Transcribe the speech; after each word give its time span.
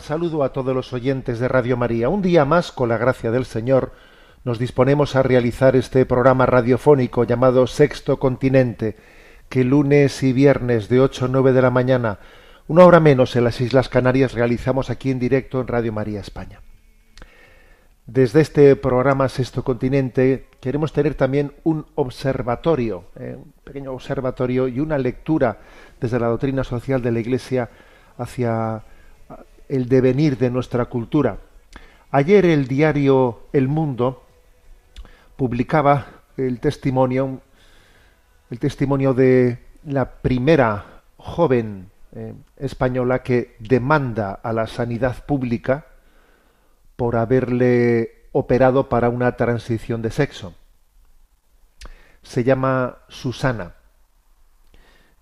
Saludo 0.00 0.44
a 0.44 0.52
todos 0.52 0.74
los 0.74 0.92
oyentes 0.92 1.38
de 1.38 1.48
Radio 1.48 1.76
María. 1.76 2.08
Un 2.08 2.22
día 2.22 2.44
más, 2.44 2.70
con 2.70 2.88
la 2.88 2.98
gracia 2.98 3.30
del 3.30 3.44
Señor, 3.46 3.92
nos 4.44 4.58
disponemos 4.58 5.16
a 5.16 5.22
realizar 5.22 5.74
este 5.74 6.04
programa 6.04 6.46
radiofónico 6.46 7.24
llamado 7.24 7.66
Sexto 7.66 8.18
Continente, 8.18 8.96
que 9.48 9.64
lunes 9.64 10.22
y 10.22 10.32
viernes 10.32 10.88
de 10.88 11.00
8 11.00 11.24
a 11.24 11.28
9 11.28 11.52
de 11.52 11.62
la 11.62 11.70
mañana, 11.70 12.18
una 12.68 12.84
hora 12.84 13.00
menos 13.00 13.34
en 13.36 13.44
las 13.44 13.60
Islas 13.60 13.88
Canarias, 13.88 14.34
realizamos 14.34 14.90
aquí 14.90 15.10
en 15.10 15.18
directo 15.18 15.60
en 15.60 15.66
Radio 15.66 15.92
María 15.92 16.20
España. 16.20 16.60
Desde 18.06 18.40
este 18.40 18.76
programa 18.76 19.28
Sexto 19.28 19.64
Continente 19.64 20.46
queremos 20.60 20.92
tener 20.92 21.14
también 21.14 21.52
un 21.64 21.86
observatorio, 21.94 23.04
eh, 23.16 23.36
un 23.36 23.52
pequeño 23.64 23.92
observatorio 23.92 24.68
y 24.68 24.80
una 24.80 24.98
lectura 24.98 25.58
desde 26.00 26.20
la 26.20 26.26
doctrina 26.28 26.64
social 26.64 27.02
de 27.02 27.12
la 27.12 27.20
Iglesia 27.20 27.70
hacia 28.18 28.84
el 29.70 29.88
devenir 29.88 30.36
de 30.36 30.50
nuestra 30.50 30.86
cultura. 30.86 31.38
Ayer 32.10 32.44
el 32.44 32.66
diario 32.66 33.46
El 33.52 33.68
Mundo 33.68 34.24
publicaba 35.36 36.06
el 36.36 36.58
testimonio, 36.58 37.40
el 38.50 38.58
testimonio 38.58 39.14
de 39.14 39.58
la 39.84 40.10
primera 40.10 41.02
joven 41.16 41.90
eh, 42.12 42.34
española 42.56 43.22
que 43.22 43.54
demanda 43.60 44.32
a 44.32 44.52
la 44.52 44.66
sanidad 44.66 45.24
pública 45.24 45.86
por 46.96 47.14
haberle 47.14 48.26
operado 48.32 48.88
para 48.88 49.08
una 49.08 49.36
transición 49.36 50.02
de 50.02 50.10
sexo. 50.10 50.54
Se 52.22 52.42
llama 52.42 52.98
Susana. 53.08 53.74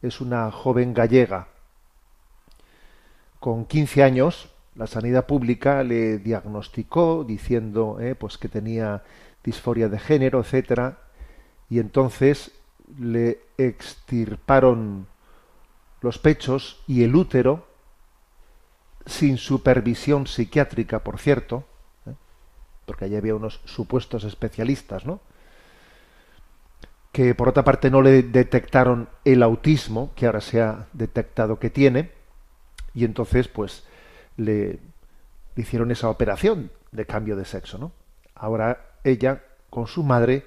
Es 0.00 0.22
una 0.22 0.50
joven 0.50 0.94
gallega. 0.94 1.48
Con 3.40 3.66
15 3.66 4.02
años, 4.02 4.50
la 4.74 4.86
sanidad 4.86 5.26
pública 5.26 5.82
le 5.82 6.18
diagnosticó 6.18 7.24
diciendo 7.24 7.98
eh, 8.00 8.14
pues 8.14 8.38
que 8.38 8.48
tenía 8.48 9.02
disforia 9.44 9.88
de 9.88 9.98
género, 9.98 10.40
etcétera, 10.40 10.98
y 11.70 11.78
entonces 11.78 12.52
le 12.98 13.40
extirparon 13.58 15.06
los 16.00 16.18
pechos 16.18 16.82
y 16.86 17.02
el 17.02 17.14
útero 17.14 17.66
sin 19.06 19.38
supervisión 19.38 20.26
psiquiátrica, 20.26 21.00
por 21.00 21.18
cierto, 21.18 21.64
¿eh? 22.06 22.14
porque 22.86 23.06
allí 23.06 23.16
había 23.16 23.34
unos 23.34 23.60
supuestos 23.64 24.24
especialistas, 24.24 25.06
¿no? 25.06 25.20
Que 27.12 27.34
por 27.34 27.48
otra 27.48 27.64
parte 27.64 27.90
no 27.90 28.02
le 28.02 28.22
detectaron 28.22 29.08
el 29.24 29.42
autismo, 29.42 30.12
que 30.14 30.26
ahora 30.26 30.40
se 30.40 30.60
ha 30.60 30.86
detectado 30.92 31.58
que 31.58 31.70
tiene, 31.70 32.17
y 32.98 33.04
entonces 33.04 33.46
pues 33.46 33.84
le, 34.36 34.80
hicieron 35.54 35.92
esa 35.92 36.10
operación 36.10 36.72
de 36.90 37.06
cambio 37.06 37.36
de 37.36 37.44
sexo, 37.44 37.78
¿no? 37.78 37.92
Ahora 38.34 38.96
ella 39.04 39.44
con 39.70 39.86
su 39.86 40.02
madre, 40.02 40.44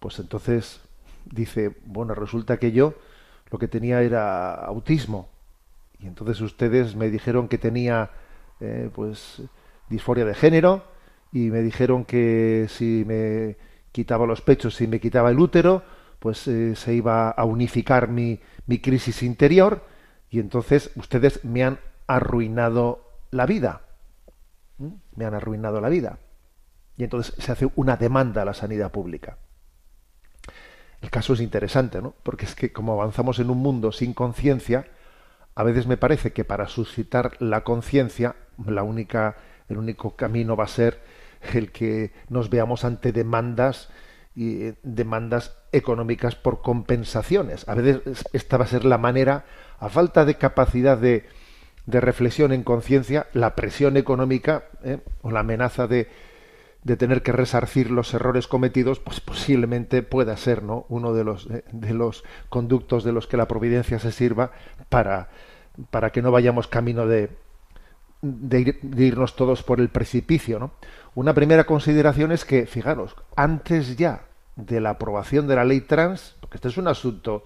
pues 0.00 0.18
entonces 0.18 0.80
dice, 1.26 1.76
bueno, 1.84 2.14
resulta 2.14 2.56
que 2.56 2.72
yo 2.72 2.94
lo 3.50 3.58
que 3.58 3.68
tenía 3.68 4.00
era 4.00 4.54
autismo. 4.54 5.28
Y 5.98 6.06
entonces 6.06 6.40
ustedes 6.40 6.96
me 6.96 7.10
dijeron 7.10 7.46
que 7.46 7.58
tenía 7.58 8.10
eh, 8.60 8.88
pues 8.94 9.42
disforia 9.90 10.24
de 10.24 10.34
género 10.34 10.82
y 11.32 11.50
me 11.50 11.60
dijeron 11.60 12.06
que 12.06 12.68
si 12.70 13.04
me 13.06 13.56
quitaba 13.92 14.26
los 14.26 14.40
pechos, 14.40 14.76
si 14.76 14.86
me 14.86 14.98
quitaba 14.98 15.30
el 15.30 15.38
útero, 15.38 15.82
pues 16.20 16.48
eh, 16.48 16.74
se 16.74 16.94
iba 16.94 17.30
a 17.30 17.44
unificar 17.44 18.08
mi, 18.08 18.40
mi 18.66 18.78
crisis 18.78 19.22
interior 19.22 19.82
y 20.30 20.40
entonces 20.40 20.90
ustedes 20.96 21.44
me 21.44 21.64
han 21.64 21.78
arruinado 22.06 23.10
la 23.30 23.46
vida. 23.46 23.82
¿Mm? 24.78 24.88
Me 25.14 25.24
han 25.24 25.34
arruinado 25.34 25.80
la 25.80 25.88
vida. 25.88 26.18
Y 26.96 27.04
entonces 27.04 27.34
se 27.38 27.52
hace 27.52 27.68
una 27.76 27.96
demanda 27.96 28.42
a 28.42 28.44
la 28.44 28.54
sanidad 28.54 28.90
pública. 28.90 29.38
El 31.02 31.10
caso 31.10 31.34
es 31.34 31.40
interesante, 31.40 32.00
¿no? 32.00 32.14
Porque 32.22 32.46
es 32.46 32.54
que 32.54 32.72
como 32.72 32.92
avanzamos 32.92 33.38
en 33.38 33.50
un 33.50 33.58
mundo 33.58 33.92
sin 33.92 34.14
conciencia, 34.14 34.88
a 35.54 35.62
veces 35.62 35.86
me 35.86 35.96
parece 35.96 36.32
que 36.32 36.44
para 36.44 36.68
suscitar 36.68 37.40
la 37.40 37.64
conciencia, 37.64 38.36
la 38.64 38.82
única, 38.82 39.36
el 39.68 39.78
único 39.78 40.16
camino 40.16 40.56
va 40.56 40.64
a 40.64 40.68
ser 40.68 41.02
el 41.54 41.70
que 41.70 42.12
nos 42.28 42.50
veamos 42.50 42.84
ante 42.84 43.12
demandas 43.12 43.88
y 44.34 44.62
eh, 44.62 44.74
demandas 44.82 45.56
económicas 45.72 46.34
por 46.34 46.60
compensaciones. 46.60 47.68
A 47.68 47.74
veces 47.74 48.24
esta 48.32 48.58
va 48.58 48.64
a 48.64 48.68
ser 48.68 48.84
la 48.84 48.98
manera, 48.98 49.44
a 49.78 49.88
falta 49.88 50.24
de 50.24 50.36
capacidad 50.36 50.98
de, 50.98 51.24
de 51.86 52.00
reflexión 52.00 52.52
en 52.52 52.62
conciencia, 52.62 53.26
la 53.32 53.54
presión 53.54 53.96
económica 53.96 54.64
¿eh? 54.84 54.98
o 55.22 55.30
la 55.30 55.40
amenaza 55.40 55.86
de, 55.86 56.08
de 56.82 56.96
tener 56.96 57.22
que 57.22 57.32
resarcir 57.32 57.90
los 57.90 58.14
errores 58.14 58.46
cometidos, 58.46 59.00
pues 59.00 59.20
posiblemente 59.20 60.02
pueda 60.02 60.36
ser 60.36 60.62
¿no? 60.62 60.86
uno 60.88 61.14
de 61.14 61.24
los, 61.24 61.48
de 61.48 61.94
los 61.94 62.24
conductos 62.48 63.04
de 63.04 63.12
los 63.12 63.26
que 63.26 63.36
la 63.36 63.48
providencia 63.48 63.98
se 63.98 64.12
sirva 64.12 64.52
para, 64.88 65.30
para 65.90 66.10
que 66.10 66.22
no 66.22 66.30
vayamos 66.30 66.68
camino 66.68 67.06
de, 67.06 67.30
de 68.22 69.04
irnos 69.04 69.36
todos 69.36 69.62
por 69.62 69.80
el 69.80 69.88
precipicio. 69.88 70.58
¿no? 70.58 70.72
Una 71.14 71.34
primera 71.34 71.64
consideración 71.64 72.32
es 72.32 72.44
que, 72.44 72.66
fijaros, 72.66 73.16
antes 73.36 73.96
ya 73.96 74.26
de 74.56 74.80
la 74.80 74.90
aprobación 74.90 75.46
de 75.46 75.56
la 75.56 75.64
ley 75.64 75.82
trans, 75.82 76.36
porque 76.40 76.56
este 76.56 76.68
es 76.68 76.76
un 76.78 76.88
asunto 76.88 77.44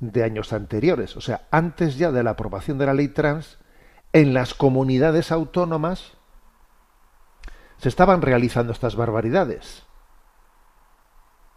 de 0.00 0.24
años 0.24 0.52
anteriores, 0.52 1.16
o 1.16 1.20
sea, 1.20 1.46
antes 1.50 1.96
ya 1.96 2.10
de 2.12 2.22
la 2.22 2.30
aprobación 2.30 2.78
de 2.78 2.86
la 2.86 2.94
ley 2.94 3.08
trans, 3.08 3.58
en 4.12 4.34
las 4.34 4.54
comunidades 4.54 5.32
autónomas, 5.32 6.12
se 7.78 7.88
estaban 7.88 8.22
realizando 8.22 8.72
estas 8.72 8.96
barbaridades. 8.96 9.82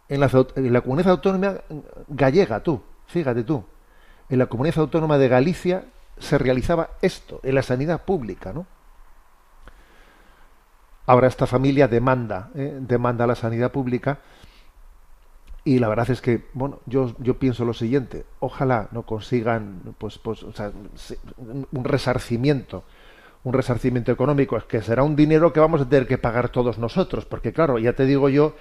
En 0.08 0.20
la, 0.20 0.30
en 0.56 0.72
la 0.72 0.80
comunidad 0.80 1.12
autónoma 1.12 1.60
gallega, 2.08 2.62
tú, 2.62 2.82
fíjate 3.06 3.44
tú, 3.44 3.64
en 4.28 4.38
la 4.38 4.46
comunidad 4.46 4.78
autónoma 4.78 5.18
de 5.18 5.28
Galicia 5.28 5.84
se 6.18 6.38
realizaba 6.38 6.90
esto, 7.02 7.40
en 7.42 7.54
la 7.54 7.62
sanidad 7.62 8.04
pública, 8.04 8.52
¿no? 8.52 8.66
Ahora 11.06 11.28
esta 11.28 11.46
familia 11.46 11.88
demanda, 11.88 12.50
¿eh? 12.54 12.76
demanda 12.80 13.26
la 13.26 13.34
sanidad 13.34 13.72
pública 13.72 14.18
y 15.68 15.78
la 15.78 15.88
verdad 15.88 16.10
es 16.10 16.22
que, 16.22 16.44
bueno, 16.54 16.80
yo, 16.86 17.14
yo 17.18 17.38
pienso 17.38 17.66
lo 17.66 17.74
siguiente, 17.74 18.24
ojalá 18.40 18.88
no 18.90 19.02
consigan, 19.02 19.82
pues, 19.98 20.16
pues, 20.16 20.42
un 20.42 21.84
resarcimiento, 21.84 22.84
un 23.44 23.52
resarcimiento 23.52 24.10
económico, 24.10 24.56
es 24.56 24.64
que 24.64 24.80
será 24.80 25.02
un 25.02 25.14
dinero 25.14 25.52
que 25.52 25.60
vamos 25.60 25.82
a 25.82 25.88
tener 25.88 26.06
que 26.06 26.16
pagar 26.16 26.48
todos 26.48 26.78
nosotros, 26.78 27.26
porque 27.26 27.52
claro, 27.52 27.78
ya 27.78 27.92
te 27.92 28.06
digo 28.06 28.30
yo 28.30 28.54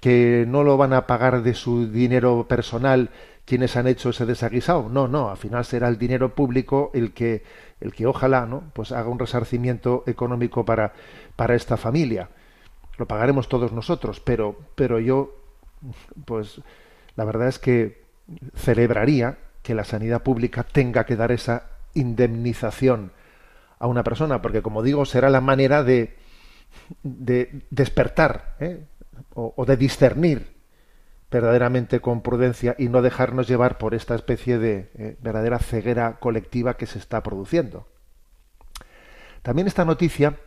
que 0.00 0.46
no 0.48 0.64
lo 0.64 0.76
van 0.76 0.94
a 0.94 1.06
pagar 1.06 1.44
de 1.44 1.54
su 1.54 1.88
dinero 1.92 2.46
personal 2.48 3.10
quienes 3.44 3.76
han 3.76 3.86
hecho 3.86 4.10
ese 4.10 4.26
desaguisado, 4.26 4.88
no, 4.88 5.06
no, 5.06 5.30
al 5.30 5.36
final 5.36 5.64
será 5.64 5.86
el 5.86 5.96
dinero 5.96 6.34
público 6.34 6.90
el 6.92 7.12
que, 7.12 7.44
el 7.80 7.92
que 7.92 8.06
ojalá, 8.06 8.46
¿no? 8.46 8.64
Pues 8.72 8.90
haga 8.90 9.08
un 9.08 9.20
resarcimiento 9.20 10.02
económico 10.06 10.64
para, 10.64 10.92
para 11.36 11.54
esta 11.54 11.76
familia. 11.76 12.30
Lo 12.96 13.06
pagaremos 13.06 13.48
todos 13.48 13.72
nosotros, 13.72 14.18
pero, 14.18 14.56
pero 14.74 14.98
yo 14.98 15.37
pues 16.24 16.60
la 17.16 17.24
verdad 17.24 17.48
es 17.48 17.58
que 17.58 18.04
celebraría 18.54 19.38
que 19.62 19.74
la 19.74 19.84
sanidad 19.84 20.22
pública 20.22 20.62
tenga 20.62 21.04
que 21.04 21.16
dar 21.16 21.32
esa 21.32 21.64
indemnización 21.94 23.12
a 23.78 23.86
una 23.86 24.02
persona, 24.02 24.42
porque 24.42 24.62
como 24.62 24.82
digo, 24.82 25.04
será 25.04 25.30
la 25.30 25.40
manera 25.40 25.82
de, 25.82 26.16
de 27.02 27.62
despertar 27.70 28.56
¿eh? 28.60 28.86
o, 29.34 29.64
de 29.64 29.76
discernir 29.76 30.56
verdaderamente 31.30 32.00
con 32.00 32.22
prudencia 32.22 32.74
y 32.78 32.88
no 32.88 33.02
dejarnos 33.02 33.46
llevar 33.46 33.78
por 33.78 33.94
esta 33.94 34.14
especie 34.14 34.58
de 34.58 34.90
eh, 34.94 35.16
verdadera 35.20 35.58
ceguera 35.58 36.18
colectiva 36.18 36.76
que 36.76 36.86
se 36.86 36.98
está 36.98 37.22
produciendo. 37.22 37.86
También 39.42 39.68
esta 39.68 39.84
noticia 39.84 40.38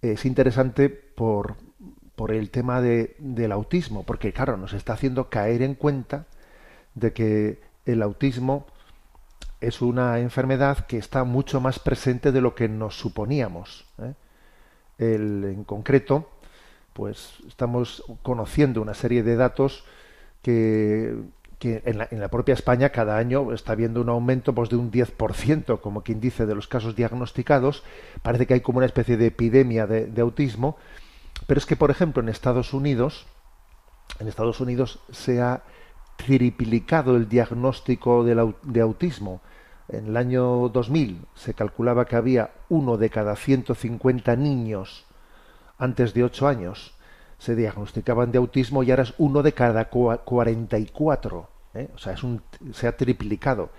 es 0.00 0.24
interesante 0.24 0.88
por, 0.88 1.56
por 2.18 2.32
el 2.32 2.50
tema 2.50 2.80
de, 2.80 3.14
del 3.20 3.52
autismo, 3.52 4.02
porque 4.02 4.32
claro, 4.32 4.56
nos 4.56 4.72
está 4.72 4.94
haciendo 4.94 5.30
caer 5.30 5.62
en 5.62 5.76
cuenta 5.76 6.26
de 6.96 7.12
que 7.12 7.60
el 7.86 8.02
autismo 8.02 8.66
es 9.60 9.80
una 9.80 10.18
enfermedad 10.18 10.84
que 10.86 10.98
está 10.98 11.22
mucho 11.22 11.60
más 11.60 11.78
presente 11.78 12.32
de 12.32 12.40
lo 12.40 12.56
que 12.56 12.68
nos 12.68 12.98
suponíamos. 12.98 13.86
¿eh? 14.02 14.14
En 14.98 15.62
concreto, 15.62 16.28
pues 16.92 17.34
estamos 17.46 18.02
conociendo 18.24 18.82
una 18.82 18.94
serie 18.94 19.22
de 19.22 19.36
datos 19.36 19.84
que, 20.42 21.14
que 21.60 21.82
en, 21.84 21.98
la, 21.98 22.08
en, 22.10 22.18
la, 22.18 22.30
propia 22.30 22.54
España 22.54 22.90
cada 22.90 23.16
año 23.16 23.52
está 23.52 23.74
habiendo 23.74 24.00
un 24.00 24.08
aumento 24.08 24.56
pues, 24.56 24.70
de 24.70 24.76
un 24.76 24.90
10%, 24.90 25.80
como 25.80 26.02
quien 26.02 26.18
dice, 26.18 26.46
de 26.46 26.56
los 26.56 26.66
casos 26.66 26.96
diagnosticados. 26.96 27.84
Parece 28.22 28.48
que 28.48 28.54
hay 28.54 28.60
como 28.60 28.78
una 28.78 28.86
especie 28.86 29.16
de 29.16 29.26
epidemia 29.26 29.86
de, 29.86 30.06
de 30.06 30.20
autismo. 30.20 30.78
Pero 31.46 31.58
es 31.58 31.66
que, 31.66 31.76
por 31.76 31.90
ejemplo, 31.90 32.22
en 32.22 32.28
Estados 32.28 32.74
Unidos, 32.74 33.26
en 34.18 34.28
Estados 34.28 34.60
Unidos 34.60 35.00
se 35.10 35.40
ha 35.40 35.62
triplicado 36.16 37.16
el 37.16 37.28
diagnóstico 37.28 38.24
de, 38.24 38.80
autismo. 38.80 39.40
En 39.88 40.08
el 40.08 40.16
año 40.16 40.68
2000 40.68 41.24
se 41.34 41.54
calculaba 41.54 42.04
que 42.04 42.16
había 42.16 42.50
uno 42.68 42.96
de 42.98 43.08
cada 43.08 43.36
150 43.36 44.36
niños 44.36 45.06
antes 45.78 46.12
de 46.12 46.24
8 46.24 46.48
años 46.48 46.94
se 47.38 47.54
diagnosticaban 47.54 48.32
de 48.32 48.38
autismo 48.38 48.82
y 48.82 48.90
ahora 48.90 49.04
es 49.04 49.14
uno 49.16 49.42
de 49.42 49.54
cada 49.54 49.88
44. 49.88 51.48
¿eh? 51.74 51.88
O 51.94 51.98
sea, 51.98 52.12
es 52.12 52.22
un, 52.24 52.42
se 52.72 52.88
ha 52.88 52.96
triplicado. 52.96 53.70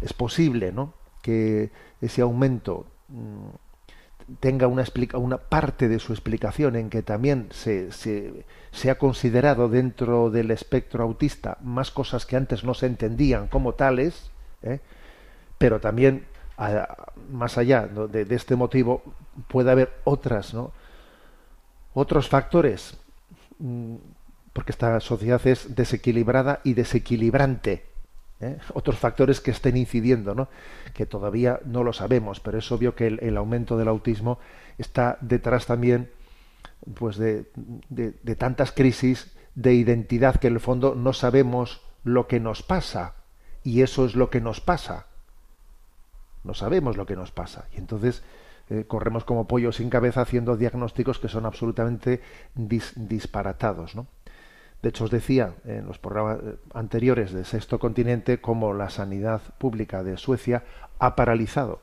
Es 0.00 0.14
posible 0.14 0.72
¿no? 0.72 0.94
que 1.20 1.70
ese 2.00 2.22
aumento 2.22 2.86
mmm, 3.08 3.48
tenga 4.40 4.66
una, 4.66 4.82
explica, 4.82 5.18
una 5.18 5.38
parte 5.38 5.88
de 5.88 5.98
su 5.98 6.12
explicación 6.12 6.76
en 6.76 6.90
que 6.90 7.02
también 7.02 7.48
se, 7.50 7.92
se, 7.92 8.44
se, 8.70 8.90
ha 8.90 8.98
considerado 8.98 9.68
dentro 9.68 10.30
del 10.30 10.50
espectro 10.50 11.02
autista 11.02 11.58
más 11.62 11.90
cosas 11.90 12.26
que 12.26 12.36
antes 12.36 12.64
no 12.64 12.74
se 12.74 12.86
entendían 12.86 13.48
como 13.48 13.74
tales, 13.74 14.30
¿eh? 14.62 14.80
pero 15.58 15.80
también 15.80 16.26
más 17.30 17.58
allá 17.58 17.88
de, 17.88 18.24
de, 18.24 18.34
este 18.34 18.56
motivo 18.56 19.02
puede 19.48 19.70
haber 19.70 19.92
otras, 20.04 20.54
¿no? 20.54 20.72
otros 21.94 22.28
factores 22.28 22.98
porque 24.52 24.72
esta 24.72 25.00
sociedad 25.00 25.40
es 25.46 25.74
desequilibrada 25.74 26.60
y 26.64 26.74
desequilibrante. 26.74 27.91
¿Eh? 28.42 28.58
Otros 28.74 28.98
factores 28.98 29.40
que 29.40 29.50
estén 29.50 29.76
incidiendo, 29.76 30.34
¿no? 30.34 30.48
que 30.94 31.06
todavía 31.06 31.60
no 31.64 31.84
lo 31.84 31.92
sabemos, 31.92 32.40
pero 32.40 32.58
es 32.58 32.70
obvio 32.72 32.94
que 32.94 33.06
el, 33.06 33.36
aumento 33.36 33.76
del 33.76 33.88
autismo 33.88 34.38
está 34.78 35.18
detrás 35.20 35.66
también 35.66 36.10
pues 36.94 37.16
de, 37.16 37.46
tantas 38.36 38.72
crisis 38.72 39.32
de 39.54 39.74
identidad 39.74 40.36
que 40.36 40.48
en 40.48 40.54
el 40.54 40.60
fondo 40.60 40.94
no 40.94 41.12
sabemos 41.12 41.82
lo 42.04 42.26
que 42.26 42.40
nos 42.40 42.62
pasa 42.62 43.14
y 43.62 43.82
eso 43.82 44.04
es 44.04 44.16
lo 44.16 44.30
que 44.30 44.40
nos 44.40 44.60
pasa. 44.60 45.06
No 46.44 46.54
sabemos 46.54 46.96
lo 46.96 47.06
que 47.06 47.14
nos 47.14 47.30
pasa 47.30 47.68
y 47.72 47.78
entonces 47.78 48.22
eh, 48.68 48.84
corremos 48.86 49.24
como 49.24 49.46
pollo 49.46 49.70
sin 49.70 49.90
cabeza 49.90 50.22
haciendo 50.22 50.56
diagnósticos 50.56 51.20
que 51.20 51.28
son 51.28 51.46
absolutamente 51.46 52.20
dis, 52.54 52.92
disparatados. 52.96 53.94
¿no? 53.94 54.06
De 54.82 54.88
hecho, 54.88 55.04
os 55.04 55.10
decía 55.10 55.54
en 55.64 55.86
los 55.86 55.98
programas 55.98 56.38
eh, 56.42 56.56
anteriores 56.74 57.32
de 57.32 57.44
Sexto 57.44 57.78
Continente 57.78 58.40
cómo 58.40 58.74
la 58.74 58.90
sanidad 58.90 59.40
pública 59.58 60.02
de 60.02 60.16
Suecia 60.16 60.64
ha 60.98 61.14
paralizado 61.14 61.80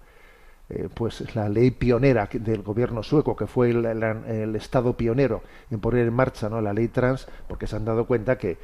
eh, 0.70 0.88
pues 0.94 1.36
la 1.36 1.50
ley 1.50 1.72
pionera 1.72 2.30
del 2.32 2.62
gobierno 2.62 3.02
sueco, 3.02 3.36
que 3.36 3.48
fue 3.48 3.72
el, 3.72 3.86
el, 3.86 4.56
Estado 4.56 4.96
pionero 4.96 5.42
en 5.72 5.80
poner 5.80 6.08
en 6.08 6.14
marcha 6.14 6.48
¿no? 6.48 6.62
la 6.62 6.74
ley 6.74 6.90
trans, 6.90 7.28
porque 7.48 7.66
se 7.66 7.76
han 7.76 7.86
dado 7.86 8.06
cuenta 8.06 8.38
que 8.38 8.58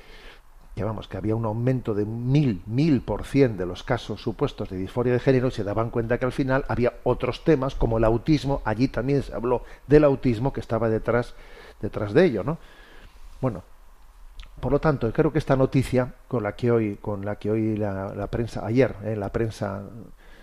que 0.75 0.83
que 1.09 1.17
había 1.17 1.35
un 1.35 1.45
aumento 1.45 1.93
de 1.93 2.05
mil, 2.05 2.61
mil 2.65 3.01
por 3.01 3.23
cien 3.23 3.55
de 3.55 3.65
los 3.65 3.83
casos 3.83 4.21
supuestos 4.21 4.69
de 4.69 4.77
disforia 4.77 5.13
de 5.13 5.19
género 5.19 5.47
y 5.47 5.51
se 5.51 5.63
daban 5.63 5.89
cuenta 5.89 6.17
que 6.17 6.25
al 6.25 6.33
final 6.33 6.65
había 6.67 6.95
otros 7.05 7.45
temas 7.45 7.75
como 7.75 7.97
el 7.97 8.03
autismo, 8.03 8.61
allí 8.65 8.89
también 8.89 9.23
se 9.23 9.33
habló 9.33 9.63
del 9.87 10.03
autismo 10.03 10.51
que 10.51 10.59
estaba 10.59 10.89
detrás, 10.89 11.33
detrás 11.81 12.13
de 12.13 12.25
ello, 12.25 12.43
¿no? 12.43 12.57
Bueno, 13.39 13.63
por 14.59 14.71
lo 14.71 14.79
tanto, 14.79 15.11
creo 15.11 15.31
que 15.31 15.39
esta 15.39 15.55
noticia 15.55 16.13
con 16.27 16.43
la 16.43 16.55
que 16.55 16.71
hoy, 16.71 16.95
con 16.95 17.25
la 17.25 17.35
que 17.35 17.51
hoy 17.51 17.77
la, 17.77 18.27
prensa, 18.31 18.65
ayer, 18.65 18.95
eh, 19.03 19.15
la 19.15 19.29
prensa 19.29 19.83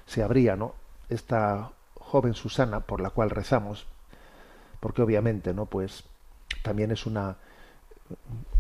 se 0.07 0.23
abría, 0.23 0.57
¿no? 0.57 0.75
Esta 1.09 1.71
joven 1.95 2.35
Susana 2.35 2.81
por 2.81 3.01
la 3.01 3.11
cual 3.11 3.31
rezamos, 3.31 3.87
porque 4.81 5.03
obviamente, 5.03 5.55
¿no? 5.55 5.67
Pues 5.67 6.05
también 6.63 6.91
es 6.91 7.07
una, 7.07 7.37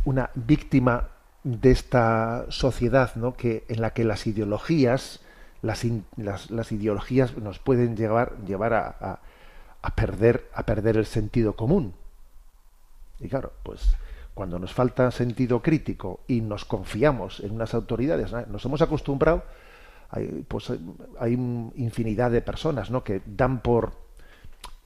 una 0.04 0.31
víctima 0.34 1.08
de 1.44 1.70
esta 1.70 2.46
sociedad 2.48 3.14
¿no? 3.16 3.34
que, 3.34 3.64
en 3.69 3.81
la 3.81 3.93
que 3.93 4.05
las 4.05 4.26
ideologías, 4.26 5.20
las, 5.60 5.84
las, 6.16 6.50
las 6.50 6.72
ideologías 6.72 7.37
nos 7.37 7.58
pueden 7.58 7.96
llevar, 7.96 8.37
llevar 8.46 8.75
a, 8.75 8.96
a, 9.00 9.19
a, 9.82 9.94
perder, 9.94 10.48
a 10.55 10.64
perder 10.64 10.96
el 10.96 11.06
sentido 11.06 11.55
común. 11.56 11.94
Y 13.20 13.28
claro, 13.28 13.52
pues 13.62 13.96
cuando 14.34 14.58
nos 14.58 14.73
falta 14.73 15.11
sentido 15.11 15.61
crítico 15.61 16.20
y 16.26 16.40
nos 16.40 16.64
confiamos 16.64 17.40
en 17.40 17.52
unas 17.52 17.75
autoridades, 17.75 18.32
¿no? 18.32 18.44
nos 18.46 18.64
hemos 18.64 18.81
acostumbrado, 18.82 19.44
hay, 20.11 20.44
pues 20.46 20.70
infinidad 21.76 22.31
de 22.31 22.43
personas 22.43 22.90
que 23.05 23.23
dan 23.25 23.61
por, 23.61 23.93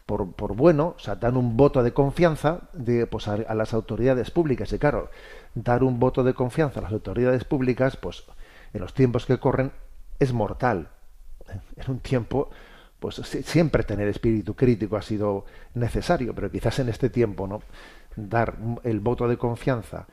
por, 0.05 0.33
por, 0.33 0.55
bueno, 0.55 0.95
o 0.97 0.99
sea, 1.01 1.17
dan 1.17 1.37
un 1.37 1.57
voto 1.57 1.83
de 1.83 1.93
confianza 1.93 2.61
de, 2.73 3.07
pues, 3.07 3.27
a, 3.27 3.35
a, 3.35 3.55
las 3.55 3.75
autoridades 3.75 4.31
públicas. 4.31 4.73
Y 4.73 4.79
claro, 4.79 5.11
dar 5.55 5.83
un 5.83 5.99
voto 5.99 6.23
de 6.23 6.35
confianza 6.35 6.79
a 6.79 6.85
las 6.85 6.93
autoridades 6.93 7.43
públicas, 7.45 7.97
pues 7.97 8.25
en 8.73 8.81
los 8.81 8.95
tiempos 8.95 9.27
que 9.27 9.39
corren 9.39 9.73
es 10.21 10.33
mortal. 10.33 10.91
En 11.77 11.91
un 11.91 11.99
tiempo, 12.01 12.51
pues 12.99 13.17
siempre 13.17 13.85
tener 13.85 14.09
espíritu 14.09 14.55
crítico 14.55 14.97
ha 14.97 15.03
sido 15.03 15.45
necesario, 15.75 16.35
pero 16.35 16.51
quizás 16.51 16.79
en 16.79 16.89
este 16.89 17.11
tiempo, 17.11 17.47
¿no? 17.47 17.63
Dar 18.17 18.57
el 18.83 19.01
voto 19.01 19.29
de 19.29 19.37
confianza 19.37 20.07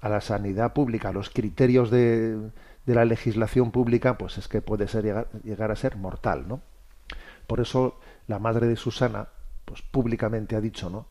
a 0.00 0.08
la 0.08 0.20
sanidad 0.20 0.72
pública, 0.72 1.10
a 1.10 1.12
los 1.12 1.30
criterios 1.30 1.90
de, 1.90 2.50
de 2.86 2.94
la 2.94 3.04
legislación 3.04 3.70
pública, 3.70 4.18
pues 4.18 4.38
es 4.38 4.48
que 4.48 4.60
puede 4.60 4.88
ser 4.88 5.04
llegar, 5.04 5.28
llegar 5.44 5.70
a 5.70 5.76
ser 5.76 5.96
mortal, 5.96 6.48
¿no? 6.48 6.60
Por 7.46 7.60
eso 7.60 7.98
la 8.26 8.38
madre 8.38 8.66
de 8.66 8.76
Susana, 8.76 9.28
pues 9.64 9.82
públicamente 9.82 10.56
ha 10.56 10.60
dicho, 10.60 10.90
¿no? 10.90 11.06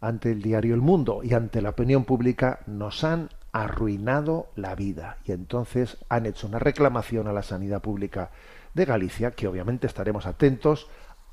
Ante 0.00 0.30
el 0.30 0.40
diario 0.40 0.74
El 0.74 0.80
Mundo 0.80 1.20
y 1.22 1.34
ante 1.34 1.60
la 1.60 1.70
opinión 1.70 2.04
pública 2.04 2.60
nos 2.66 3.04
han 3.04 3.28
arruinado 3.52 4.48
la 4.56 4.74
vida 4.74 5.18
y 5.24 5.32
entonces 5.32 5.98
han 6.08 6.26
hecho 6.26 6.46
una 6.46 6.58
reclamación 6.58 7.26
a 7.26 7.32
la 7.32 7.42
sanidad 7.42 7.82
pública 7.82 8.30
de 8.74 8.84
Galicia 8.84 9.32
que 9.32 9.48
obviamente 9.48 9.86
estaremos 9.86 10.26
atentos 10.26 10.88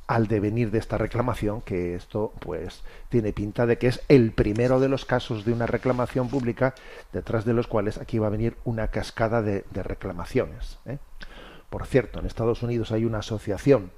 al 0.07 0.27
devenir 0.27 0.71
de 0.71 0.79
esta 0.79 0.97
reclamación 0.97 1.61
que 1.61 1.95
esto 1.95 2.33
pues 2.39 2.83
tiene 3.09 3.33
pinta 3.33 3.65
de 3.65 3.77
que 3.77 3.87
es 3.87 4.01
el 4.07 4.31
primero 4.31 4.79
de 4.79 4.89
los 4.89 5.05
casos 5.05 5.45
de 5.45 5.51
una 5.53 5.67
reclamación 5.67 6.29
pública 6.29 6.73
detrás 7.11 7.45
de 7.45 7.53
los 7.53 7.67
cuales 7.67 7.97
aquí 7.97 8.17
va 8.17 8.27
a 8.27 8.31
venir 8.31 8.55
una 8.63 8.87
cascada 8.87 9.41
de, 9.41 9.65
reclamaciones 9.73 10.79
¿eh? 10.85 10.97
por 11.69 11.85
cierto 11.85 12.19
en 12.19 12.25
Estados 12.25 12.63
Unidos 12.63 12.91
hay 12.91 13.05
una 13.05 13.19
asociación 13.19 13.91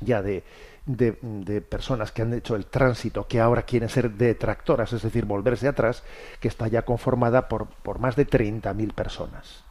ya 0.00 0.22
de, 0.22 0.44
de, 0.86 1.18
de, 1.22 1.60
personas 1.60 2.12
que 2.12 2.22
han 2.22 2.32
hecho 2.34 2.56
el 2.56 2.66
tránsito, 2.66 3.26
que 3.26 3.40
ahora 3.40 3.62
quieren 3.62 3.88
ser 3.88 4.10
detractoras, 4.12 4.92
es 4.92 5.02
decir, 5.02 5.24
volverse 5.24 5.68
atrás, 5.68 6.02
que 6.40 6.48
está 6.48 6.68
ya 6.68 6.82
conformada 6.82 7.48
por, 7.48 7.68
por 7.68 7.98
más 7.98 8.16
de 8.16 8.26
30.000 8.26 8.92
personas. 8.92 9.64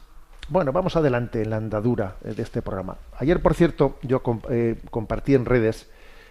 Bueno, 0.49 0.71
vamos 0.71 0.95
adelante 0.95 1.41
en 1.41 1.51
la 1.51 1.57
andadura 1.57 2.15
eh, 2.23 2.33
de 2.33 2.41
este 2.41 2.61
programa. 2.61 2.97
Ayer, 3.17 3.41
por 3.41 3.53
cierto, 3.53 3.99
yo 4.01 4.21
eh, 4.49 4.77
compartí 4.89 5.35
en 5.35 5.45
redes, 5.45 5.89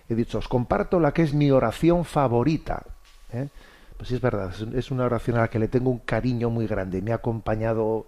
he 0.09 0.15
dicho, 0.15 0.39
os 0.39 0.49
comparto 0.49 1.01
la 1.01 1.13
que 1.13 1.23
es 1.23 1.35
mi 1.35 1.51
oración 1.51 2.05
favorita. 2.05 2.83
¿eh? 3.33 3.49
Pues 3.97 4.09
sí, 4.09 4.15
es 4.15 4.21
verdad, 4.21 4.53
es 4.75 4.91
una 4.91 5.05
oración 5.05 5.37
a 5.37 5.41
la 5.41 5.49
que 5.49 5.59
le 5.59 5.69
tengo 5.69 5.91
un 5.91 5.99
cariño 5.99 6.51
muy 6.51 6.67
grande. 6.67 7.03
Me 7.03 7.13
ha 7.13 7.17
acompañado, 7.17 8.07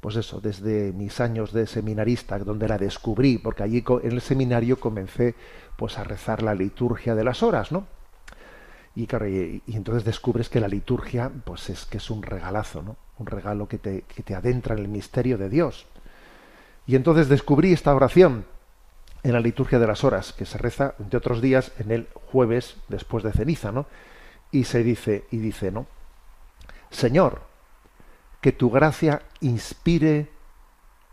pues 0.00 0.16
eso, 0.16 0.40
desde 0.40 0.92
mis 0.92 1.20
años 1.20 1.52
de 1.52 1.66
seminarista, 1.66 2.38
donde 2.38 2.68
la 2.68 2.78
descubrí, 2.78 3.38
porque 3.38 3.62
allí 3.62 3.82
en 4.02 4.12
el 4.12 4.20
seminario 4.20 4.78
comencé 4.78 5.34
pues 5.76 5.98
a 5.98 6.04
rezar 6.04 6.42
la 6.42 6.54
liturgia 6.54 7.14
de 7.14 7.24
las 7.24 7.42
horas, 7.42 7.72
¿no? 7.72 7.86
Y, 8.94 9.06
claro, 9.06 9.28
y, 9.28 9.62
entonces 9.66 10.04
descubres 10.04 10.48
que 10.48 10.60
la 10.60 10.68
liturgia, 10.68 11.30
pues 11.44 11.68
es 11.68 11.84
que 11.84 11.98
es 11.98 12.10
un 12.10 12.22
regalazo, 12.22 12.82
¿no? 12.82 12.96
Un 13.18 13.26
regalo 13.26 13.68
que 13.68 13.78
te, 13.78 14.02
que 14.02 14.22
te 14.22 14.34
adentra 14.34 14.74
en 14.74 14.82
el 14.82 14.88
misterio 14.88 15.36
de 15.36 15.48
Dios. 15.50 15.86
Y 16.86 16.94
entonces 16.94 17.28
descubrí 17.28 17.72
esta 17.72 17.94
oración 17.94 18.44
en 19.26 19.32
la 19.32 19.40
liturgia 19.40 19.80
de 19.80 19.88
las 19.88 20.04
horas, 20.04 20.32
que 20.32 20.46
se 20.46 20.56
reza, 20.56 20.94
entre 21.00 21.18
otros 21.18 21.42
días, 21.42 21.72
en 21.80 21.90
el 21.90 22.08
jueves 22.30 22.76
después 22.86 23.24
de 23.24 23.32
ceniza, 23.32 23.72
¿no? 23.72 23.86
Y 24.52 24.64
se 24.64 24.84
dice, 24.84 25.24
y 25.32 25.38
dice, 25.38 25.72
¿no? 25.72 25.86
Señor, 26.90 27.42
que 28.40 28.52
tu 28.52 28.70
gracia 28.70 29.22
inspire, 29.40 30.30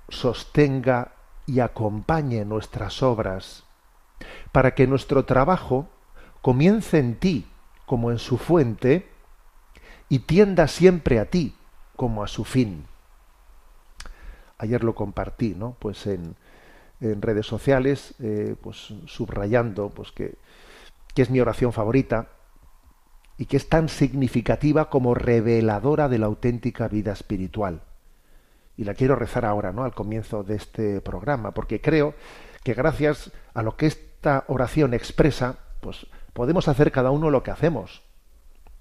sostenga 0.09 1.13
y 1.47 1.59
acompañe 1.59 2.45
nuestras 2.45 3.01
obras, 3.01 3.63
para 4.51 4.75
que 4.75 4.85
nuestro 4.85 5.25
trabajo 5.25 5.87
comience 6.43 6.99
en 6.99 7.15
ti 7.15 7.47
como 7.87 8.11
en 8.11 8.19
su 8.19 8.37
fuente 8.37 9.09
y 10.07 10.19
tienda 10.19 10.67
siempre 10.67 11.19
a 11.19 11.31
ti 11.31 11.55
como 11.95 12.23
a 12.23 12.27
su 12.27 12.43
fin. 12.43 12.85
Ayer 14.59 14.83
lo 14.83 14.93
compartí, 14.93 15.55
¿no? 15.55 15.75
Pues 15.79 16.05
en, 16.05 16.35
en 17.03 17.21
redes 17.21 17.45
sociales, 17.45 18.15
eh, 18.19 18.55
pues 18.61 18.93
subrayando, 19.05 19.89
pues 19.89 20.11
que, 20.11 20.35
que 21.13 21.21
es 21.21 21.29
mi 21.29 21.39
oración 21.39 21.73
favorita 21.73 22.29
y 23.37 23.45
que 23.45 23.57
es 23.57 23.67
tan 23.67 23.89
significativa 23.89 24.89
como 24.89 25.13
reveladora 25.13 26.07
de 26.07 26.19
la 26.19 26.27
auténtica 26.27 26.87
vida 26.87 27.11
espiritual. 27.11 27.81
Y 28.77 28.85
la 28.85 28.93
quiero 28.93 29.15
rezar 29.15 29.45
ahora, 29.45 29.71
¿no? 29.71 29.83
Al 29.83 29.93
comienzo 29.93 30.43
de 30.43 30.55
este 30.55 31.01
programa, 31.01 31.51
porque 31.51 31.81
creo 31.81 32.15
que 32.63 32.73
gracias 32.73 33.31
a 33.53 33.61
lo 33.61 33.75
que 33.75 33.87
esta 33.87 34.45
oración 34.47 34.93
expresa, 34.93 35.57
pues 35.81 36.07
podemos 36.33 36.67
hacer 36.67 36.91
cada 36.91 37.11
uno 37.11 37.29
lo 37.29 37.43
que 37.43 37.51
hacemos, 37.51 38.01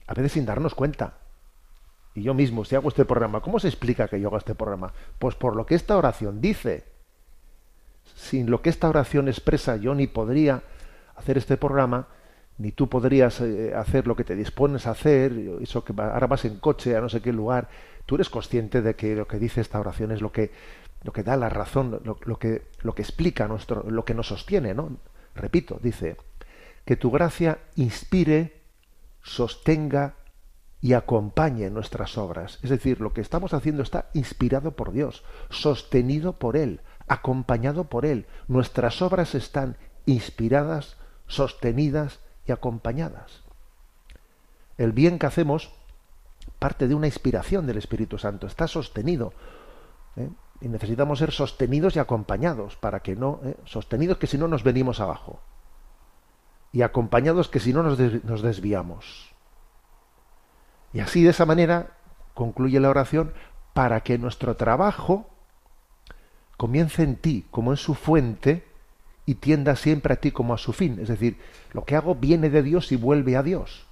a 0.07 0.15
veces 0.15 0.33
sin 0.33 0.47
darnos 0.47 0.75
cuenta. 0.75 1.19
Y 2.15 2.23
yo 2.23 2.35
mismo, 2.35 2.65
si 2.65 2.77
hago 2.77 2.89
este 2.89 3.05
programa, 3.05 3.41
¿cómo 3.41 3.59
se 3.59 3.69
explica 3.69 4.09
que 4.09 4.21
yo 4.21 4.29
hago 4.29 4.39
este 4.39 4.55
programa? 4.55 4.93
Pues 5.19 5.35
por 5.35 5.57
lo 5.57 5.67
que 5.67 5.75
esta 5.75 5.97
oración 5.97 6.41
dice. 6.41 6.92
Sin 8.23 8.49
lo 8.49 8.63
que 8.63 8.71
esta 8.71 8.89
oración 8.89 9.27
expresa, 9.27 9.75
yo 9.77 9.97
ni 9.97 10.07
podría 10.07 10.63
hacer 11.17 11.39
este 11.39 11.57
programa, 11.57 12.07
ni 12.57 12.71
tú 12.71 12.89
podrías 12.89 13.41
eh, 13.41 13.75
hacer 13.75 14.07
lo 14.07 14.15
que 14.15 14.23
te 14.23 14.37
dispones 14.37 14.87
a 14.87 14.93
hacer, 14.93 15.33
eso 15.61 15.85
que 15.85 15.93
ahora 16.01 16.29
vas 16.29 16.45
en 16.45 16.59
coche 16.59 16.97
a 16.97 17.01
no 17.01 17.09
sé 17.09 17.21
qué 17.21 17.33
lugar. 17.33 17.69
Tú 18.07 18.15
eres 18.15 18.31
consciente 18.31 18.81
de 18.81 18.95
que 18.95 19.17
lo 19.17 19.27
que 19.27 19.41
dice 19.41 19.61
esta 19.61 19.81
oración 19.81 20.13
es 20.13 20.21
lo 20.21 20.31
que, 20.31 20.53
lo 21.03 21.13
que 21.13 21.25
da 21.25 21.37
la 21.37 21.49
razón, 21.49 22.01
lo, 22.05 22.17
lo 22.25 22.39
que, 22.39 22.63
lo 22.83 22.95
que 22.95 23.03
explica 23.03 23.49
nuestro, 23.49 23.91
lo 23.91 24.05
que 24.05 24.15
nos 24.15 24.29
sostiene, 24.29 24.73
¿no? 24.73 24.99
Repito, 25.35 25.81
dice, 25.83 26.17
que 26.85 26.95
tu 26.95 27.11
gracia 27.11 27.59
inspire, 27.75 28.61
sostenga 29.21 30.15
y 30.81 30.93
acompañe 30.93 31.71
nuestras 31.71 32.17
obras. 32.19 32.61
Es 32.63 32.71
decir, 32.71 33.01
lo 33.01 33.13
que 33.13 33.21
estamos 33.21 33.53
haciendo 33.53 33.83
está 33.83 34.11
inspirado 34.15 34.73
por 34.73 34.93
Dios, 34.93 35.25
sostenido 35.51 36.35
por 36.35 36.57
Él, 36.57 36.81
acompañado 37.13 37.85
por 37.85 38.07
Él. 38.07 38.27
Nuestras 38.49 39.03
obras 39.03 39.35
están 39.35 39.77
inspiradas, 40.07 40.97
sostenidas 41.27 42.21
y 42.47 42.53
acompañadas. 42.53 43.43
El 44.79 44.93
bien 44.93 45.19
que 45.19 45.27
hacemos 45.27 45.73
parte 46.59 46.89
de 46.89 46.95
una 46.95 47.07
inspiración 47.07 47.67
del 47.67 47.79
Espíritu 47.79 48.19
Santo, 48.19 48.47
está 48.47 48.67
sostenido. 48.67 49.33
¿eh? 50.17 50.29
Y 50.61 50.69
necesitamos 50.69 51.19
ser 51.19 51.33
sostenidos 51.33 51.97
y 51.97 51.99
acompañados 51.99 52.77
para 52.77 53.01
que 53.01 53.17
no, 53.17 53.41
¿eh? 53.45 53.57
sostenidos 53.65 54.19
que 54.19 54.27
si 54.27 54.39
no 54.39 54.49
nos 54.49 54.63
venimos 54.63 55.01
abajo 55.01 55.41
y 56.73 56.83
acompañados 56.83 57.49
que 57.49 57.61
si 57.61 57.73
no 57.73 57.83
nos, 57.83 57.99
nos 58.25 58.43
desviamos. 58.43 59.35
Y 60.93 61.01
así 61.01 61.23
de 61.23 61.31
esa 61.31 61.47
manera 61.47 61.97
concluye 62.35 62.81
la 62.81 62.91
oración 62.91 63.33
para 63.75 64.01
que 64.01 64.19
nuestro 64.19 64.57
trabajo 64.57 65.32
comience 66.63 67.03
en 67.03 67.17
ti 67.17 67.45
como 67.51 67.73
en 67.73 67.77
su 67.77 67.97
fuente 67.97 68.63
y 69.27 69.35
tienda 69.35 69.75
siempre 69.75 70.15
a 70.15 70.21
ti 70.21 70.31
como 70.31 70.55
a 70.55 70.59
su 70.59 70.73
fin. 70.73 71.01
Es 71.03 71.09
decir, 71.09 71.37
lo 71.73 71.85
que 71.85 71.97
hago 71.97 72.15
viene 72.15 72.51
de 72.51 72.63
Dios 72.63 72.93
y 72.93 72.97
vuelve 72.97 73.37
a 73.37 73.43
Dios. 73.43 73.89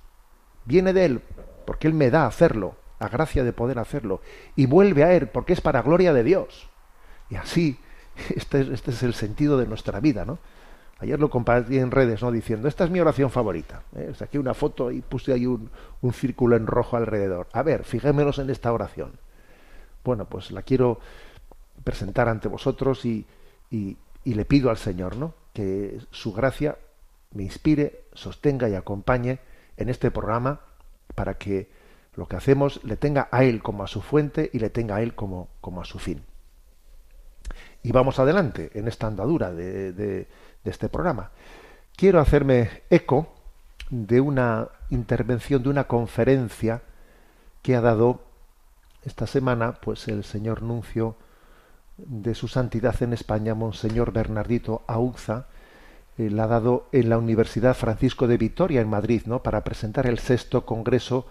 Viene 0.66 0.92
de 0.92 1.04
Él 1.04 1.20
porque 1.64 1.88
Él 1.88 1.94
me 1.94 2.10
da 2.10 2.26
hacerlo, 2.26 2.76
la 3.00 3.08
gracia 3.08 3.42
de 3.42 3.52
poder 3.52 3.80
hacerlo, 3.80 4.20
y 4.54 4.66
vuelve 4.66 5.02
a 5.02 5.12
Él 5.14 5.26
porque 5.26 5.52
es 5.52 5.60
para 5.60 5.82
gloria 5.82 6.12
de 6.12 6.22
Dios. 6.22 6.70
Y 7.28 7.34
así, 7.34 7.80
este, 8.36 8.60
este 8.72 8.92
es 8.92 9.02
el 9.02 9.14
sentido 9.14 9.58
de 9.58 9.66
nuestra 9.66 9.98
vida, 9.98 10.24
¿no? 10.24 10.38
Ayer 11.00 11.18
lo 11.18 11.28
compartí 11.28 11.76
en 11.76 11.90
redes, 11.90 12.22
¿no? 12.22 12.30
Diciendo, 12.30 12.68
esta 12.68 12.84
es 12.84 12.90
mi 12.90 13.00
oración 13.00 13.30
favorita. 13.30 13.82
¿eh? 13.96 14.12
Saqué 14.14 14.38
una 14.38 14.54
foto 14.54 14.92
y 14.92 15.00
puse 15.00 15.32
ahí 15.32 15.44
un, 15.44 15.70
círculo 16.12 16.54
en 16.54 16.68
rojo 16.68 16.96
alrededor. 16.96 17.48
A 17.52 17.64
ver, 17.64 17.82
fijémonos 17.82 18.38
en 18.38 18.48
esta 18.48 18.72
oración. 18.72 19.10
Bueno, 20.04 20.26
pues 20.26 20.52
la 20.52 20.62
quiero 20.62 21.00
presentar 21.84 22.28
ante 22.28 22.48
vosotros 22.48 23.04
y, 23.04 23.26
y, 23.70 23.96
le 24.24 24.44
pido 24.44 24.70
al 24.70 24.76
Señor, 24.76 25.16
¿no? 25.16 25.34
Que 25.52 25.98
su 26.10 26.32
gracia 26.32 26.76
me 27.32 27.42
inspire, 27.42 28.04
sostenga 28.12 28.68
y 28.68 28.74
acompañe 28.74 29.38
en 29.76 29.88
este 29.88 30.10
programa 30.10 30.60
para 31.14 31.34
que 31.34 31.68
lo 32.14 32.26
que 32.26 32.36
hacemos 32.36 32.82
le 32.84 32.96
tenga 32.96 33.28
a 33.30 33.44
Él 33.44 33.62
como 33.62 33.82
a 33.82 33.86
su 33.86 34.02
fuente 34.02 34.50
y 34.52 34.58
le 34.58 34.70
tenga 34.70 34.96
a 34.96 35.02
Él 35.02 35.14
como, 35.14 35.48
como 35.60 35.80
a 35.80 35.84
su 35.84 35.98
fin. 35.98 36.22
Y 37.82 37.92
vamos 37.92 38.18
adelante 38.18 38.70
en 38.74 38.88
esta 38.88 39.06
andadura 39.06 39.52
de 39.52 40.26
de 40.64 40.70
este 40.70 40.88
programa. 40.88 41.30
Quiero 41.96 42.20
hacerme 42.20 42.82
eco 42.90 43.32
de 43.90 44.20
una 44.20 44.68
intervención, 44.90 45.62
de 45.62 45.68
una 45.68 45.84
conferencia 45.84 46.82
que 47.62 47.74
ha 47.76 47.80
dado 47.80 48.22
esta 49.04 49.26
semana 49.26 49.72
pues 49.72 50.08
el 50.08 50.24
señor 50.24 50.62
nuncio 50.62 51.16
de 52.06 52.34
su 52.34 52.48
santidad 52.48 53.02
en 53.02 53.12
España, 53.12 53.54
Monseñor 53.54 54.12
Bernardito 54.12 54.82
Auza, 54.86 55.46
eh, 56.18 56.30
la 56.30 56.44
ha 56.44 56.48
dado 56.48 56.88
en 56.92 57.08
la 57.08 57.18
Universidad 57.18 57.74
Francisco 57.74 58.26
de 58.26 58.36
Vitoria 58.36 58.80
en 58.80 58.88
Madrid, 58.88 59.22
¿no? 59.26 59.42
para 59.42 59.64
presentar 59.64 60.06
el 60.06 60.18
sexto 60.18 60.66
congreso 60.66 61.26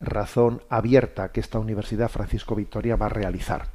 Razón 0.00 0.62
Abierta 0.68 1.32
que 1.32 1.40
esta 1.40 1.58
Universidad 1.58 2.08
Francisco 2.08 2.54
Vitoria 2.54 2.96
va 2.96 3.06
a 3.06 3.10
realizar. 3.10 3.66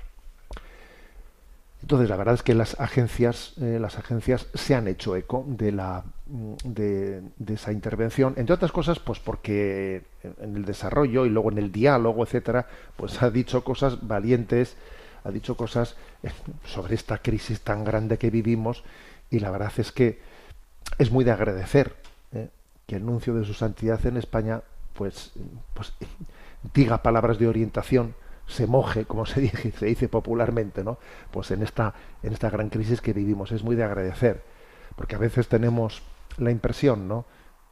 Entonces, 1.82 2.10
la 2.10 2.16
verdad 2.16 2.36
es 2.36 2.44
que 2.44 2.54
las 2.54 2.80
agencias, 2.80 3.56
eh, 3.62 3.78
las 3.78 4.00
agencias 4.00 4.48
se 4.54 4.74
han 4.74 4.88
hecho 4.88 5.18
eco 5.18 5.44
de, 5.46 5.74
la, 5.74 6.06
mm, 6.28 6.54
de, 6.64 7.24
esa 7.54 7.74
intervención, 7.74 8.36
entre 8.38 8.56
otras 8.56 8.72
cosas, 8.72 9.00
pues 9.00 9.20
porque 9.20 10.04
en 10.24 10.56
el 10.56 10.64
desarrollo 10.64 11.26
y 11.26 11.30
luego 11.30 11.52
en 11.52 11.58
el 11.58 11.74
diálogo, 11.74 12.24
etcétera, 12.24 12.68
pues 12.96 13.22
ha 13.22 13.30
dicho 13.30 13.66
cosas 13.66 14.08
valientes, 14.08 14.78
ha 15.24 15.32
dicho 15.32 15.56
cosas 15.56 15.96
sobre 16.66 16.96
esta 16.96 17.20
crisis 17.20 17.62
tan 17.62 17.84
grande 17.84 18.18
que 18.18 18.30
vivimos, 18.30 18.84
y 19.30 19.40
la 19.40 19.52
verdad 19.52 19.72
es 19.78 19.92
que 19.92 20.20
es 20.98 21.12
muy 21.12 21.24
de 21.24 21.32
agradecer 21.32 21.96
eh, 22.34 22.50
que 22.86 22.96
el 22.98 23.06
nuncio 23.06 23.34
de 23.34 23.46
su 23.46 23.54
santidad 23.54 24.06
en 24.06 24.18
España, 24.18 24.62
pues, 24.94 25.32
pues 25.74 25.94
diga 26.74 27.02
palabras 27.02 27.40
de 27.40 27.48
orientación 27.48 28.16
se 28.48 28.68
moje, 28.68 29.06
como 29.06 29.26
se 29.26 29.42
dice, 29.42 29.72
se 29.72 29.86
dice 29.86 30.10
popularmente, 30.10 30.84
¿no? 30.84 30.98
Pues 31.32 31.52
en 31.52 31.64
esta, 31.64 31.94
en 32.22 32.34
esta 32.34 32.50
gran 32.50 32.70
crisis 32.70 33.02
que 33.02 33.14
vivimos 33.14 33.52
es 33.52 33.64
muy 33.64 33.76
de 33.76 33.84
agradecer, 33.84 34.44
porque 34.96 35.16
a 35.16 35.20
veces 35.20 35.48
tenemos 35.48 36.04
la 36.38 36.52
impresión, 36.52 37.08
¿no? 37.08 37.26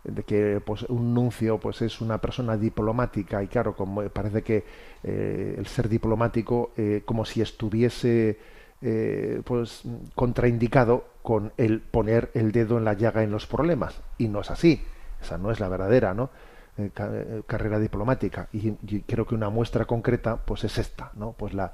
De 0.03 0.23
que 0.23 0.61
pues 0.65 0.83
un 0.83 1.13
nuncio 1.13 1.59
pues 1.59 1.81
es 1.81 2.01
una 2.01 2.19
persona 2.19 2.57
diplomática 2.57 3.43
y 3.43 3.47
claro 3.47 3.75
como 3.75 4.01
parece 4.09 4.41
que 4.41 4.63
eh, 5.03 5.55
el 5.57 5.67
ser 5.67 5.89
diplomático 5.89 6.71
eh, 6.75 7.03
como 7.05 7.23
si 7.25 7.41
estuviese 7.41 8.39
eh, 8.81 9.41
pues 9.45 9.83
contraindicado 10.15 11.05
con 11.21 11.53
el 11.57 11.81
poner 11.81 12.31
el 12.33 12.51
dedo 12.51 12.77
en 12.77 12.85
la 12.85 12.93
llaga 12.93 13.23
en 13.23 13.31
los 13.31 13.45
problemas. 13.45 14.01
Y 14.17 14.27
no 14.27 14.41
es 14.41 14.49
así. 14.49 14.83
Esa 15.21 15.37
no 15.37 15.51
es 15.51 15.59
la 15.59 15.67
verdadera 15.67 16.13
no 16.13 16.31
eh, 16.77 16.89
eh, 16.97 17.41
carrera 17.45 17.79
diplomática. 17.79 18.47
Y, 18.53 18.71
creo 19.01 19.25
que 19.25 19.35
una 19.35 19.49
muestra 19.49 19.85
concreta 19.85 20.37
pues 20.37 20.63
es 20.63 20.77
esta 20.77 21.11
no 21.15 21.33
pues 21.33 21.53
la, 21.53 21.73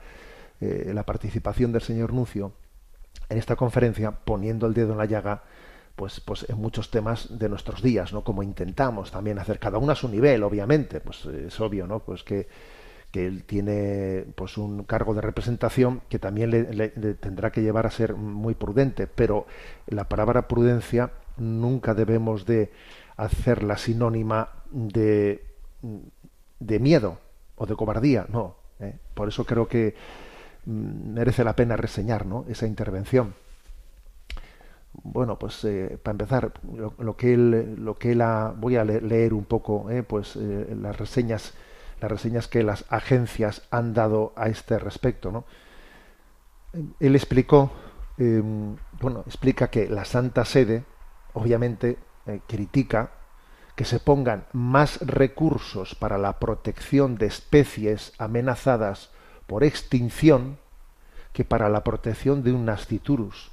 eh, 0.60 0.91
la 0.93 1.03
participación 1.03 1.72
del 1.72 1.81
señor 1.81 2.13
Nuncio 2.13 2.51
en 3.29 3.38
esta 3.38 3.55
conferencia 3.55 4.12
poniendo 4.12 4.65
el 4.65 4.74
dedo 4.74 4.93
en 4.93 4.98
la 4.98 5.05
llaga 5.05 5.43
pues, 5.98 6.20
pues 6.20 6.48
en 6.48 6.62
muchos 6.62 6.92
temas 6.92 7.39
de 7.39 7.50
nuestros 7.50 7.82
días, 7.82 8.13
¿no? 8.13 8.24
Como 8.24 8.44
intentamos 8.44 9.10
también 9.10 9.39
hacer 9.39 9.58
cada 9.58 9.80
uno 9.80 9.94
a 9.94 9.96
su 9.96 10.08
nivel, 10.08 10.44
obviamente, 10.44 11.01
pues 11.01 11.25
es 11.25 11.60
obvio, 11.60 11.88
¿no? 11.88 12.01
Pues 12.01 12.24
que, 12.24 12.48
que 13.12 13.25
él 13.25 13.46
tiene 13.46 14.25
pues 14.36 14.60
un 14.60 14.84
cargo 14.84 15.16
de 15.16 15.22
representación 15.22 16.01
que 16.08 16.20
también 16.20 16.51
le, 16.51 16.89
tendrá 17.16 17.51
que 17.51 17.63
llevar 17.63 17.88
a 17.88 17.89
ser 17.89 18.13
muy 18.13 18.54
prudente, 18.54 19.08
pero 19.08 19.48
la 19.88 20.08
palabra 20.08 20.48
prudencia 20.48 21.13
nunca 21.38 21.96
debemos 21.96 22.46
de 22.46 22.72
hacerla 23.16 23.75
sinónima 23.75 24.50
de, 24.70 25.46
de 26.60 26.80
miedo 26.80 27.18
o 27.56 27.66
de 27.66 27.75
cobardía, 27.75 28.27
no. 28.30 28.56
¿eh? 28.80 29.00
Por 29.16 29.30
eso 29.30 29.46
creo 29.46 29.68
que 29.68 29.96
mm, 30.66 31.13
merece 31.13 31.44
la 31.44 31.56
pena 31.56 31.75
reseñar 31.75 32.27
¿no? 32.27 32.46
esa 32.48 32.68
intervención. 32.68 33.34
Bueno, 34.94 35.38
pues 35.38 35.63
eh, 35.63 35.98
para 36.01 36.13
empezar, 36.13 36.53
lo, 36.98 37.15
que 37.17 37.34
él, 37.34 37.75
lo 37.84 37.98
que 37.98 38.15
voy 38.58 38.75
a 38.77 38.84
le- 38.84 39.01
leer 39.01 39.34
un 39.34 39.46
poco, 39.46 39.89
eh, 39.89 40.03
pues 40.03 40.36
eh, 40.36 40.75
las 40.82 40.98
reseñas, 40.98 41.53
las 42.01 42.12
reseñas 42.12 42.48
que 42.48 42.63
las 42.63 42.86
agencias 42.89 43.63
han 43.72 43.94
dado 43.94 44.34
a 44.36 44.50
este 44.50 44.79
respecto, 44.79 45.32
¿no? 45.32 45.46
Él 47.00 47.15
explicó, 47.15 47.72
eh, 48.17 48.41
bueno, 49.01 49.24
explica 49.25 49.70
que 49.70 49.88
la 49.89 50.06
Santa 50.06 50.46
Sede, 50.46 50.84
obviamente, 51.34 51.98
critica 52.48 53.12
que 53.75 53.86
se 53.86 54.00
pongan 54.00 54.46
más 54.53 55.00
recursos 55.01 55.96
para 55.96 56.17
la 56.17 56.39
protección 56.39 57.15
de 57.17 57.27
especies 57.27 58.13
amenazadas 58.17 59.12
por 59.46 59.63
extinción 59.63 60.58
que 61.34 61.46
para 61.46 61.70
la 61.70 61.84
protección 61.84 62.44
de 62.44 62.51
un 62.53 62.65
nasciturus 62.65 63.51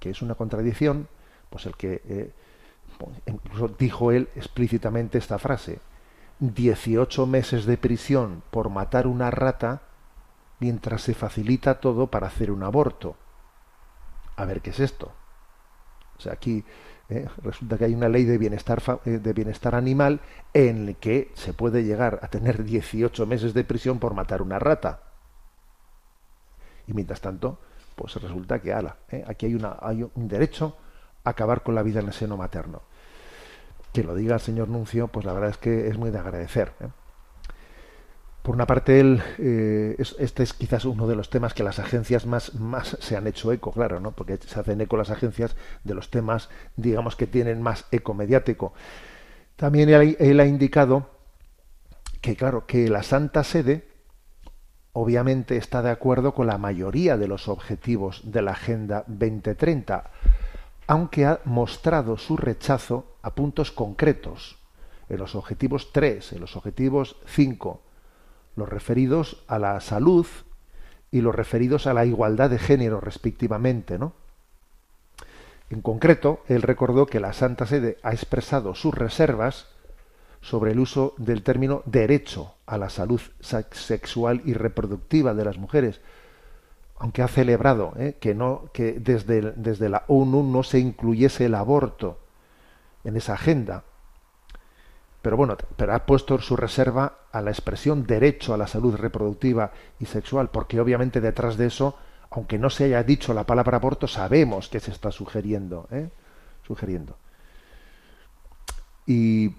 que 0.00 0.10
es 0.10 0.22
una 0.22 0.34
contradicción, 0.34 1.08
pues 1.50 1.66
el 1.66 1.76
que 1.76 2.02
eh, 2.08 2.32
pues, 2.98 3.16
incluso 3.26 3.68
dijo 3.68 4.12
él 4.12 4.28
explícitamente 4.36 5.18
esta 5.18 5.38
frase: 5.38 5.80
18 6.40 7.26
meses 7.26 7.66
de 7.66 7.76
prisión 7.76 8.42
por 8.50 8.70
matar 8.70 9.06
una 9.06 9.30
rata 9.30 9.82
mientras 10.60 11.02
se 11.02 11.14
facilita 11.14 11.80
todo 11.80 12.08
para 12.08 12.26
hacer 12.26 12.50
un 12.50 12.62
aborto. 12.62 13.16
A 14.36 14.44
ver 14.44 14.60
qué 14.60 14.70
es 14.70 14.80
esto. 14.80 15.12
O 16.16 16.20
sea, 16.20 16.32
aquí 16.32 16.64
eh, 17.08 17.26
resulta 17.42 17.78
que 17.78 17.86
hay 17.86 17.94
una 17.94 18.08
ley 18.08 18.24
de 18.24 18.38
bienestar 18.38 18.82
eh, 19.04 19.18
de 19.18 19.32
bienestar 19.32 19.74
animal 19.74 20.20
en 20.52 20.88
el 20.88 20.96
que 20.96 21.30
se 21.34 21.54
puede 21.54 21.84
llegar 21.84 22.20
a 22.22 22.28
tener 22.28 22.64
18 22.64 23.26
meses 23.26 23.54
de 23.54 23.64
prisión 23.64 23.98
por 23.98 24.14
matar 24.14 24.42
una 24.42 24.58
rata. 24.58 25.02
Y 26.86 26.92
mientras 26.92 27.20
tanto, 27.20 27.60
pues 27.98 28.14
resulta 28.14 28.60
que 28.60 28.72
ala, 28.72 28.96
¿eh? 29.10 29.24
aquí 29.26 29.46
hay, 29.46 29.54
un 29.56 30.28
derecho 30.28 30.76
a 31.24 31.30
acabar 31.30 31.62
con 31.64 31.74
la 31.74 31.82
vida 31.82 31.98
en 31.98 32.06
el 32.06 32.12
seno 32.12 32.36
materno. 32.36 32.82
Que 33.92 34.04
lo 34.04 34.14
diga 34.14 34.36
el 34.36 34.40
señor 34.40 34.68
Nuncio, 34.68 35.08
pues 35.08 35.26
la 35.26 35.32
verdad 35.32 35.50
es 35.50 35.58
que 35.58 35.88
es 35.88 35.98
muy 35.98 36.10
de 36.10 36.18
agradecer. 36.18 36.72
¿eh? 36.80 36.86
Por 38.42 38.54
una 38.54 38.66
parte, 38.66 39.00
él, 39.00 39.20
eh, 39.38 39.96
es- 39.98 40.14
este 40.20 40.44
es 40.44 40.52
quizás 40.54 40.84
uno 40.84 41.08
de 41.08 41.16
los 41.16 41.28
temas 41.28 41.54
que 41.54 41.64
las 41.64 41.80
agencias 41.80 42.24
más, 42.24 42.54
más 42.54 42.96
se 43.00 43.16
han 43.16 43.26
hecho 43.26 43.50
eco, 43.52 43.72
claro, 43.72 43.98
¿no? 43.98 44.12
porque 44.12 44.36
se 44.38 44.60
hacen 44.60 44.80
eco 44.80 44.96
las 44.96 45.10
agencias 45.10 45.56
de 45.82 45.94
los 45.94 46.10
temas, 46.10 46.48
digamos, 46.76 47.16
que 47.16 47.26
tienen 47.26 47.60
más 47.60 47.86
eco 47.90 48.14
mediático. 48.14 48.72
También 49.56 49.88
él 49.88 50.40
ha 50.40 50.46
indicado 50.46 51.10
que, 52.20 52.36
claro, 52.36 52.64
que 52.66 52.88
la 52.88 53.02
Santa 53.02 53.42
Sede, 53.42 53.87
obviamente 55.00 55.56
está 55.56 55.80
de 55.80 55.90
acuerdo 55.90 56.34
con 56.34 56.48
la 56.48 56.58
mayoría 56.58 57.16
de 57.16 57.28
los 57.28 57.46
objetivos 57.46 58.20
de 58.24 58.42
la 58.42 58.50
Agenda 58.50 59.04
2030, 59.06 60.10
aunque 60.88 61.24
ha 61.24 61.38
mostrado 61.44 62.18
su 62.18 62.36
rechazo 62.36 63.14
a 63.22 63.36
puntos 63.36 63.70
concretos, 63.70 64.58
en 65.08 65.18
los 65.18 65.36
objetivos 65.36 65.92
3, 65.92 66.32
en 66.32 66.40
los 66.40 66.56
objetivos 66.56 67.14
5, 67.26 67.80
los 68.56 68.68
referidos 68.68 69.44
a 69.46 69.60
la 69.60 69.80
salud 69.80 70.26
y 71.12 71.20
los 71.20 71.32
referidos 71.32 71.86
a 71.86 71.94
la 71.94 72.04
igualdad 72.04 72.50
de 72.50 72.58
género, 72.58 73.00
respectivamente, 73.00 74.00
¿no? 74.00 74.14
En 75.70 75.80
concreto, 75.80 76.42
él 76.48 76.62
recordó 76.62 77.06
que 77.06 77.20
la 77.20 77.34
Santa 77.34 77.66
Sede 77.66 77.98
ha 78.02 78.12
expresado 78.12 78.74
sus 78.74 78.94
reservas 78.94 79.68
sobre 80.40 80.72
el 80.72 80.80
uso 80.80 81.14
del 81.18 81.42
término 81.42 81.82
derecho 81.84 82.54
a 82.66 82.78
la 82.78 82.90
salud 82.90 83.20
sex- 83.40 83.78
sexual 83.78 84.42
y 84.44 84.54
reproductiva 84.54 85.34
de 85.34 85.44
las 85.44 85.58
mujeres, 85.58 86.00
aunque 86.96 87.22
ha 87.22 87.28
celebrado 87.28 87.92
¿eh? 87.96 88.16
que 88.20 88.34
no 88.34 88.70
que 88.72 88.92
desde, 89.00 89.52
desde 89.52 89.88
la 89.88 90.04
ONU 90.08 90.42
no 90.42 90.62
se 90.62 90.78
incluyese 90.78 91.46
el 91.46 91.54
aborto 91.54 92.18
en 93.04 93.16
esa 93.16 93.34
agenda. 93.34 93.84
Pero 95.22 95.36
bueno, 95.36 95.56
pero 95.76 95.94
ha 95.94 96.06
puesto 96.06 96.38
su 96.40 96.56
reserva 96.56 97.18
a 97.32 97.42
la 97.42 97.50
expresión 97.50 98.06
derecho 98.06 98.54
a 98.54 98.56
la 98.56 98.66
salud 98.66 98.94
reproductiva 98.94 99.72
y 99.98 100.06
sexual, 100.06 100.48
porque 100.50 100.80
obviamente 100.80 101.20
detrás 101.20 101.56
de 101.56 101.66
eso, 101.66 101.96
aunque 102.30 102.58
no 102.58 102.70
se 102.70 102.84
haya 102.84 103.02
dicho 103.02 103.34
la 103.34 103.44
palabra 103.44 103.76
aborto, 103.78 104.06
sabemos 104.06 104.68
que 104.68 104.80
se 104.80 104.90
está 104.92 105.10
sugiriendo, 105.10 105.88
¿eh? 105.90 106.10
sugiriendo. 106.66 107.16
Y, 109.06 109.56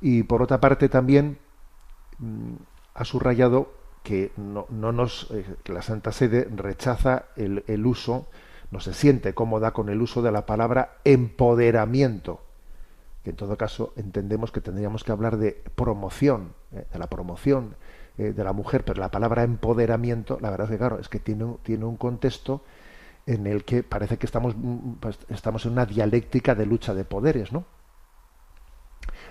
y, 0.00 0.22
por 0.22 0.42
otra 0.42 0.60
parte 0.60 0.88
también 0.88 1.38
mm, 2.18 2.54
ha 2.94 3.04
subrayado 3.04 3.72
que 4.02 4.32
no, 4.36 4.66
no 4.70 4.92
nos 4.92 5.30
eh, 5.32 5.44
que 5.64 5.72
la 5.72 5.82
Santa 5.82 6.12
Sede 6.12 6.48
rechaza 6.54 7.26
el, 7.36 7.64
el 7.66 7.86
uso, 7.86 8.28
no 8.70 8.80
se 8.80 8.94
siente 8.94 9.34
cómoda 9.34 9.72
con 9.72 9.88
el 9.88 10.00
uso 10.02 10.22
de 10.22 10.32
la 10.32 10.46
palabra 10.46 10.98
empoderamiento, 11.04 12.40
que 13.24 13.30
en 13.30 13.36
todo 13.36 13.56
caso 13.56 13.92
entendemos 13.96 14.52
que 14.52 14.60
tendríamos 14.60 15.04
que 15.04 15.12
hablar 15.12 15.36
de 15.38 15.62
promoción, 15.74 16.54
eh, 16.72 16.86
de 16.92 16.98
la 16.98 17.08
promoción 17.08 17.76
eh, 18.18 18.32
de 18.32 18.44
la 18.44 18.52
mujer, 18.52 18.84
pero 18.84 19.00
la 19.00 19.10
palabra 19.10 19.42
empoderamiento, 19.42 20.38
la 20.40 20.50
verdad 20.50 20.66
es 20.66 20.72
que 20.72 20.78
claro, 20.78 20.98
es 21.00 21.08
que 21.08 21.18
tiene, 21.20 21.44
un- 21.44 21.58
tiene 21.58 21.84
un 21.84 21.96
contexto 21.96 22.62
en 23.26 23.46
el 23.46 23.64
que 23.64 23.82
parece 23.82 24.18
que 24.18 24.26
estamos, 24.26 24.56
mm, 24.56 24.94
pues, 25.00 25.18
estamos 25.28 25.66
en 25.66 25.72
una 25.72 25.86
dialéctica 25.86 26.54
de 26.54 26.66
lucha 26.66 26.94
de 26.94 27.04
poderes, 27.04 27.52
¿no? 27.52 27.64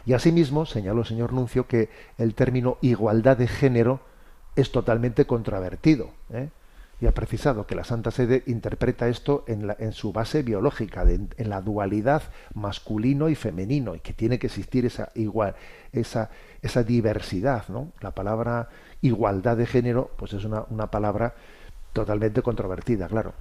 Y 0.05 0.13
asimismo 0.13 0.65
señaló 0.65 1.01
el 1.01 1.07
señor 1.07 1.33
Nuncio 1.33 1.67
que 1.67 1.89
el 2.17 2.35
término 2.35 2.77
igualdad 2.81 3.37
de 3.37 3.47
género 3.47 3.99
es 4.55 4.71
totalmente 4.71 5.25
controvertido. 5.25 6.11
¿eh? 6.31 6.49
Y 7.01 7.07
ha 7.07 7.11
precisado 7.13 7.67
que 7.67 7.75
la 7.75 7.83
Santa 7.83 8.09
Sede 8.11 8.43
interpreta 8.45 9.09
esto 9.09 9.43
en, 9.47 9.67
la- 9.67 9.75
en 9.79 9.91
su 9.91 10.13
base 10.13 10.43
biológica, 10.43 11.03
en 11.03 11.49
la 11.49 11.59
dualidad 11.61 12.23
masculino 12.53 13.27
y 13.27 13.35
femenino, 13.35 13.95
y 13.95 13.99
que 13.99 14.13
tiene 14.13 14.39
que 14.39 14.47
existir 14.47 14.85
esa 14.85 15.11
igual, 15.15 15.55
esa, 15.91 16.29
esa 16.61 16.83
diversidad. 16.83 17.65
¿no? 17.67 17.91
La 17.99 18.11
palabra 18.11 18.69
igualdad 19.01 19.57
de 19.57 19.65
género, 19.65 20.11
pues 20.15 20.31
es 20.33 20.45
una, 20.45 20.63
una 20.69 20.89
palabra 20.89 21.35
totalmente 21.91 22.41
controvertida, 22.41 23.07
claro. 23.07 23.33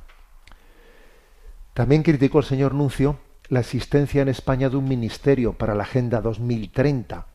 También 1.74 2.02
criticó 2.02 2.38
el 2.38 2.44
señor 2.44 2.74
Nuncio 2.74 3.18
la 3.48 3.60
existencia 3.60 4.22
en 4.22 4.28
España 4.28 4.70
de 4.70 4.76
un 4.76 4.88
ministerio 4.88 5.52
para 5.52 5.74
la 5.74 5.82
Agenda 5.82 6.20
2030 6.20 7.26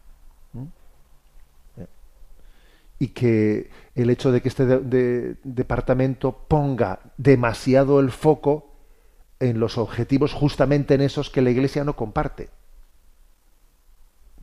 ¿m? 0.56 0.68
Eh, 1.78 1.86
y 3.00 3.08
que 3.10 3.70
el 3.96 4.10
hecho 4.10 4.32
de 4.32 4.42
que 4.42 4.50
este 4.50 4.66
de- 4.66 4.80
de- 4.80 5.36
departamento 5.44 6.32
ponga 6.48 7.00
demasiado 7.18 8.00
el 8.00 8.12
foco 8.12 8.66
en 9.40 9.60
los 9.60 9.78
objetivos 9.78 10.34
justamente 10.34 10.96
en 10.96 11.02
esos 11.02 11.30
que 11.30 11.42
la 11.42 11.50
Iglesia 11.52 11.84
no 11.84 11.96
comparte. 11.96 12.50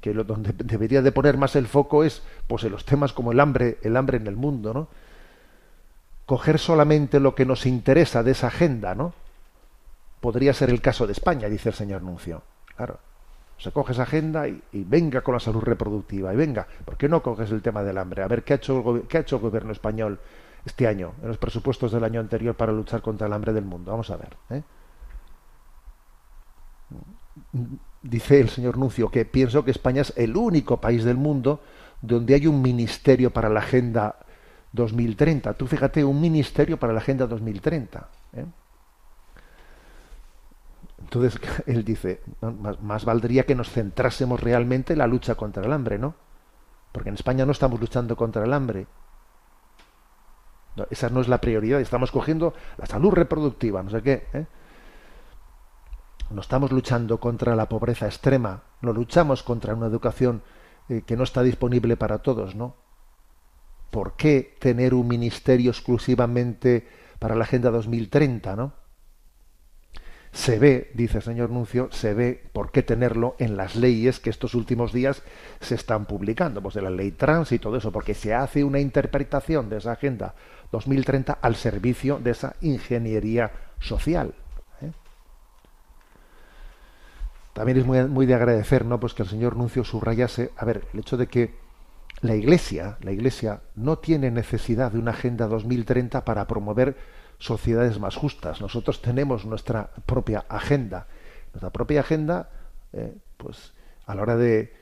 Que 0.01 0.15
lo, 0.15 0.25
donde 0.25 0.53
debería 0.57 1.03
de 1.03 1.11
poner 1.13 1.37
más 1.37 1.57
el 1.57 1.67
foco 1.67 2.05
es 2.05 2.23
pues 2.47 2.63
en 2.65 2.73
los 2.73 2.85
temas 2.85 3.13
como 3.13 3.33
el 3.33 3.41
hambre 3.41 3.79
el 3.83 3.97
hambre 3.97 4.19
en 4.19 4.27
el 4.27 4.37
mundo 4.37 4.73
no 4.73 4.89
coger 6.27 6.59
solamente 6.59 7.19
lo 7.19 7.35
que 7.35 7.45
nos 7.47 7.67
interesa 7.67 8.23
de 8.23 8.33
esa 8.33 8.49
agenda 8.49 8.95
no 8.95 9.15
podría 10.21 10.53
ser 10.53 10.71
el 10.71 10.81
caso 10.81 11.07
de 11.07 11.13
España, 11.13 11.49
dice 11.49 11.71
el 11.71 11.75
señor 11.75 12.03
Nuncio. 12.03 12.43
Claro, 12.77 12.99
se 13.59 13.73
coge 13.73 13.93
esa 13.93 14.03
agenda 14.03 14.49
y, 14.49 14.63
venga 14.73 15.23
con 15.23 15.35
la 15.35 15.41
salud 15.41 15.63
reproductiva, 15.63 16.33
y 16.33 16.37
venga, 16.37 16.67
¿por 16.85 16.97
qué 16.97 17.09
no 17.09 17.23
coges 17.23 17.51
el 17.51 17.63
tema 17.63 17.83
del 17.83 17.99
hambre? 17.99 18.23
A 18.23 18.29
ver, 18.29 18.45
¿qué 18.45 18.55
ha 18.55 18.57
hecho 18.57 18.97
el, 18.97 19.03
qué 19.03 19.19
ha 19.19 19.21
hecho 19.21 19.37
el 19.37 19.43
gobierno 19.43 19.73
español 19.73 20.21
este 20.65 20.87
año, 20.87 21.13
en 21.23 21.29
los 21.29 21.39
presupuestos 21.39 21.93
del 21.93 22.05
año 22.05 22.21
anterior 22.21 22.55
para 22.55 22.73
luchar 22.73 23.01
contra 23.01 23.27
el 23.27 23.33
hambre 23.33 23.53
del 23.53 23.65
mundo? 23.65 23.93
Vamos 23.93 24.11
a 24.11 24.17
ver. 24.17 24.37
¿eh? 24.51 24.63
Dice 28.03 28.41
el 28.41 28.51
señor 28.51 28.77
Nuncio 28.79 29.11
que 29.11 29.25
pienso 29.25 29.65
que 29.65 29.71
España 29.71 30.03
es 30.03 30.13
el 30.17 30.37
único 30.37 30.81
país 30.81 31.05
del 31.05 31.17
mundo 31.17 31.61
donde 32.01 32.35
hay 32.35 32.47
un 32.47 32.61
ministerio 32.63 33.31
para 33.31 33.49
la 33.49 33.61
Agenda 33.61 34.17
2030. 34.73 35.55
Tú 35.55 35.67
fíjate, 35.67 36.05
un 36.05 36.21
ministerio 36.21 36.79
para 36.79 36.93
la 36.93 37.01
Agenda 37.01 37.27
2030. 37.27 38.09
¿eh? 38.35 38.45
Entonces 41.07 41.41
él 41.67 41.85
dice, 41.85 42.23
"No, 42.41 42.53
más, 42.53 43.05
valdría 43.05 43.47
que 43.47 43.55
nos 43.55 43.71
centrásemos 43.71 44.41
realmente 44.41 44.93
en 44.93 44.99
la 44.99 45.07
lucha 45.07 45.35
contra 45.35 45.65
el 45.65 45.73
hambre, 45.73 45.99
¿no? 45.99 46.15
Porque 46.93 47.09
en 47.09 47.15
España 47.15 47.47
no 47.47 47.53
estamos 47.53 47.81
luchando 47.81 48.17
contra 48.17 48.45
el 48.45 48.53
hambre. 48.53 48.87
Esa 50.91 51.09
no 51.09 51.21
es 51.21 51.29
la 51.29 51.41
prioridad. 51.41 51.81
Estamos 51.81 52.11
cogiendo 52.11 52.55
la 52.77 52.87
salud 52.87 53.13
reproductiva, 53.13 53.83
no 53.83 53.91
sé 53.91 54.03
qué. 54.03 54.27
¿eh? 54.35 54.47
no 56.31 56.41
estamos 56.41 56.73
luchando 56.73 57.21
contra 57.21 57.55
la 57.55 57.69
pobreza 57.69 58.07
extrema, 58.07 58.63
no 58.81 58.93
luchamos 58.93 59.43
contra 59.43 59.75
una 59.75 59.87
educación 59.87 60.43
eh, 60.89 61.03
que 61.07 61.17
no 61.17 61.25
está 61.25 61.43
disponible 61.43 61.97
para 61.97 62.19
todos, 62.19 62.55
¿no? 62.55 62.75
¿Por 63.91 64.15
qué 64.15 64.57
tener 64.59 64.95
un 64.95 65.07
ministerio 65.07 65.71
exclusivamente 65.71 66.89
para 67.19 67.35
la 67.35 67.45
Agenda 67.45 67.71
2030, 67.71 68.57
¿no? 68.57 68.73
Se 70.37 70.59
ve, 70.59 70.91
dice 70.93 71.17
el 71.17 71.25
señor 71.25 71.49
Nuncio, 71.49 71.89
se 71.93 72.13
ve 72.13 72.43
por 72.53 72.71
qué 72.71 72.83
tenerlo 72.83 73.37
en 73.39 73.57
las 73.57 73.75
leyes 73.75 74.21
que 74.21 74.29
estos 74.29 74.55
últimos 74.55 74.93
días 74.93 75.23
se 75.61 75.75
están 75.75 76.05
publicando, 76.05 76.61
pues 76.61 76.75
de 76.75 76.83
la 76.83 76.91
ley 76.91 77.13
trans 77.13 77.53
y 77.53 77.59
todo 77.59 77.79
eso, 77.79 77.91
porque 77.91 78.13
se 78.13 78.35
hace 78.35 78.63
una 78.63 78.79
interpretación 78.79 79.71
de 79.71 79.79
esa 79.79 79.93
Agenda 79.93 80.35
2030 80.73 81.39
al 81.41 81.57
servicio 81.57 82.19
de 82.19 82.33
esa 82.33 82.55
ingeniería 82.61 83.51
social. 83.81 84.35
¿eh? 84.83 84.91
También 87.55 87.79
es 87.79 87.87
muy, 87.87 88.05
muy 88.05 88.27
de 88.27 88.35
agradecer, 88.35 88.85
¿no? 88.85 89.01
Pues 89.01 89.15
que 89.15 89.23
el 89.23 89.31
señor 89.31 89.57
Nuncio 89.57 89.85
subrayase, 89.85 90.51
a 90.59 90.67
ver, 90.67 90.85
el 90.93 91.01
hecho 91.01 91.17
de 91.17 91.29
que 91.29 91.55
la 92.21 92.35
Iglesia, 92.35 92.99
la 93.01 93.11
Iglesia 93.11 93.63
no 93.75 93.97
tiene 93.97 94.31
necesidad 94.31 94.93
de 94.93 94.99
una 94.99 95.13
agenda 95.13 95.47
2030 95.47 96.27
para 96.27 96.47
promover 96.47 96.95
sociedades 97.39 97.99
más 97.99 98.17
justas. 98.17 98.61
Nosotros 98.61 99.03
tenemos 99.03 99.45
nuestra 99.45 99.91
propia 100.07 100.45
agenda, 100.49 101.07
nuestra 101.53 101.71
propia 101.71 102.01
agenda, 102.01 102.51
eh, 102.93 103.15
pues 103.37 103.73
a 104.07 104.15
la 104.15 104.23
hora 104.23 104.37
de, 104.37 104.75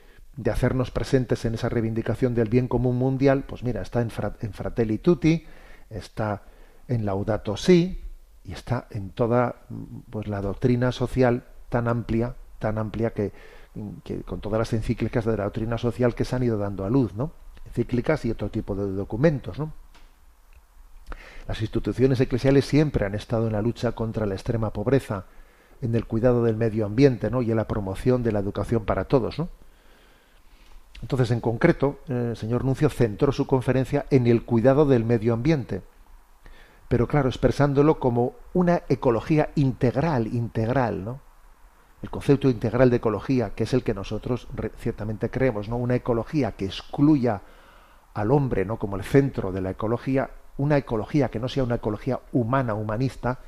hacernos 0.51 0.91
presentes 0.91 1.45
en 1.45 1.53
esa 1.53 1.69
reivindicación 1.69 2.35
del 2.35 2.49
bien 2.49 2.67
común 2.67 2.97
mundial, 2.97 3.45
pues 3.47 3.63
mira, 3.63 3.81
está 3.81 4.01
en, 4.01 4.11
en 4.41 4.53
Fratelli 4.53 4.97
Tutti, 4.97 5.45
está 5.89 6.43
en 6.87 7.05
Laudato 7.05 7.55
Si 7.55 8.01
y 8.43 8.51
está 8.51 8.87
en 8.91 9.11
toda 9.11 9.55
pues 10.09 10.27
la 10.27 10.41
doctrina 10.41 10.91
social 10.91 11.45
tan 11.69 11.87
amplia, 11.87 12.35
tan 12.59 12.77
amplia 12.77 13.11
que, 13.11 13.31
que 14.03 14.21
con 14.21 14.41
todas 14.41 14.59
las 14.59 14.73
encíclicas 14.73 15.25
de 15.25 15.37
la 15.37 15.45
doctrina 15.45 15.77
social 15.77 16.15
que 16.15 16.25
se 16.25 16.35
han 16.35 16.43
ido 16.43 16.57
dando 16.57 16.85
a 16.85 16.89
luz, 16.89 17.15
¿no? 17.15 17.31
Encíclicas 17.65 18.25
y 18.25 18.31
otro 18.31 18.49
tipo 18.49 18.75
de 18.75 18.91
documentos, 18.91 19.57
¿no? 19.57 19.73
Las 21.47 21.61
instituciones 21.61 22.19
eclesiales 22.19 22.65
siempre 22.65 23.05
han 23.05 23.15
estado 23.15 23.47
en 23.47 23.53
la 23.53 23.61
lucha 23.61 23.91
contra 23.93 24.25
la 24.25 24.33
extrema 24.33 24.71
pobreza, 24.71 25.25
en 25.81 25.93
el 25.93 26.05
cuidado 26.05 26.43
del 26.43 26.55
medio 26.55 26.85
ambiente, 26.85 27.29
¿no? 27.29 27.41
Y 27.41 27.51
en 27.51 27.57
la 27.57 27.67
promoción 27.67 28.23
de 28.23 28.31
la 28.31 28.39
educación 28.39 28.85
para 28.85 29.05
todos, 29.05 29.37
¿no? 29.37 29.49
Entonces, 31.01 31.29
en 31.31 31.41
concreto, 31.41 31.99
eh, 32.07 32.29
el 32.31 32.37
señor 32.37 32.65
Nuncio 32.65 32.89
centró 32.89 33.31
su 33.31 33.45
conferencia 33.45 34.05
en 34.09 34.27
el 34.27 34.43
cuidado 34.43 34.85
del 34.85 35.03
medio 35.05 35.33
ambiente, 35.33 35.81
pero 36.87 37.07
claro, 37.07 37.29
expresándolo 37.29 37.99
como 37.99 38.35
una 38.53 38.83
ecología 38.89 39.49
integral, 39.55 40.27
integral, 40.27 41.03
¿no? 41.03 41.19
el 42.05 42.11
concepto 42.11 42.49
integral 42.49 42.91
de 42.91 42.97
ecología, 42.97 43.55
que 43.55 43.63
es 43.63 43.73
el 43.73 43.83
que 43.83 43.95
nosotros 43.95 44.47
ciertamente 44.77 45.31
creemos, 45.31 45.69
¿no? 45.69 45.77
Una 45.77 45.95
ecología 45.95 46.51
que 46.51 46.65
excluya 46.65 47.41
al 48.13 48.31
hombre, 48.31 48.63
¿no? 48.63 48.77
Como 48.77 48.95
el 48.95 49.03
centro 49.03 49.51
de 49.51 49.61
la 49.61 49.71
ecología, 49.71 50.29
una 50.57 50.77
ecología 50.77 51.29
que 51.29 51.39
no 51.39 51.49
sea 51.49 51.63
una 51.63 51.75
ecología 51.75 52.19
humana, 52.31 52.73
humanista, 52.73 53.39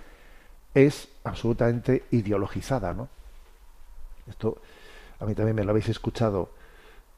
es 0.74 1.10
absolutamente 1.24 2.06
ideologizada, 2.12 2.94
¿no? 2.94 3.10
Esto 4.28 4.62
a 5.20 5.26
mí 5.26 5.34
también 5.34 5.56
me 5.56 5.64
lo 5.64 5.72
habéis 5.72 5.90
escuchado 5.90 6.52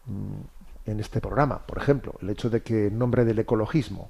mmm, 0.06 0.42
en 0.86 1.00
este 1.00 1.22
programa, 1.22 1.66
por 1.66 1.78
ejemplo, 1.78 2.16
el 2.22 2.30
hecho 2.30 2.50
de 2.50 2.62
que 2.62 2.88
en 2.88 2.98
nombre 2.98 3.26
del 3.26 3.40
ecologismo 3.40 4.10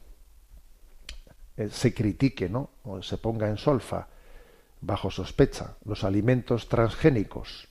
eh, 1.58 1.70
se 1.70 1.94
critique, 1.94 2.50
¿no? 2.50 2.70
O 2.84 3.02
se 3.02 3.18
ponga 3.18 3.50
en 3.50 3.58
solfa 3.58 4.08
bajo 4.82 5.12
sospecha 5.12 5.76
los 5.86 6.04
alimentos 6.04 6.70
transgénicos 6.70 7.68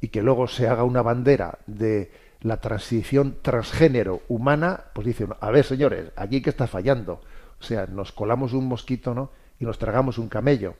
y 0.00 0.08
que 0.08 0.22
luego 0.22 0.48
se 0.48 0.68
haga 0.68 0.84
una 0.84 1.02
bandera 1.02 1.58
de 1.66 2.10
la 2.44 2.58
transición 2.58 3.38
transgénero 3.40 4.20
humana, 4.28 4.84
pues 4.92 5.06
dicen, 5.06 5.30
a 5.40 5.50
ver 5.50 5.64
señores, 5.64 6.12
aquí 6.14 6.42
que 6.42 6.50
está 6.50 6.66
fallando. 6.66 7.22
O 7.58 7.62
sea, 7.62 7.86
nos 7.86 8.12
colamos 8.12 8.52
un 8.52 8.68
mosquito, 8.68 9.14
¿no? 9.14 9.30
Y 9.58 9.64
nos 9.64 9.78
tragamos 9.78 10.18
un 10.18 10.28
camello. 10.28 10.76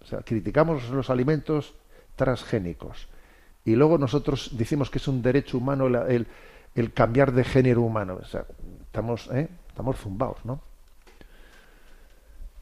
O 0.00 0.06
sea, 0.06 0.20
criticamos 0.20 0.88
los 0.90 1.10
alimentos 1.10 1.74
transgénicos. 2.14 3.08
Y 3.64 3.74
luego 3.74 3.98
nosotros 3.98 4.50
decimos 4.56 4.90
que 4.90 4.98
es 4.98 5.08
un 5.08 5.22
derecho 5.22 5.58
humano 5.58 5.88
el, 5.88 5.96
el, 5.96 6.26
el 6.76 6.92
cambiar 6.92 7.32
de 7.32 7.42
género 7.42 7.82
humano. 7.82 8.20
O 8.22 8.24
sea, 8.24 8.44
estamos, 8.86 9.28
¿eh? 9.32 9.48
estamos 9.68 9.96
zumbados, 9.96 10.44
¿no? 10.44 10.60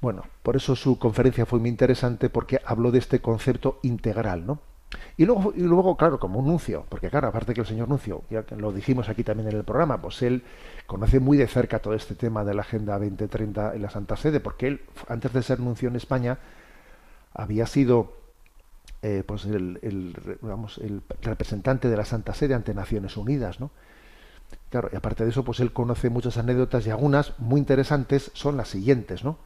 Bueno, 0.00 0.24
por 0.42 0.56
eso 0.56 0.74
su 0.76 0.98
conferencia 0.98 1.44
fue 1.44 1.60
muy 1.60 1.68
interesante 1.68 2.30
porque 2.30 2.58
habló 2.64 2.90
de 2.90 3.00
este 3.00 3.20
concepto 3.20 3.80
integral, 3.82 4.46
¿no? 4.46 4.60
Y 5.16 5.24
luego, 5.24 5.52
y 5.54 5.60
luego, 5.60 5.96
claro, 5.96 6.18
como 6.18 6.38
un 6.40 6.46
nuncio, 6.46 6.84
porque 6.88 7.10
claro, 7.10 7.28
aparte 7.28 7.54
que 7.54 7.60
el 7.60 7.66
señor 7.66 7.88
nuncio, 7.88 8.22
ya 8.30 8.44
lo 8.56 8.72
dijimos 8.72 9.08
aquí 9.08 9.24
también 9.24 9.48
en 9.48 9.56
el 9.56 9.64
programa, 9.64 10.00
pues 10.00 10.22
él 10.22 10.42
conoce 10.86 11.20
muy 11.20 11.36
de 11.36 11.46
cerca 11.46 11.78
todo 11.78 11.94
este 11.94 12.14
tema 12.14 12.44
de 12.44 12.54
la 12.54 12.62
Agenda 12.62 12.98
2030 12.98 13.74
en 13.74 13.82
la 13.82 13.90
Santa 13.90 14.16
Sede, 14.16 14.40
porque 14.40 14.66
él, 14.66 14.80
antes 15.08 15.32
de 15.32 15.42
ser 15.42 15.60
nuncio 15.60 15.88
en 15.88 15.96
España, 15.96 16.38
había 17.34 17.66
sido 17.66 18.12
eh, 19.02 19.24
pues 19.26 19.44
el, 19.46 19.80
digamos, 20.40 20.78
el 20.78 21.02
representante 21.22 21.88
de 21.88 21.96
la 21.96 22.04
Santa 22.04 22.34
Sede 22.34 22.54
ante 22.54 22.72
Naciones 22.72 23.16
Unidas, 23.16 23.58
¿no? 23.58 23.70
Claro, 24.70 24.90
y 24.92 24.96
aparte 24.96 25.24
de 25.24 25.30
eso, 25.30 25.44
pues 25.44 25.60
él 25.60 25.72
conoce 25.72 26.08
muchas 26.08 26.36
anécdotas 26.36 26.86
y 26.86 26.90
algunas 26.90 27.38
muy 27.38 27.58
interesantes 27.58 28.30
son 28.34 28.56
las 28.56 28.68
siguientes, 28.68 29.24
¿no? 29.24 29.38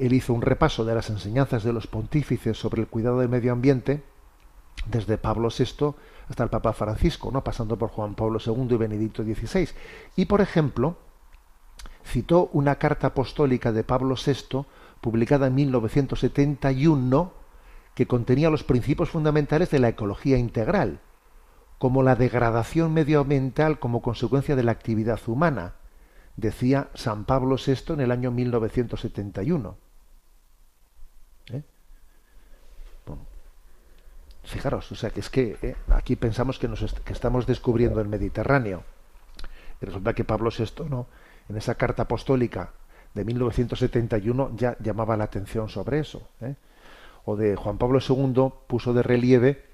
Él 0.00 0.12
hizo 0.14 0.32
un 0.32 0.42
repaso 0.42 0.84
de 0.84 0.94
las 0.94 1.10
enseñanzas 1.10 1.62
de 1.62 1.72
los 1.72 1.86
pontífices 1.86 2.58
sobre 2.58 2.80
el 2.82 2.88
cuidado 2.88 3.20
del 3.20 3.28
medio 3.28 3.52
ambiente, 3.52 4.02
desde 4.86 5.18
Pablo 5.18 5.48
VI 5.56 5.94
hasta 6.28 6.44
el 6.44 6.50
Papa 6.50 6.72
Francisco, 6.72 7.30
¿no? 7.30 7.44
pasando 7.44 7.76
por 7.76 7.90
Juan 7.90 8.14
Pablo 8.14 8.38
II 8.44 8.68
y 8.70 8.76
Benedicto 8.76 9.22
XVI. 9.22 9.68
Y, 10.16 10.24
por 10.24 10.40
ejemplo, 10.40 10.96
citó 12.04 12.48
una 12.52 12.76
carta 12.76 13.08
apostólica 13.08 13.72
de 13.72 13.84
Pablo 13.84 14.14
VI, 14.14 14.64
publicada 15.00 15.48
en 15.48 15.54
1971, 15.54 17.32
que 17.94 18.06
contenía 18.06 18.50
los 18.50 18.64
principios 18.64 19.10
fundamentales 19.10 19.70
de 19.70 19.80
la 19.80 19.88
ecología 19.88 20.38
integral, 20.38 21.00
como 21.78 22.02
la 22.02 22.16
degradación 22.16 22.94
medioambiental 22.94 23.78
como 23.78 24.02
consecuencia 24.02 24.56
de 24.56 24.62
la 24.62 24.72
actividad 24.72 25.20
humana, 25.26 25.74
decía 26.36 26.88
San 26.94 27.24
Pablo 27.24 27.56
VI 27.56 27.94
en 27.94 28.00
el 28.00 28.10
año 28.10 28.30
1971. 28.30 29.76
¿Eh? 31.52 31.62
Bueno, 33.06 33.26
fijaros, 34.44 34.90
o 34.92 34.94
sea, 34.94 35.10
que 35.10 35.20
es 35.20 35.30
que 35.30 35.56
¿eh? 35.62 35.76
aquí 35.88 36.16
pensamos 36.16 36.58
que, 36.58 36.68
nos 36.68 36.94
que 37.04 37.12
estamos 37.12 37.46
descubriendo 37.46 38.00
el 38.00 38.08
Mediterráneo. 38.08 38.82
Y 39.80 39.86
resulta 39.86 40.14
que 40.14 40.24
Pablo 40.24 40.50
VI, 40.56 40.88
¿no? 40.88 41.06
en 41.48 41.56
esa 41.56 41.74
carta 41.74 42.02
apostólica 42.02 42.70
de 43.14 43.24
1971, 43.24 44.52
ya 44.56 44.76
llamaba 44.80 45.16
la 45.16 45.24
atención 45.24 45.68
sobre 45.68 46.00
eso. 46.00 46.28
¿eh? 46.40 46.54
O 47.24 47.36
de 47.36 47.56
Juan 47.56 47.78
Pablo 47.78 48.00
II 48.06 48.52
puso 48.66 48.92
de 48.92 49.02
relieve 49.02 49.64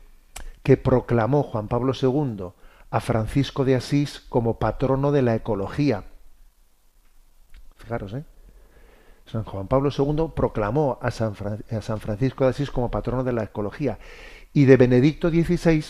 que 0.62 0.76
proclamó 0.76 1.42
Juan 1.42 1.68
Pablo 1.68 1.92
II 2.00 2.48
a 2.90 3.00
Francisco 3.00 3.64
de 3.64 3.76
Asís 3.76 4.20
como 4.28 4.58
patrono 4.58 5.12
de 5.12 5.22
la 5.22 5.34
ecología 5.34 6.04
Fijaros, 7.76 8.14
¿eh? 8.14 8.24
San 9.26 9.44
Juan 9.44 9.66
Pablo 9.66 9.90
II 9.96 10.32
proclamó 10.34 10.98
a 11.02 11.10
San, 11.10 11.34
Francisco 11.34 12.44
de 12.44 12.50
Asís 12.50 12.70
como 12.70 12.90
patrono 12.90 13.24
de 13.24 13.32
la 13.32 13.42
ecología. 13.44 13.98
Y 14.56 14.64
de 14.64 14.78
Benedicto 14.78 15.28
XVI 15.28 15.84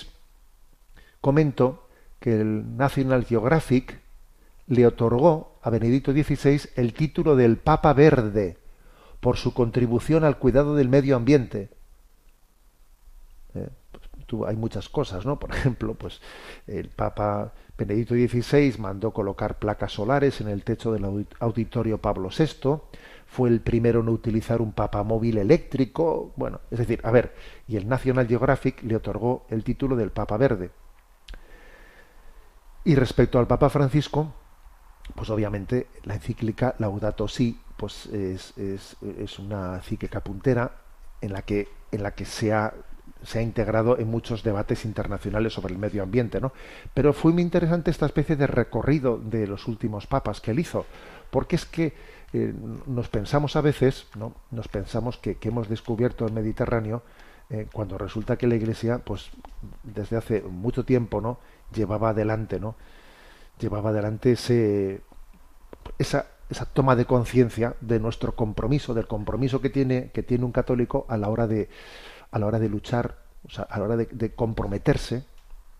comento 1.20 1.86
que 2.18 2.40
el 2.40 2.76
National 2.76 3.24
Geographic 3.24 4.00
le 4.66 4.88
otorgó 4.88 5.60
a 5.62 5.70
Benedicto 5.70 6.10
XVI 6.10 6.62
el 6.74 6.92
título 6.92 7.36
del 7.36 7.58
Papa 7.58 7.92
Verde 7.92 8.58
por 9.20 9.36
su 9.36 9.54
contribución 9.54 10.24
al 10.24 10.38
cuidado 10.38 10.74
del 10.74 10.88
medio 10.88 11.14
ambiente. 11.14 11.70
Eh, 13.54 13.68
pues, 13.92 14.48
hay 14.48 14.56
muchas 14.56 14.88
cosas, 14.88 15.24
¿no? 15.24 15.38
Por 15.38 15.50
ejemplo, 15.54 15.94
pues 15.94 16.20
el 16.66 16.88
Papa 16.88 17.52
Benedicto 17.78 18.14
XVI 18.14 18.78
mandó 18.80 19.12
colocar 19.12 19.60
placas 19.60 19.92
solares 19.92 20.40
en 20.40 20.48
el 20.48 20.64
techo 20.64 20.92
del 20.92 21.24
auditorio 21.38 21.98
Pablo 21.98 22.30
VI, 22.36 22.80
fue 23.26 23.48
el 23.48 23.60
primero 23.60 24.00
en 24.00 24.08
utilizar 24.08 24.62
un 24.62 24.72
papamóvil 24.72 25.38
eléctrico, 25.38 26.32
bueno, 26.36 26.60
es 26.70 26.78
decir, 26.78 27.00
a 27.02 27.10
ver, 27.10 27.34
y 27.68 27.76
el 27.76 27.88
National 27.88 28.26
Geographic 28.26 28.82
le 28.82 28.96
otorgó 28.96 29.46
el 29.50 29.64
título 29.64 29.96
del 29.96 30.10
Papa 30.10 30.36
Verde. 30.36 30.70
Y 32.84 32.94
respecto 32.94 33.38
al 33.38 33.48
Papa 33.48 33.68
Francisco, 33.68 34.32
pues 35.14 35.28
obviamente 35.30 35.88
la 36.04 36.14
encíclica 36.14 36.76
Laudato 36.78 37.26
Si, 37.28 37.60
pues 37.76 38.06
es, 38.06 38.56
es, 38.56 38.96
es 39.18 39.38
una 39.38 39.76
encíclica 39.76 40.20
puntera 40.20 40.70
en 41.20 41.32
la 41.32 41.42
que, 41.42 41.68
en 41.90 42.02
la 42.02 42.12
que 42.12 42.24
se 42.24 42.52
ha 42.52 42.72
se 43.22 43.38
ha 43.38 43.42
integrado 43.42 43.98
en 43.98 44.08
muchos 44.08 44.42
debates 44.42 44.84
internacionales 44.84 45.52
sobre 45.52 45.72
el 45.72 45.80
medio 45.80 46.02
ambiente, 46.02 46.40
¿no? 46.40 46.52
Pero 46.94 47.12
fue 47.12 47.32
muy 47.32 47.42
interesante 47.42 47.90
esta 47.90 48.06
especie 48.06 48.36
de 48.36 48.46
recorrido 48.46 49.18
de 49.18 49.46
los 49.46 49.66
últimos 49.66 50.06
papas 50.06 50.40
que 50.40 50.52
él 50.52 50.60
hizo, 50.60 50.86
porque 51.30 51.56
es 51.56 51.64
que 51.64 51.94
eh, 52.32 52.52
nos 52.86 53.08
pensamos 53.08 53.56
a 53.56 53.60
veces, 53.60 54.06
¿no? 54.16 54.34
Nos 54.50 54.68
pensamos 54.68 55.18
que, 55.18 55.38
hemos 55.42 55.68
descubierto 55.68 56.26
el 56.26 56.32
Mediterráneo 56.32 57.02
eh, 57.50 57.66
cuando 57.72 57.98
resulta 57.98 58.36
que 58.36 58.46
la 58.46 58.56
Iglesia, 58.56 58.98
pues 58.98 59.30
desde 59.84 60.16
hace 60.16 60.42
mucho 60.42 60.84
tiempo, 60.84 61.20
¿no? 61.20 61.38
Llevaba 61.72 62.10
adelante, 62.10 62.58
¿no? 62.58 62.74
Llevaba 63.60 63.90
adelante 63.90 64.32
ese, 64.32 65.02
esa, 65.98 66.26
esa 66.50 66.66
toma 66.66 66.96
de 66.96 67.06
conciencia 67.06 67.76
de 67.80 68.00
nuestro 68.00 68.34
compromiso, 68.34 68.92
del 68.92 69.06
compromiso 69.06 69.60
que 69.60 69.70
tiene, 69.70 70.10
que 70.10 70.22
tiene 70.22 70.44
un 70.44 70.52
católico 70.52 71.06
a 71.08 71.16
la 71.16 71.28
hora 71.28 71.46
de, 71.46 71.68
a 72.30 72.38
la 72.38 72.46
hora 72.46 72.58
de 72.58 72.68
luchar, 72.68 73.18
o 73.46 73.50
sea, 73.50 73.64
a 73.64 73.78
la 73.78 73.84
hora 73.84 73.96
de 73.96 74.34
comprometerse, 74.34 75.24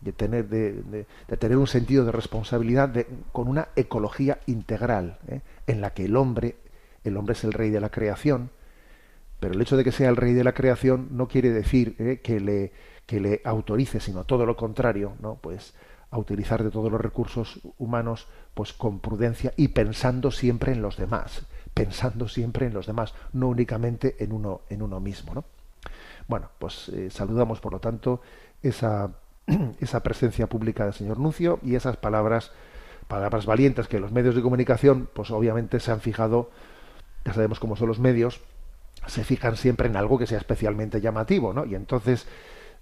de 0.01 0.13
tener, 0.13 0.49
de, 0.49 1.07
de, 1.29 1.37
tener 1.37 1.57
un 1.57 1.67
sentido 1.67 2.05
de 2.05 2.13
responsabilidad 2.13 2.95
con 3.33 3.49
una 3.49 3.69
ecología 3.77 4.39
integral, 4.47 5.19
¿eh? 5.29 5.41
en 5.67 5.81
la 5.81 5.91
que 5.95 6.05
el 6.05 6.17
hombre, 6.17 6.57
el 7.05 7.17
hombre 7.17 7.33
es 7.33 7.45
el 7.45 7.53
rey 7.53 7.71
de 7.71 7.81
la 7.81 7.91
creación, 7.91 8.51
pero 9.41 9.55
el 9.55 9.61
hecho 9.61 9.77
de 9.77 9.85
que 9.85 9.93
sea 9.93 10.09
el 10.09 10.17
rey 10.17 10.33
de 10.33 10.45
la 10.45 10.53
creación 10.53 11.09
no 11.13 11.29
quiere 11.29 11.51
decir 11.51 11.97
¿eh? 11.99 12.21
que, 12.23 12.41
le, 12.41 12.73
que 13.07 13.21
le 13.21 13.41
autorice, 13.45 14.01
sino 14.01 14.25
todo 14.25 14.47
lo 14.47 14.57
contrario, 14.57 15.15
¿no? 15.21 15.37
Pues 15.37 15.75
a 16.11 16.19
utilizar 16.19 16.63
de 16.63 16.71
todos 16.71 16.91
los 16.91 17.01
recursos 17.01 17.61
humanos 17.79 18.29
pues 18.55 18.73
con 18.73 19.01
prudencia 19.01 19.53
y 19.57 19.69
pensando 19.69 20.31
siempre 20.31 20.73
en 20.73 20.81
los 20.81 20.97
demás, 20.97 21.47
pensando 21.75 22.29
siempre 22.29 22.67
en 22.67 22.75
los 22.75 22.87
demás, 22.87 23.13
no 23.33 23.49
únicamente 23.49 24.17
en 24.23 24.33
uno, 24.33 24.63
en 24.71 24.83
uno 24.83 25.01
mismo, 25.01 25.35
¿no? 25.35 25.45
Bueno, 26.29 26.49
pues 26.59 26.89
eh, 26.89 27.11
saludamos 27.11 27.61
por 27.61 27.73
lo 27.73 27.81
tanto 27.81 28.21
esa, 28.63 29.11
esa 29.81 30.03
presencia 30.03 30.47
pública 30.47 30.85
del 30.85 30.95
señor 30.95 31.19
Nuncio 31.19 31.59
y 31.63 31.75
esas 31.75 31.97
palabras, 31.97 32.53
palabras 33.09 33.47
valientes 33.47 33.89
que 33.89 34.01
los 34.01 34.13
medios 34.13 34.35
de 34.35 34.43
comunicación, 34.43 35.09
pues 35.13 35.31
obviamente 35.31 35.81
se 35.81 35.93
han 35.93 36.01
fijado, 36.01 36.51
ya 37.25 37.35
sabemos 37.35 37.61
cómo 37.61 37.77
son 37.77 37.89
los 37.89 37.99
medios, 37.99 38.41
se 39.07 39.25
fijan 39.25 39.57
siempre 39.57 39.89
en 39.89 39.97
algo 39.97 40.19
que 40.19 40.27
sea 40.27 40.39
especialmente 40.39 41.01
llamativo, 41.01 41.53
¿no? 41.53 41.65
Y 41.65 41.75
entonces 41.75 42.27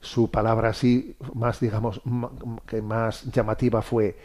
su 0.01 0.31
palabra 0.31 0.71
así 0.71 1.17
más, 1.35 1.61
digamos, 1.61 2.01
que 2.67 2.83
más 2.83 3.25
llamativa 3.25 3.83
fue 3.83 4.17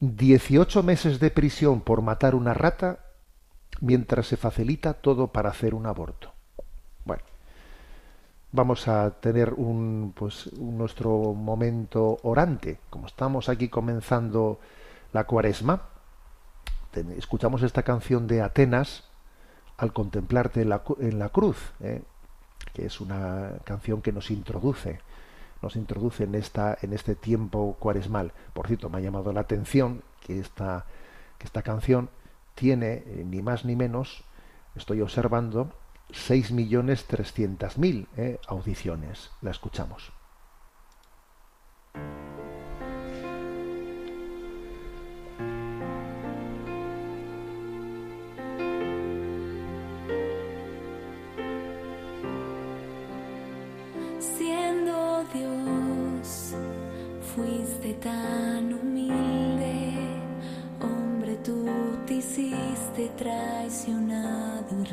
18 0.00 0.82
meses 0.82 1.18
de 1.18 1.30
prisión 1.30 1.80
por 1.80 2.02
matar 2.02 2.34
una 2.34 2.54
rata 2.54 3.00
mientras 3.80 4.26
se 4.26 4.36
facilita 4.36 4.94
todo 4.94 5.28
para 5.28 5.50
hacer 5.50 5.74
un 5.74 5.86
aborto. 5.86 6.37
Vamos 8.50 8.88
a 8.88 9.10
tener 9.20 9.52
un, 9.52 10.14
pues, 10.16 10.50
nuestro 10.54 11.34
momento 11.34 12.16
orante. 12.22 12.80
Como 12.88 13.06
estamos 13.06 13.50
aquí 13.50 13.68
comenzando 13.68 14.58
la 15.12 15.24
cuaresma, 15.24 15.82
escuchamos 17.18 17.62
esta 17.62 17.82
canción 17.82 18.26
de 18.26 18.40
Atenas, 18.40 19.04
al 19.76 19.92
contemplarte 19.92 20.62
en 20.62 20.70
la, 20.70 20.82
en 20.98 21.18
la 21.18 21.28
cruz, 21.28 21.72
¿eh? 21.80 22.02
que 22.72 22.86
es 22.86 23.00
una 23.02 23.52
canción 23.64 24.00
que 24.00 24.12
nos 24.12 24.30
introduce, 24.30 25.00
nos 25.60 25.76
introduce 25.76 26.24
en 26.24 26.34
esta, 26.34 26.76
en 26.80 26.94
este 26.94 27.14
tiempo 27.14 27.76
cuaresmal. 27.78 28.32
Por 28.54 28.66
cierto, 28.66 28.88
me 28.88 28.98
ha 28.98 29.00
llamado 29.02 29.30
la 29.32 29.40
atención 29.40 30.02
que 30.26 30.40
esta, 30.40 30.86
que 31.36 31.46
esta 31.46 31.62
canción 31.62 32.08
tiene 32.54 33.04
eh, 33.06 33.24
ni 33.26 33.42
más 33.42 33.66
ni 33.66 33.76
menos, 33.76 34.24
estoy 34.74 35.02
observando, 35.02 35.70
6.300.000 36.10 38.06
eh, 38.16 38.38
audiciones. 38.48 39.30
La 39.42 39.50
escuchamos. 39.50 40.12
tan 58.00 58.72
humilde, 58.72 59.92
hombre, 60.80 61.36
tú 61.44 61.66
te 62.06 62.14
hiciste 62.14 63.10
traicionado 63.16 64.68
y 64.80 64.84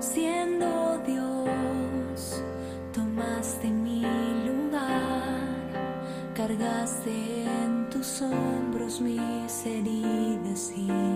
Siendo 0.00 0.98
Dios, 1.06 2.42
tomaste 2.94 3.68
mi 3.68 4.00
lugar, 4.46 5.42
cargaste 6.34 7.44
en 7.44 7.90
tus 7.90 8.22
hombros 8.22 9.00
mis 9.02 9.66
heridas 9.66 10.72
y 10.74 11.15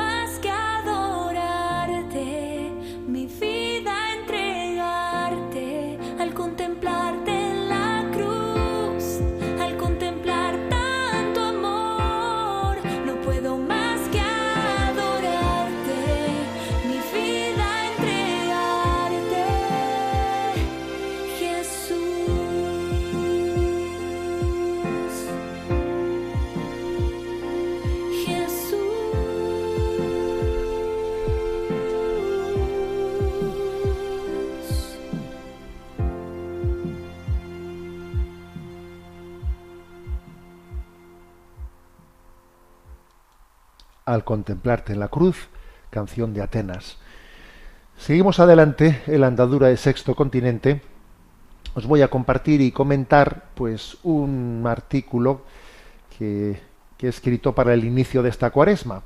my 0.00 0.26
sky. 0.26 0.69
Al 44.10 44.24
contemplarte 44.24 44.92
en 44.92 44.98
la 44.98 45.08
cruz, 45.08 45.48
canción 45.88 46.34
de 46.34 46.42
Atenas. 46.42 46.98
Seguimos 47.96 48.40
adelante 48.40 49.02
en 49.06 49.20
la 49.20 49.28
andadura 49.28 49.68
de 49.68 49.76
Sexto 49.76 50.16
Continente. 50.16 50.82
Os 51.74 51.86
voy 51.86 52.02
a 52.02 52.08
compartir 52.08 52.60
y 52.60 52.72
comentar 52.72 53.44
pues 53.54 53.98
un 54.02 54.64
artículo 54.66 55.42
que, 56.18 56.60
que 56.96 57.06
he 57.06 57.08
escrito 57.08 57.54
para 57.54 57.72
el 57.72 57.84
inicio 57.84 58.22
de 58.24 58.30
esta 58.30 58.50
cuaresma. 58.50 59.02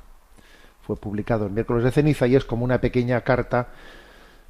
Fue 0.81 0.95
publicado 0.95 1.45
el 1.45 1.51
miércoles 1.51 1.83
de 1.83 1.91
ceniza 1.91 2.25
y 2.25 2.35
es 2.35 2.43
como 2.43 2.65
una 2.65 2.81
pequeña 2.81 3.21
carta 3.21 3.67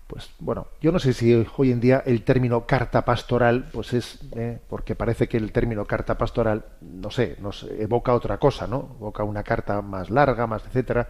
pues 0.08 0.30
bueno, 0.40 0.68
yo 0.82 0.92
no 0.92 1.00
sé 1.00 1.14
si 1.14 1.46
hoy 1.58 1.72
en 1.72 1.80
día 1.80 2.04
el 2.06 2.24
término 2.24 2.68
carta 2.68 3.04
pastoral, 3.04 3.70
pues 3.72 3.94
es, 3.94 4.20
eh, 4.36 4.60
porque 4.70 4.96
parece 4.96 5.28
que 5.28 5.38
el 5.38 5.52
término 5.52 5.86
carta 5.86 6.18
pastoral, 6.18 6.66
no 6.82 7.10
sé, 7.10 7.38
nos 7.40 7.64
evoca 7.64 8.14
otra 8.14 8.38
cosa, 8.38 8.68
¿no? 8.68 8.96
Evoca 9.00 9.24
una 9.24 9.44
carta 9.44 9.82
más 9.82 10.12
larga, 10.12 10.46
más 10.46 10.64
etcétera. 10.66 11.10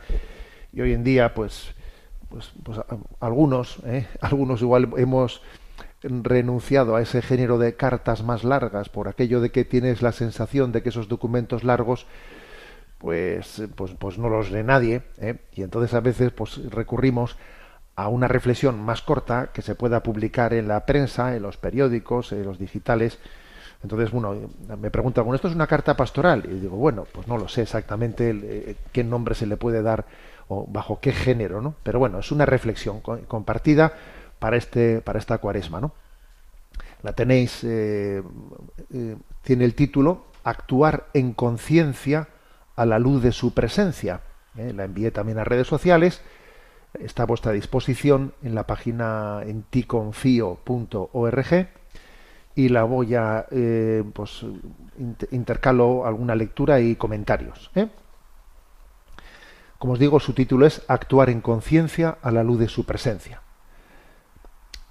Y 0.71 0.81
hoy 0.81 0.93
en 0.93 1.03
día, 1.03 1.33
pues, 1.33 1.73
pues, 2.29 2.51
pues 2.63 2.79
algunos, 3.19 3.79
eh, 3.85 4.07
algunos 4.21 4.61
igual 4.61 4.89
hemos 4.97 5.41
renunciado 6.01 6.95
a 6.95 7.01
ese 7.01 7.21
género 7.21 7.57
de 7.57 7.75
cartas 7.75 8.23
más 8.23 8.43
largas 8.43 8.89
por 8.89 9.07
aquello 9.07 9.41
de 9.41 9.51
que 9.51 9.65
tienes 9.65 10.01
la 10.01 10.11
sensación 10.11 10.71
de 10.71 10.83
que 10.83 10.89
esos 10.89 11.07
documentos 11.07 11.63
largos 11.63 12.05
pues, 12.99 13.61
pues, 13.75 13.91
pues 13.99 14.17
no 14.17 14.29
los 14.29 14.51
lee 14.51 14.63
nadie, 14.63 15.03
¿eh? 15.19 15.35
y 15.51 15.63
entonces 15.63 15.93
a 15.93 15.99
veces 15.99 16.31
pues 16.31 16.57
recurrimos 16.71 17.37
a 17.95 18.09
una 18.09 18.27
reflexión 18.27 18.81
más 18.83 19.01
corta 19.01 19.49
que 19.53 19.61
se 19.61 19.75
pueda 19.75 20.03
publicar 20.03 20.53
en 20.53 20.67
la 20.67 20.85
prensa, 20.85 21.35
en 21.35 21.43
los 21.43 21.57
periódicos, 21.57 22.31
en 22.31 22.43
los 22.43 22.59
digitales. 22.59 23.19
Entonces, 23.83 24.11
bueno, 24.11 24.35
me 24.81 24.91
pregunta, 24.91 25.21
bueno, 25.21 25.35
¿esto 25.35 25.47
es 25.47 25.55
una 25.55 25.67
carta 25.67 25.95
pastoral? 25.95 26.43
Y 26.45 26.59
digo, 26.59 26.75
bueno, 26.77 27.05
pues 27.11 27.27
no 27.27 27.37
lo 27.37 27.47
sé 27.47 27.61
exactamente 27.61 28.31
eh, 28.33 28.75
qué 28.91 29.03
nombre 29.03 29.35
se 29.35 29.45
le 29.45 29.57
puede 29.57 29.81
dar 29.81 30.05
o 30.47 30.65
bajo 30.67 30.99
qué 30.99 31.11
género, 31.11 31.61
¿no? 31.61 31.75
Pero 31.83 31.99
bueno, 31.99 32.19
es 32.19 32.31
una 32.31 32.45
reflexión 32.45 33.01
co- 33.01 33.19
compartida 33.27 33.93
para 34.39 34.57
este 34.57 35.01
para 35.01 35.19
esta 35.19 35.37
cuaresma, 35.37 35.79
¿no? 35.81 35.93
La 37.03 37.13
tenéis, 37.13 37.63
eh, 37.63 38.21
eh, 38.93 39.15
tiene 39.43 39.65
el 39.65 39.75
título 39.75 40.25
Actuar 40.43 41.07
en 41.13 41.33
conciencia 41.33 42.27
a 42.75 42.85
la 42.85 42.99
luz 42.99 43.21
de 43.23 43.31
su 43.31 43.53
presencia. 43.53 44.21
La 44.55 44.85
envié 44.85 45.11
también 45.11 45.39
a 45.39 45.43
redes 45.43 45.67
sociales. 45.67 46.21
Está 46.99 47.23
a 47.23 47.27
vuestra 47.27 47.51
disposición 47.51 48.33
en 48.43 48.55
la 48.55 48.65
página 48.67 49.41
en 49.45 49.63
ticonfio.org 49.63 51.67
y 52.55 52.69
la 52.69 52.83
voy 52.83 53.15
a, 53.15 53.45
eh, 53.51 54.03
pues, 54.13 54.43
int- 54.99 55.27
intercalo 55.31 56.05
alguna 56.05 56.35
lectura 56.35 56.79
y 56.79 56.95
comentarios. 56.95 57.69
¿eh? 57.75 57.87
Como 59.77 59.93
os 59.93 59.99
digo, 59.99 60.19
su 60.19 60.33
título 60.33 60.65
es 60.65 60.81
Actuar 60.87 61.29
en 61.29 61.41
conciencia 61.41 62.17
a 62.21 62.31
la 62.31 62.43
luz 62.43 62.59
de 62.59 62.69
su 62.69 62.85
presencia. 62.85 63.41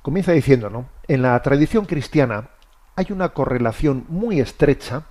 Comienza 0.02 0.32
diciendo, 0.32 0.68
¿no? 0.68 0.86
En 1.08 1.22
la 1.22 1.40
tradición 1.42 1.86
cristiana 1.86 2.50
hay 2.96 3.06
una 3.10 3.30
correlación 3.30 4.04
muy 4.08 4.40
estrecha 4.40 5.04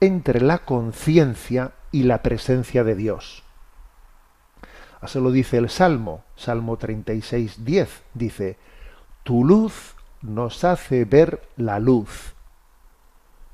entre 0.00 0.40
la 0.40 0.58
conciencia 0.58 1.72
y 1.90 2.04
la 2.04 2.22
presencia 2.22 2.84
de 2.84 2.94
Dios. 2.94 3.42
Así 5.04 5.20
lo 5.20 5.30
dice 5.30 5.58
el 5.58 5.68
Salmo, 5.68 6.24
Salmo 6.34 6.78
36, 6.78 7.62
10, 7.62 8.02
dice, 8.14 8.56
Tu 9.22 9.44
luz 9.44 9.96
nos 10.22 10.64
hace 10.64 11.04
ver 11.04 11.42
la 11.58 11.78
luz. 11.78 12.32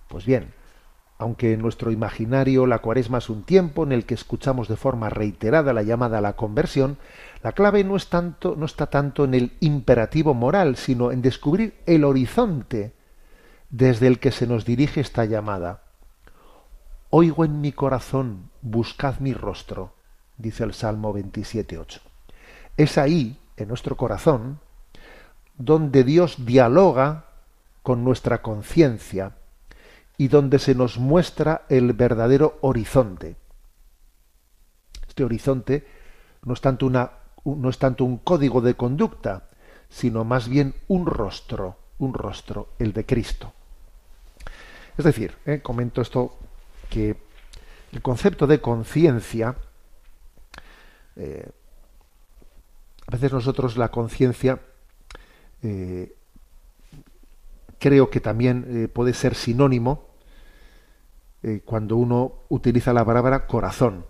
Pues 0.06 0.24
bien, 0.26 0.54
aunque 1.18 1.52
en 1.52 1.60
nuestro 1.60 1.90
imaginario 1.90 2.66
la 2.66 2.78
cuaresma 2.78 3.18
es 3.18 3.28
un 3.28 3.42
tiempo 3.42 3.82
en 3.82 3.90
el 3.90 4.06
que 4.06 4.14
escuchamos 4.14 4.68
de 4.68 4.76
forma 4.76 5.10
reiterada 5.10 5.72
la 5.72 5.82
llamada 5.82 6.18
a 6.18 6.20
la 6.20 6.36
conversión, 6.36 6.98
la 7.42 7.50
clave 7.50 7.82
no, 7.82 7.96
es 7.96 8.06
tanto, 8.06 8.54
no 8.56 8.64
está 8.64 8.86
tanto 8.86 9.24
en 9.24 9.34
el 9.34 9.56
imperativo 9.58 10.34
moral, 10.34 10.76
sino 10.76 11.10
en 11.10 11.20
descubrir 11.20 11.74
el 11.84 12.04
horizonte 12.04 12.94
desde 13.70 14.06
el 14.06 14.20
que 14.20 14.30
se 14.30 14.46
nos 14.46 14.64
dirige 14.64 15.00
esta 15.00 15.24
llamada. 15.24 15.82
Oigo 17.10 17.44
en 17.44 17.60
mi 17.60 17.72
corazón, 17.72 18.50
buscad 18.62 19.18
mi 19.18 19.34
rostro, 19.34 19.94
dice 20.40 20.64
el 20.64 20.74
Salmo 20.74 21.14
27.8. 21.14 22.00
Es 22.76 22.98
ahí, 22.98 23.38
en 23.56 23.68
nuestro 23.68 23.96
corazón, 23.96 24.58
donde 25.56 26.04
Dios 26.04 26.46
dialoga 26.46 27.26
con 27.82 28.04
nuestra 28.04 28.42
conciencia 28.42 29.36
y 30.16 30.28
donde 30.28 30.58
se 30.58 30.74
nos 30.74 30.98
muestra 30.98 31.62
el 31.68 31.92
verdadero 31.92 32.58
horizonte. 32.62 33.36
Este 35.06 35.24
horizonte 35.24 35.86
no 36.44 36.54
es 36.54 36.60
tanto, 36.60 36.86
una, 36.86 37.10
no 37.44 37.68
es 37.68 37.78
tanto 37.78 38.04
un 38.04 38.18
código 38.18 38.60
de 38.60 38.74
conducta, 38.74 39.48
sino 39.88 40.24
más 40.24 40.48
bien 40.48 40.74
un 40.88 41.06
rostro, 41.06 41.76
un 41.98 42.14
rostro, 42.14 42.68
el 42.78 42.92
de 42.92 43.04
Cristo. 43.04 43.52
Es 44.96 45.04
decir, 45.04 45.34
eh, 45.46 45.60
comento 45.62 46.00
esto 46.00 46.36
que 46.88 47.16
el 47.92 48.02
concepto 48.02 48.46
de 48.46 48.60
conciencia, 48.60 49.56
eh, 51.20 51.46
a 53.06 53.10
veces 53.10 53.30
nosotros 53.30 53.76
la 53.76 53.90
conciencia 53.90 54.58
eh, 55.62 56.14
creo 57.78 58.08
que 58.08 58.20
también 58.20 58.64
eh, 58.68 58.88
puede 58.88 59.12
ser 59.12 59.34
sinónimo 59.34 60.08
cuando 61.64 61.96
uno 61.96 62.34
utiliza 62.50 62.92
la 62.92 63.02
palabra 63.02 63.46
corazón. 63.46 64.04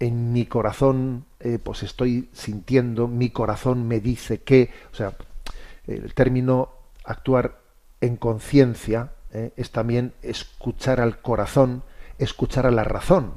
En 0.00 0.32
mi 0.32 0.46
corazón, 0.46 1.26
pues 1.62 1.82
estoy 1.82 2.30
sintiendo, 2.32 3.06
mi 3.06 3.28
corazón 3.28 3.86
me 3.86 4.00
dice 4.00 4.40
que, 4.40 4.70
o 4.90 4.94
sea, 4.94 5.14
el 5.86 6.14
término 6.14 6.70
actuar 7.04 7.60
en 8.00 8.16
conciencia 8.16 9.12
es 9.30 9.72
también 9.72 10.14
escuchar 10.22 11.02
al 11.02 11.20
corazón, 11.20 11.82
escuchar 12.16 12.64
a 12.64 12.70
la 12.70 12.84
razón. 12.84 13.34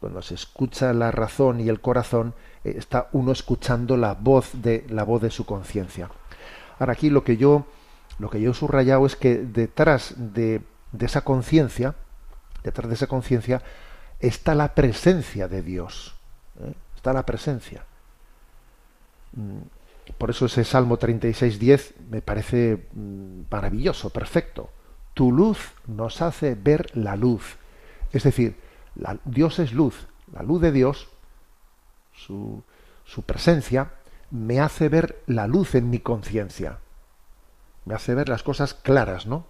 Cuando 0.00 0.22
se 0.22 0.34
escucha 0.34 0.92
la 0.92 1.10
razón 1.10 1.60
y 1.60 1.68
el 1.68 1.80
corazón, 1.80 2.34
eh, 2.64 2.74
está 2.76 3.08
uno 3.12 3.32
escuchando 3.32 3.96
la 3.96 4.14
voz 4.14 4.50
de 4.52 4.86
la 4.88 5.04
voz 5.04 5.22
de 5.22 5.30
su 5.30 5.46
conciencia. 5.46 6.10
Ahora 6.78 6.92
aquí 6.92 7.10
lo 7.10 7.24
que 7.24 7.36
yo 7.36 7.66
lo 8.18 8.30
que 8.30 8.40
yo 8.40 8.52
he 8.52 8.54
subrayado 8.54 9.04
es 9.04 9.16
que 9.16 9.36
detrás 9.36 10.14
de, 10.16 10.62
de 10.92 11.06
esa 11.06 11.22
conciencia, 11.22 11.94
detrás 12.64 12.88
de 12.88 12.94
esa 12.94 13.06
conciencia, 13.06 13.62
está 14.20 14.54
la 14.54 14.74
presencia 14.74 15.48
de 15.48 15.62
Dios. 15.62 16.14
¿eh? 16.60 16.72
Está 16.94 17.12
la 17.12 17.26
presencia. 17.26 17.84
Mm, 19.32 19.58
Por 20.16 20.30
eso 20.30 20.46
ese 20.46 20.64
Salmo 20.64 20.98
36.10 20.98 21.92
me 22.10 22.22
parece 22.22 22.86
mm, 22.92 23.42
maravilloso, 23.50 24.10
perfecto. 24.10 24.70
Tu 25.12 25.30
luz 25.30 25.58
nos 25.86 26.22
hace 26.22 26.54
ver 26.54 26.90
la 26.96 27.16
luz. 27.16 27.56
Es 28.12 28.22
decir, 28.22 28.56
Dios 29.24 29.58
es 29.58 29.72
luz. 29.72 30.06
La 30.32 30.42
luz 30.42 30.60
de 30.60 30.72
Dios, 30.72 31.08
su, 32.12 32.62
su 33.04 33.22
presencia, 33.22 33.92
me 34.30 34.60
hace 34.60 34.88
ver 34.88 35.22
la 35.26 35.46
luz 35.46 35.74
en 35.74 35.90
mi 35.90 36.00
conciencia. 36.00 36.78
Me 37.84 37.94
hace 37.94 38.14
ver 38.14 38.28
las 38.28 38.42
cosas 38.42 38.74
claras, 38.74 39.26
¿no? 39.26 39.46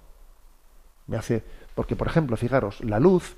Me 1.07 1.17
hace. 1.17 1.43
Porque, 1.75 1.97
por 1.97 2.09
ejemplo, 2.09 2.37
fijaros, 2.37 2.83
la 2.85 3.01
luz. 3.01 3.37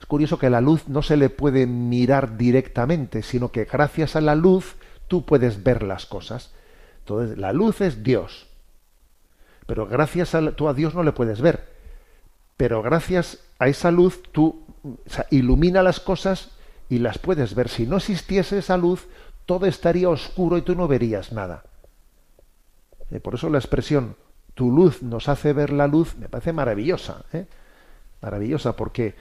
Es 0.00 0.06
curioso 0.06 0.38
que 0.38 0.50
la 0.50 0.60
luz 0.60 0.88
no 0.88 1.02
se 1.02 1.16
le 1.16 1.28
puede 1.30 1.66
mirar 1.66 2.36
directamente, 2.36 3.22
sino 3.22 3.50
que 3.50 3.64
gracias 3.64 4.16
a 4.16 4.20
la 4.20 4.34
luz 4.34 4.76
tú 5.08 5.24
puedes 5.24 5.62
ver 5.62 5.82
las 5.82 6.06
cosas. 6.06 6.52
Entonces, 7.00 7.38
la 7.38 7.52
luz 7.52 7.80
es 7.80 8.02
Dios. 8.02 8.48
Pero 9.66 9.86
gracias 9.86 10.34
a 10.34 10.40
la- 10.40 10.52
tú 10.52 10.68
a 10.68 10.74
Dios 10.74 10.94
no 10.94 11.02
le 11.02 11.12
puedes 11.12 11.40
ver. 11.40 11.68
Pero 12.56 12.82
gracias 12.82 13.38
a 13.58 13.68
esa 13.68 13.90
luz 13.90 14.22
tú 14.32 14.64
ilumina 15.30 15.82
las 15.82 16.00
cosas 16.00 16.50
y 16.88 16.98
las 16.98 17.18
puedes 17.18 17.54
ver. 17.54 17.68
Si 17.68 17.86
no 17.86 17.96
existiese 17.96 18.58
esa 18.58 18.76
luz, 18.76 19.06
todo 19.46 19.66
estaría 19.66 20.08
oscuro 20.08 20.58
y 20.58 20.62
tú 20.62 20.74
no 20.74 20.88
verías 20.88 21.32
nada. 21.32 21.64
Eh, 23.10 23.20
por 23.20 23.34
eso 23.34 23.48
la 23.48 23.58
expresión 23.58 24.16
tu 24.58 24.72
luz 24.72 25.04
nos 25.04 25.28
hace 25.28 25.52
ver 25.52 25.72
la 25.72 25.86
luz 25.86 26.16
me 26.16 26.28
parece 26.28 26.52
maravillosa. 26.52 27.24
¿eh? 27.32 27.46
Maravillosa 28.20 28.74
porque, 28.74 29.14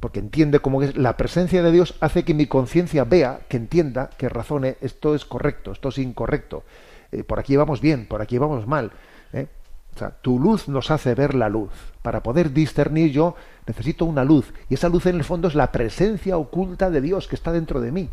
porque 0.00 0.20
entiende 0.20 0.60
cómo 0.60 0.82
es 0.82 0.96
la 0.96 1.18
presencia 1.18 1.62
de 1.62 1.70
Dios 1.70 1.96
hace 2.00 2.24
que 2.24 2.32
mi 2.32 2.46
conciencia 2.46 3.04
vea, 3.04 3.40
que 3.46 3.58
entienda, 3.58 4.08
que 4.16 4.30
razone 4.30 4.78
esto 4.80 5.14
es 5.14 5.26
correcto, 5.26 5.72
esto 5.72 5.90
es 5.90 5.98
incorrecto. 5.98 6.64
Eh, 7.12 7.24
por 7.24 7.38
aquí 7.38 7.56
vamos 7.56 7.82
bien, 7.82 8.06
por 8.08 8.22
aquí 8.22 8.38
vamos 8.38 8.66
mal. 8.66 8.92
¿eh? 9.34 9.48
O 9.94 9.98
sea, 9.98 10.12
tu 10.22 10.40
luz 10.40 10.66
nos 10.66 10.90
hace 10.90 11.14
ver 11.14 11.34
la 11.34 11.50
luz. 11.50 11.70
Para 12.00 12.22
poder 12.22 12.50
discernir 12.52 13.12
yo 13.12 13.36
necesito 13.66 14.04
una 14.04 14.24
luz. 14.24 14.52
Y 14.68 14.74
esa 14.74 14.88
luz 14.88 15.06
en 15.06 15.16
el 15.16 15.24
fondo 15.24 15.48
es 15.48 15.54
la 15.54 15.72
presencia 15.72 16.36
oculta 16.36 16.90
de 16.90 17.00
Dios 17.00 17.28
que 17.28 17.36
está 17.36 17.52
dentro 17.52 17.80
de 17.80 17.92
mí. 17.92 18.10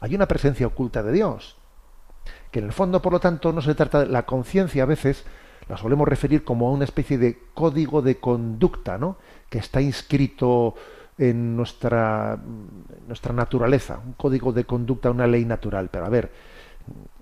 Hay 0.00 0.14
una 0.14 0.28
presencia 0.28 0.66
oculta 0.66 1.02
de 1.02 1.12
Dios. 1.12 1.56
Que 2.50 2.58
en 2.60 2.66
el 2.66 2.72
fondo, 2.72 3.02
por 3.02 3.12
lo 3.12 3.20
tanto, 3.20 3.52
no 3.52 3.62
se 3.62 3.74
trata 3.74 4.00
de 4.00 4.06
la 4.06 4.26
conciencia 4.26 4.82
a 4.82 4.86
veces 4.86 5.24
la 5.68 5.76
solemos 5.76 6.06
referir 6.06 6.44
como 6.44 6.68
a 6.68 6.72
una 6.72 6.84
especie 6.84 7.18
de 7.18 7.38
código 7.54 8.02
de 8.02 8.18
conducta, 8.18 8.98
¿no? 8.98 9.16
Que 9.48 9.58
está 9.58 9.80
inscrito 9.80 10.74
en 11.18 11.56
nuestra, 11.56 12.38
nuestra 13.06 13.32
naturaleza, 13.32 13.98
un 14.04 14.12
código 14.12 14.52
de 14.52 14.64
conducta, 14.64 15.10
una 15.10 15.26
ley 15.26 15.44
natural. 15.44 15.88
Pero 15.90 16.06
a 16.06 16.08
ver, 16.08 16.30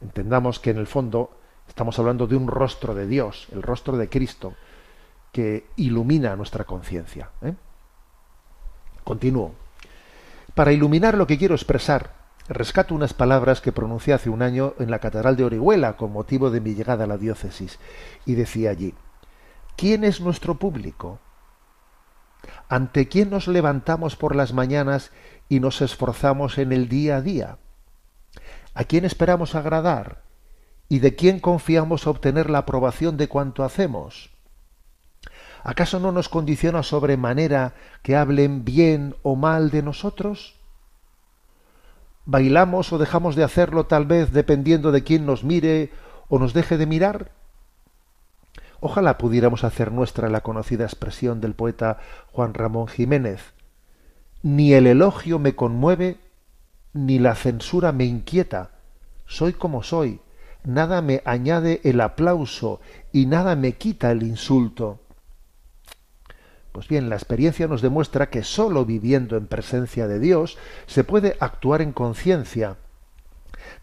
entendamos 0.02 0.60
que 0.60 0.70
en 0.70 0.78
el 0.78 0.86
fondo 0.86 1.30
estamos 1.68 1.98
hablando 1.98 2.26
de 2.26 2.36
un 2.36 2.48
rostro 2.48 2.94
de 2.94 3.06
Dios, 3.06 3.48
el 3.52 3.62
rostro 3.62 3.96
de 3.96 4.08
Cristo, 4.08 4.54
que 5.34 5.66
ilumina 5.74 6.36
nuestra 6.36 6.62
conciencia. 6.62 7.30
¿eh? 7.42 7.54
Continúo. 9.02 9.52
Para 10.54 10.72
iluminar 10.72 11.16
lo 11.18 11.26
que 11.26 11.36
quiero 11.36 11.56
expresar, 11.56 12.14
rescato 12.48 12.94
unas 12.94 13.14
palabras 13.14 13.60
que 13.60 13.72
pronuncié 13.72 14.14
hace 14.14 14.30
un 14.30 14.42
año 14.42 14.74
en 14.78 14.92
la 14.92 15.00
Catedral 15.00 15.34
de 15.34 15.42
Orihuela 15.42 15.96
con 15.96 16.12
motivo 16.12 16.52
de 16.52 16.60
mi 16.60 16.74
llegada 16.74 17.02
a 17.02 17.06
la 17.08 17.18
diócesis. 17.18 17.80
Y 18.24 18.36
decía 18.36 18.70
allí, 18.70 18.94
¿quién 19.76 20.04
es 20.04 20.20
nuestro 20.20 20.54
público? 20.54 21.18
¿Ante 22.68 23.08
quién 23.08 23.28
nos 23.28 23.48
levantamos 23.48 24.14
por 24.14 24.36
las 24.36 24.52
mañanas 24.52 25.10
y 25.48 25.58
nos 25.58 25.82
esforzamos 25.82 26.58
en 26.58 26.70
el 26.70 26.88
día 26.88 27.16
a 27.16 27.22
día? 27.22 27.58
¿A 28.72 28.84
quién 28.84 29.04
esperamos 29.04 29.56
agradar? 29.56 30.22
¿Y 30.88 31.00
de 31.00 31.16
quién 31.16 31.40
confiamos 31.40 32.06
obtener 32.06 32.50
la 32.50 32.58
aprobación 32.58 33.16
de 33.16 33.26
cuanto 33.26 33.64
hacemos? 33.64 34.33
¿Acaso 35.64 35.98
no 35.98 36.12
nos 36.12 36.28
condiciona 36.28 36.82
sobremanera 36.82 37.72
que 38.02 38.16
hablen 38.16 38.66
bien 38.66 39.16
o 39.22 39.34
mal 39.34 39.70
de 39.70 39.82
nosotros? 39.82 40.56
¿Bailamos 42.26 42.92
o 42.92 42.98
dejamos 42.98 43.34
de 43.34 43.44
hacerlo 43.44 43.86
tal 43.86 44.04
vez 44.04 44.30
dependiendo 44.30 44.92
de 44.92 45.02
quién 45.02 45.24
nos 45.24 45.42
mire 45.42 45.90
o 46.28 46.38
nos 46.38 46.52
deje 46.52 46.76
de 46.76 46.84
mirar? 46.84 47.30
Ojalá 48.80 49.16
pudiéramos 49.16 49.64
hacer 49.64 49.90
nuestra 49.90 50.28
la 50.28 50.42
conocida 50.42 50.84
expresión 50.84 51.40
del 51.40 51.54
poeta 51.54 51.96
Juan 52.30 52.52
Ramón 52.52 52.86
Jiménez. 52.86 53.54
Ni 54.42 54.74
el 54.74 54.86
elogio 54.86 55.38
me 55.38 55.56
conmueve, 55.56 56.18
ni 56.92 57.18
la 57.18 57.34
censura 57.34 57.90
me 57.92 58.04
inquieta. 58.04 58.72
Soy 59.24 59.54
como 59.54 59.82
soy. 59.82 60.20
Nada 60.62 61.00
me 61.00 61.22
añade 61.24 61.80
el 61.84 62.02
aplauso 62.02 62.82
y 63.12 63.24
nada 63.24 63.56
me 63.56 63.72
quita 63.72 64.10
el 64.10 64.22
insulto. 64.22 65.00
Pues 66.74 66.88
bien, 66.88 67.08
la 67.08 67.14
experiencia 67.14 67.68
nos 67.68 67.82
demuestra 67.82 68.30
que 68.30 68.42
sólo 68.42 68.84
viviendo 68.84 69.36
en 69.36 69.46
presencia 69.46 70.08
de 70.08 70.18
Dios 70.18 70.58
se 70.86 71.04
puede 71.04 71.36
actuar 71.38 71.80
en 71.82 71.92
conciencia. 71.92 72.78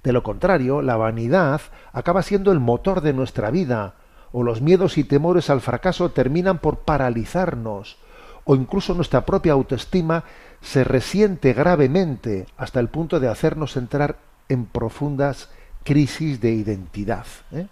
De 0.03 0.11
lo 0.11 0.23
contrario, 0.23 0.81
la 0.81 0.97
vanidad 0.97 1.61
acaba 1.93 2.21
siendo 2.21 2.51
el 2.51 2.59
motor 2.59 2.99
de 2.99 3.13
nuestra 3.13 3.49
vida, 3.49 3.93
o 4.33 4.43
los 4.43 4.59
miedos 4.59 4.97
y 4.97 5.05
temores 5.05 5.49
al 5.49 5.61
fracaso 5.61 6.11
terminan 6.11 6.59
por 6.59 6.79
paralizarnos, 6.79 7.97
o 8.43 8.55
incluso 8.55 8.93
nuestra 8.93 9.25
propia 9.25 9.53
autoestima 9.53 10.25
se 10.59 10.83
resiente 10.83 11.53
gravemente 11.53 12.45
hasta 12.57 12.81
el 12.81 12.89
punto 12.89 13.21
de 13.21 13.29
hacernos 13.29 13.77
entrar 13.77 14.17
en 14.49 14.65
profundas 14.65 15.49
crisis 15.85 16.41
de 16.41 16.51
identidad. 16.51 17.25
¿eh? 17.53 17.67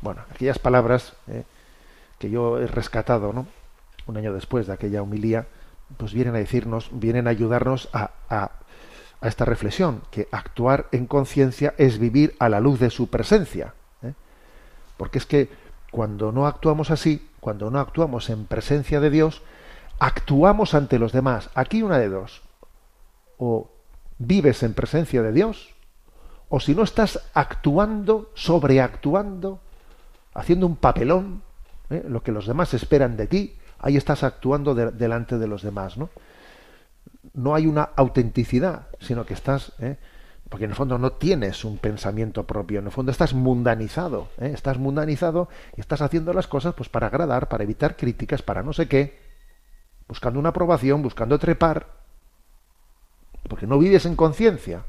Bueno, 0.00 0.22
aquellas 0.30 0.58
palabras 0.58 1.12
¿eh? 1.28 1.44
que 2.18 2.30
yo 2.30 2.58
he 2.58 2.66
rescatado, 2.66 3.34
¿no? 3.34 3.59
Un 4.10 4.16
año 4.16 4.32
después 4.32 4.66
de 4.66 4.74
aquella 4.74 5.02
humilía, 5.02 5.46
pues 5.96 6.12
vienen 6.12 6.34
a 6.34 6.38
decirnos, 6.38 6.90
vienen 6.92 7.26
a 7.26 7.30
ayudarnos 7.30 7.88
a, 7.92 8.10
a, 8.28 8.50
a 9.20 9.28
esta 9.28 9.44
reflexión, 9.44 10.02
que 10.10 10.28
actuar 10.30 10.86
en 10.92 11.06
conciencia 11.06 11.74
es 11.78 11.98
vivir 11.98 12.36
a 12.38 12.48
la 12.48 12.60
luz 12.60 12.78
de 12.78 12.90
su 12.90 13.08
presencia. 13.08 13.74
¿eh? 14.02 14.12
Porque 14.96 15.18
es 15.18 15.26
que 15.26 15.48
cuando 15.90 16.32
no 16.32 16.46
actuamos 16.46 16.90
así, 16.90 17.28
cuando 17.40 17.70
no 17.70 17.80
actuamos 17.80 18.30
en 18.30 18.44
presencia 18.44 19.00
de 19.00 19.10
Dios, 19.10 19.42
actuamos 19.98 20.74
ante 20.74 20.98
los 20.98 21.12
demás. 21.12 21.50
Aquí 21.54 21.82
una 21.82 21.98
de 21.98 22.08
dos. 22.08 22.42
O 23.38 23.70
vives 24.18 24.62
en 24.62 24.74
presencia 24.74 25.22
de 25.22 25.32
Dios, 25.32 25.74
o 26.50 26.60
si 26.60 26.74
no 26.74 26.82
estás 26.82 27.20
actuando, 27.32 28.30
sobreactuando, 28.34 29.60
haciendo 30.34 30.66
un 30.66 30.76
papelón, 30.76 31.42
¿eh? 31.88 32.04
lo 32.06 32.22
que 32.22 32.32
los 32.32 32.46
demás 32.46 32.74
esperan 32.74 33.16
de 33.16 33.26
ti, 33.26 33.56
ahí 33.80 33.96
estás 33.96 34.22
actuando 34.22 34.74
de, 34.74 34.90
delante 34.90 35.38
de 35.38 35.46
los 35.46 35.62
demás, 35.62 35.96
¿no? 35.96 36.10
No 37.34 37.54
hay 37.54 37.66
una 37.66 37.82
autenticidad, 37.96 38.88
sino 39.00 39.24
que 39.26 39.34
estás, 39.34 39.72
¿eh? 39.78 39.98
porque 40.48 40.64
en 40.64 40.70
el 40.70 40.76
fondo 40.76 40.98
no 40.98 41.12
tienes 41.12 41.64
un 41.64 41.78
pensamiento 41.78 42.46
propio, 42.46 42.80
en 42.80 42.86
el 42.86 42.92
fondo 42.92 43.12
estás 43.12 43.34
mundanizado, 43.34 44.28
¿eh? 44.38 44.50
estás 44.54 44.78
mundanizado 44.78 45.48
y 45.76 45.80
estás 45.80 46.02
haciendo 46.02 46.32
las 46.32 46.48
cosas 46.48 46.74
pues 46.74 46.88
para 46.88 47.06
agradar, 47.06 47.48
para 47.48 47.64
evitar 47.64 47.96
críticas, 47.96 48.42
para 48.42 48.62
no 48.62 48.72
sé 48.72 48.88
qué, 48.88 49.18
buscando 50.08 50.40
una 50.40 50.48
aprobación, 50.48 51.02
buscando 51.02 51.38
trepar, 51.38 51.86
porque 53.48 53.66
no 53.66 53.78
vives 53.78 54.06
en 54.06 54.16
conciencia, 54.16 54.84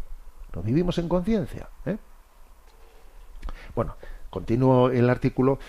no 0.56 0.64
vivimos 0.64 0.98
en 0.98 1.08
conciencia. 1.08 1.70
¿eh? 1.86 1.98
Bueno, 3.76 3.96
continúo 4.30 4.90
el 4.90 5.10
artículo 5.10 5.60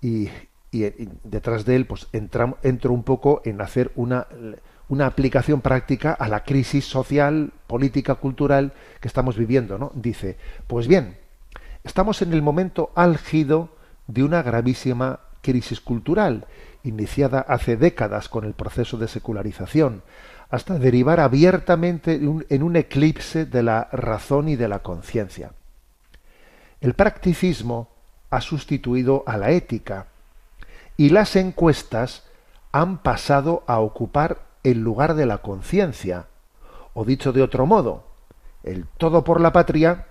y, 0.00 0.28
y, 0.70 0.84
detrás 1.24 1.64
de 1.64 1.76
él 1.76 1.86
pues 1.86 2.08
entro 2.12 2.92
un 2.92 3.02
poco 3.02 3.42
en 3.44 3.60
hacer 3.60 3.90
una, 3.96 4.26
una 4.88 5.06
aplicación 5.06 5.60
práctica 5.60 6.12
a 6.12 6.28
la 6.28 6.44
crisis 6.44 6.84
social, 6.84 7.52
política, 7.66 8.16
cultural 8.16 8.72
que 9.00 9.08
estamos 9.08 9.36
viviendo, 9.36 9.78
¿no? 9.78 9.92
Dice, 9.94 10.36
pues 10.66 10.88
bien, 10.88 11.16
estamos 11.84 12.22
en 12.22 12.32
el 12.32 12.42
momento 12.42 12.90
álgido 12.94 13.70
de 14.06 14.24
una 14.24 14.42
gravísima 14.42 15.20
crisis 15.42 15.80
cultural, 15.80 16.46
iniciada 16.82 17.40
hace 17.40 17.76
décadas 17.76 18.28
con 18.28 18.44
el 18.44 18.54
proceso 18.54 18.96
de 18.96 19.08
secularización, 19.08 20.02
hasta 20.50 20.78
derivar 20.78 21.20
abiertamente 21.20 22.14
en 22.14 22.62
un 22.62 22.76
eclipse 22.76 23.44
de 23.44 23.62
la 23.62 23.88
razón 23.92 24.48
y 24.48 24.56
de 24.56 24.68
la 24.68 24.78
conciencia. 24.80 25.52
El 26.80 26.94
practicismo 26.94 27.90
ha 28.30 28.40
sustituido 28.40 29.24
a 29.26 29.36
la 29.36 29.50
ética, 29.50 30.06
y 30.98 31.10
las 31.10 31.36
encuestas 31.36 32.24
han 32.72 32.98
pasado 32.98 33.62
a 33.66 33.78
ocupar 33.78 34.40
el 34.64 34.80
lugar 34.80 35.14
de 35.14 35.24
la 35.24 35.38
conciencia. 35.38 36.26
O 36.92 37.04
dicho 37.04 37.32
de 37.32 37.40
otro 37.40 37.64
modo, 37.64 38.04
el 38.64 38.84
todo 38.98 39.22
por 39.22 39.40
la 39.40 39.52
patria 39.52 40.08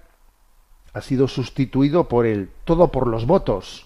ha 0.94 1.02
sido 1.02 1.28
sustituido 1.28 2.08
por 2.08 2.26
el 2.26 2.50
todo 2.64 2.88
por 2.88 3.06
los 3.06 3.28
votos. 3.28 3.86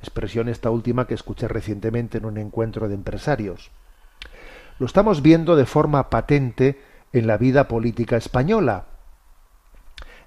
Expresión 0.00 0.48
esta 0.48 0.70
última 0.70 1.06
que 1.06 1.14
escuché 1.14 1.46
recientemente 1.46 2.18
en 2.18 2.24
un 2.24 2.38
encuentro 2.38 2.88
de 2.88 2.94
empresarios. 2.94 3.70
Lo 4.78 4.86
estamos 4.86 5.20
viendo 5.20 5.56
de 5.56 5.66
forma 5.66 6.08
patente 6.08 6.82
en 7.12 7.26
la 7.26 7.36
vida 7.36 7.68
política 7.68 8.16
española. 8.16 8.86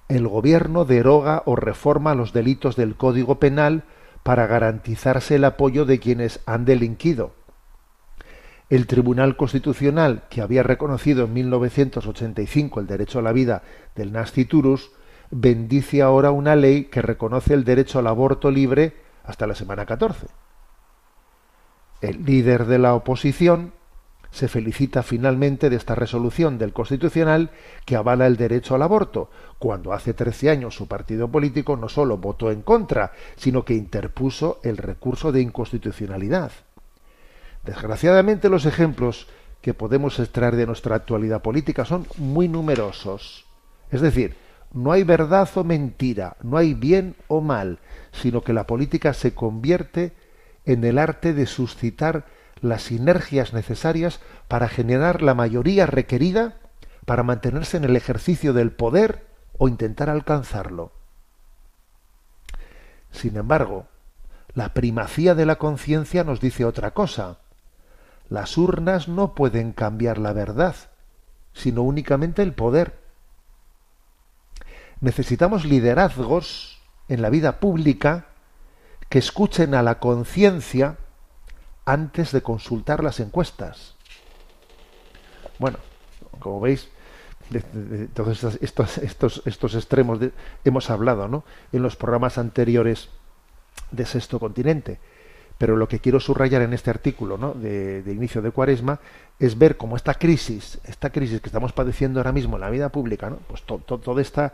El 0.08 0.28
gobierno 0.28 0.84
deroga 0.84 1.42
o 1.44 1.56
reforma 1.56 2.14
los 2.14 2.32
delitos 2.32 2.76
del 2.76 2.94
Código 2.94 3.40
Penal 3.40 3.82
para 4.22 4.46
garantizarse 4.46 5.36
el 5.36 5.44
apoyo 5.44 5.84
de 5.84 5.98
quienes 5.98 6.40
han 6.46 6.64
delinquido. 6.64 7.32
El 8.70 8.86
Tribunal 8.86 9.36
Constitucional, 9.36 10.24
que 10.30 10.40
había 10.40 10.62
reconocido 10.62 11.24
en 11.24 11.34
1985 11.34 12.80
el 12.80 12.86
derecho 12.86 13.18
a 13.18 13.22
la 13.22 13.32
vida 13.32 13.62
del 13.94 14.12
nasciturus, 14.12 14.92
bendice 15.30 16.02
ahora 16.02 16.30
una 16.30 16.56
ley 16.56 16.84
que 16.84 17.02
reconoce 17.02 17.54
el 17.54 17.64
derecho 17.64 17.98
al 17.98 18.06
aborto 18.06 18.50
libre 18.50 18.94
hasta 19.24 19.46
la 19.46 19.54
semana 19.54 19.86
14. 19.86 20.26
El 22.00 22.24
líder 22.24 22.66
de 22.66 22.78
la 22.78 22.94
oposición 22.94 23.72
se 24.32 24.48
felicita 24.48 25.02
finalmente 25.02 25.68
de 25.68 25.76
esta 25.76 25.94
resolución 25.94 26.58
del 26.58 26.72
Constitucional 26.72 27.50
que 27.84 27.96
avala 27.96 28.26
el 28.26 28.36
derecho 28.36 28.74
al 28.74 28.82
aborto, 28.82 29.30
cuando 29.58 29.92
hace 29.92 30.14
13 30.14 30.50
años 30.50 30.74
su 30.74 30.88
partido 30.88 31.28
político 31.28 31.76
no 31.76 31.88
solo 31.88 32.16
votó 32.16 32.50
en 32.50 32.62
contra, 32.62 33.12
sino 33.36 33.64
que 33.64 33.74
interpuso 33.74 34.58
el 34.64 34.78
recurso 34.78 35.32
de 35.32 35.42
inconstitucionalidad. 35.42 36.50
Desgraciadamente 37.62 38.48
los 38.48 38.64
ejemplos 38.64 39.28
que 39.60 39.74
podemos 39.74 40.18
extraer 40.18 40.56
de 40.56 40.66
nuestra 40.66 40.96
actualidad 40.96 41.42
política 41.42 41.84
son 41.84 42.06
muy 42.16 42.48
numerosos. 42.48 43.44
Es 43.90 44.00
decir, 44.00 44.34
no 44.72 44.92
hay 44.92 45.04
verdad 45.04 45.48
o 45.54 45.62
mentira, 45.62 46.38
no 46.42 46.56
hay 46.56 46.72
bien 46.72 47.16
o 47.28 47.42
mal, 47.42 47.80
sino 48.12 48.40
que 48.40 48.54
la 48.54 48.66
política 48.66 49.12
se 49.12 49.34
convierte 49.34 50.14
en 50.64 50.84
el 50.84 50.98
arte 50.98 51.34
de 51.34 51.44
suscitar 51.44 52.24
las 52.62 52.84
sinergias 52.84 53.52
necesarias 53.52 54.20
para 54.48 54.68
generar 54.68 55.20
la 55.20 55.34
mayoría 55.34 55.84
requerida 55.84 56.56
para 57.04 57.24
mantenerse 57.24 57.76
en 57.76 57.84
el 57.84 57.96
ejercicio 57.96 58.52
del 58.52 58.70
poder 58.70 59.26
o 59.58 59.68
intentar 59.68 60.08
alcanzarlo. 60.08 60.92
Sin 63.10 63.36
embargo, 63.36 63.88
la 64.54 64.72
primacía 64.72 65.34
de 65.34 65.44
la 65.44 65.56
conciencia 65.56 66.24
nos 66.24 66.40
dice 66.40 66.64
otra 66.64 66.92
cosa. 66.92 67.38
Las 68.28 68.56
urnas 68.56 69.08
no 69.08 69.34
pueden 69.34 69.72
cambiar 69.72 70.18
la 70.18 70.32
verdad, 70.32 70.76
sino 71.52 71.82
únicamente 71.82 72.42
el 72.42 72.54
poder. 72.54 72.98
Necesitamos 75.00 75.64
liderazgos 75.64 76.80
en 77.08 77.22
la 77.22 77.28
vida 77.28 77.58
pública 77.58 78.26
que 79.08 79.18
escuchen 79.18 79.74
a 79.74 79.82
la 79.82 79.98
conciencia 79.98 80.96
antes 81.84 82.32
de 82.32 82.42
consultar 82.42 83.02
las 83.02 83.20
encuestas. 83.20 83.94
Bueno, 85.58 85.78
como 86.38 86.60
veis, 86.60 86.88
de, 87.50 87.60
de- 87.72 88.08
todos 88.08 88.42
estos, 88.60 88.96
estos, 88.98 89.42
estos, 89.46 89.74
extremos 89.74 90.18
hemos 90.64 90.90
hablado 90.90 91.28
¿no? 91.28 91.44
en 91.72 91.82
los 91.82 91.96
programas 91.96 92.38
anteriores 92.38 93.08
de 93.90 94.06
Sexto 94.06 94.38
Continente. 94.40 94.98
Pero 95.58 95.76
lo 95.76 95.86
que 95.86 96.00
quiero 96.00 96.18
subrayar 96.18 96.62
en 96.62 96.72
este 96.72 96.90
artículo 96.90 97.36
¿no? 97.38 97.52
de, 97.52 98.02
inicio 98.12 98.42
de 98.42 98.50
Cuaresma 98.50 98.98
es 99.38 99.56
ver 99.58 99.76
cómo 99.76 99.96
esta 99.96 100.14
crisis, 100.14 100.80
esta 100.84 101.10
crisis 101.10 101.40
que 101.40 101.48
estamos 101.48 101.72
padeciendo 101.72 102.18
ahora 102.18 102.32
mismo 102.32 102.56
en 102.56 102.62
la 102.62 102.70
vida 102.70 102.88
pública, 102.88 103.30
¿no? 103.30 103.36
pues 103.48 103.62
to- 103.62 103.78
to- 103.78 103.98
toda 103.98 104.22
esta, 104.22 104.52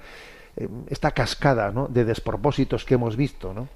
eh, 0.57 0.69
esta 0.89 1.13
cascada 1.13 1.71
¿no? 1.71 1.87
de 1.89 2.05
despropósitos 2.05 2.85
que 2.85 2.95
hemos 2.95 3.17
visto, 3.17 3.55
¿no? 3.55 3.69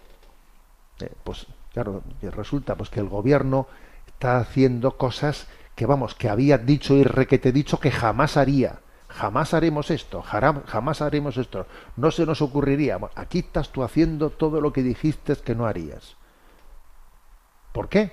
Eh, 1.00 1.10
pues 1.24 1.46
claro, 1.72 2.02
resulta 2.20 2.74
pues 2.76 2.90
que 2.90 3.00
el 3.00 3.08
gobierno 3.08 3.66
está 4.06 4.38
haciendo 4.38 4.96
cosas 4.96 5.48
que 5.74 5.86
vamos, 5.86 6.14
que 6.14 6.28
había 6.28 6.58
dicho 6.58 6.94
y 6.94 7.02
requete 7.02 7.52
dicho 7.52 7.80
que 7.80 7.90
jamás 7.90 8.36
haría. 8.36 8.80
Jamás 9.08 9.52
haremos 9.52 9.90
esto, 9.90 10.22
jamás 10.22 11.02
haremos 11.02 11.36
esto. 11.36 11.66
No 11.96 12.10
se 12.10 12.24
nos 12.24 12.40
ocurriría. 12.40 12.98
Aquí 13.14 13.40
estás 13.40 13.70
tú 13.70 13.82
haciendo 13.82 14.30
todo 14.30 14.60
lo 14.62 14.72
que 14.72 14.82
dijiste 14.82 15.36
que 15.36 15.54
no 15.54 15.66
harías. 15.66 16.16
¿Por 17.72 17.90
qué? 17.90 18.12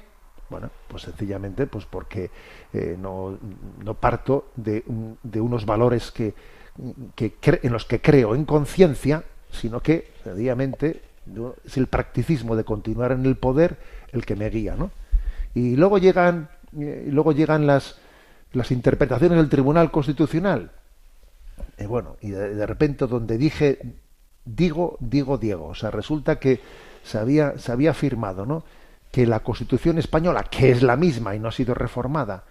Bueno, 0.49 0.69
pues 0.87 1.03
sencillamente 1.03 1.67
pues 1.67 1.85
porque 1.85 2.31
eh, 2.73 2.97
no, 2.99 3.37
no 3.83 3.93
parto 3.93 4.51
de, 4.55 4.83
de 5.23 5.39
unos 5.39 5.65
valores 5.65 6.11
que, 6.11 6.33
que 7.15 7.37
en 7.63 7.71
los 7.71 7.85
que 7.85 8.01
creo 8.01 8.35
en 8.35 8.45
conciencia, 8.45 9.23
sino 9.51 9.81
que 9.81 10.11
sencillamente 10.23 11.01
es 11.65 11.77
el 11.77 11.87
practicismo 11.87 12.55
de 12.55 12.63
continuar 12.63 13.11
en 13.11 13.25
el 13.25 13.35
poder 13.35 13.77
el 14.11 14.25
que 14.25 14.35
me 14.35 14.49
guía, 14.49 14.75
¿no? 14.75 14.91
Y 15.53 15.75
luego 15.75 15.97
llegan, 15.97 16.49
eh, 16.79 17.05
y 17.07 17.11
luego 17.11 17.31
llegan 17.31 17.67
las, 17.67 17.97
las 18.53 18.71
interpretaciones 18.71 19.37
del 19.37 19.49
Tribunal 19.49 19.91
Constitucional. 19.91 20.71
Eh, 21.77 21.85
bueno, 21.85 22.17
y 22.21 22.29
de, 22.29 22.55
de 22.55 22.65
repente 22.65 23.07
donde 23.07 23.37
dije 23.37 23.79
digo, 24.55 24.97
digo 24.99 25.37
Diego, 25.37 25.67
o 25.67 25.75
sea, 25.75 25.91
resulta 25.91 26.39
que 26.39 26.59
se 27.03 27.17
había, 27.17 27.57
se 27.57 27.71
había 27.71 27.91
afirmado, 27.91 28.45
¿no? 28.45 28.63
que 29.11 29.25
la 29.25 29.39
Constitución 29.41 29.97
española, 29.97 30.43
que 30.43 30.71
es 30.71 30.83
la 30.83 30.95
misma 30.95 31.35
y 31.35 31.39
no 31.39 31.47
ha 31.47 31.51
sido 31.51 31.73
reformada, 31.73 32.43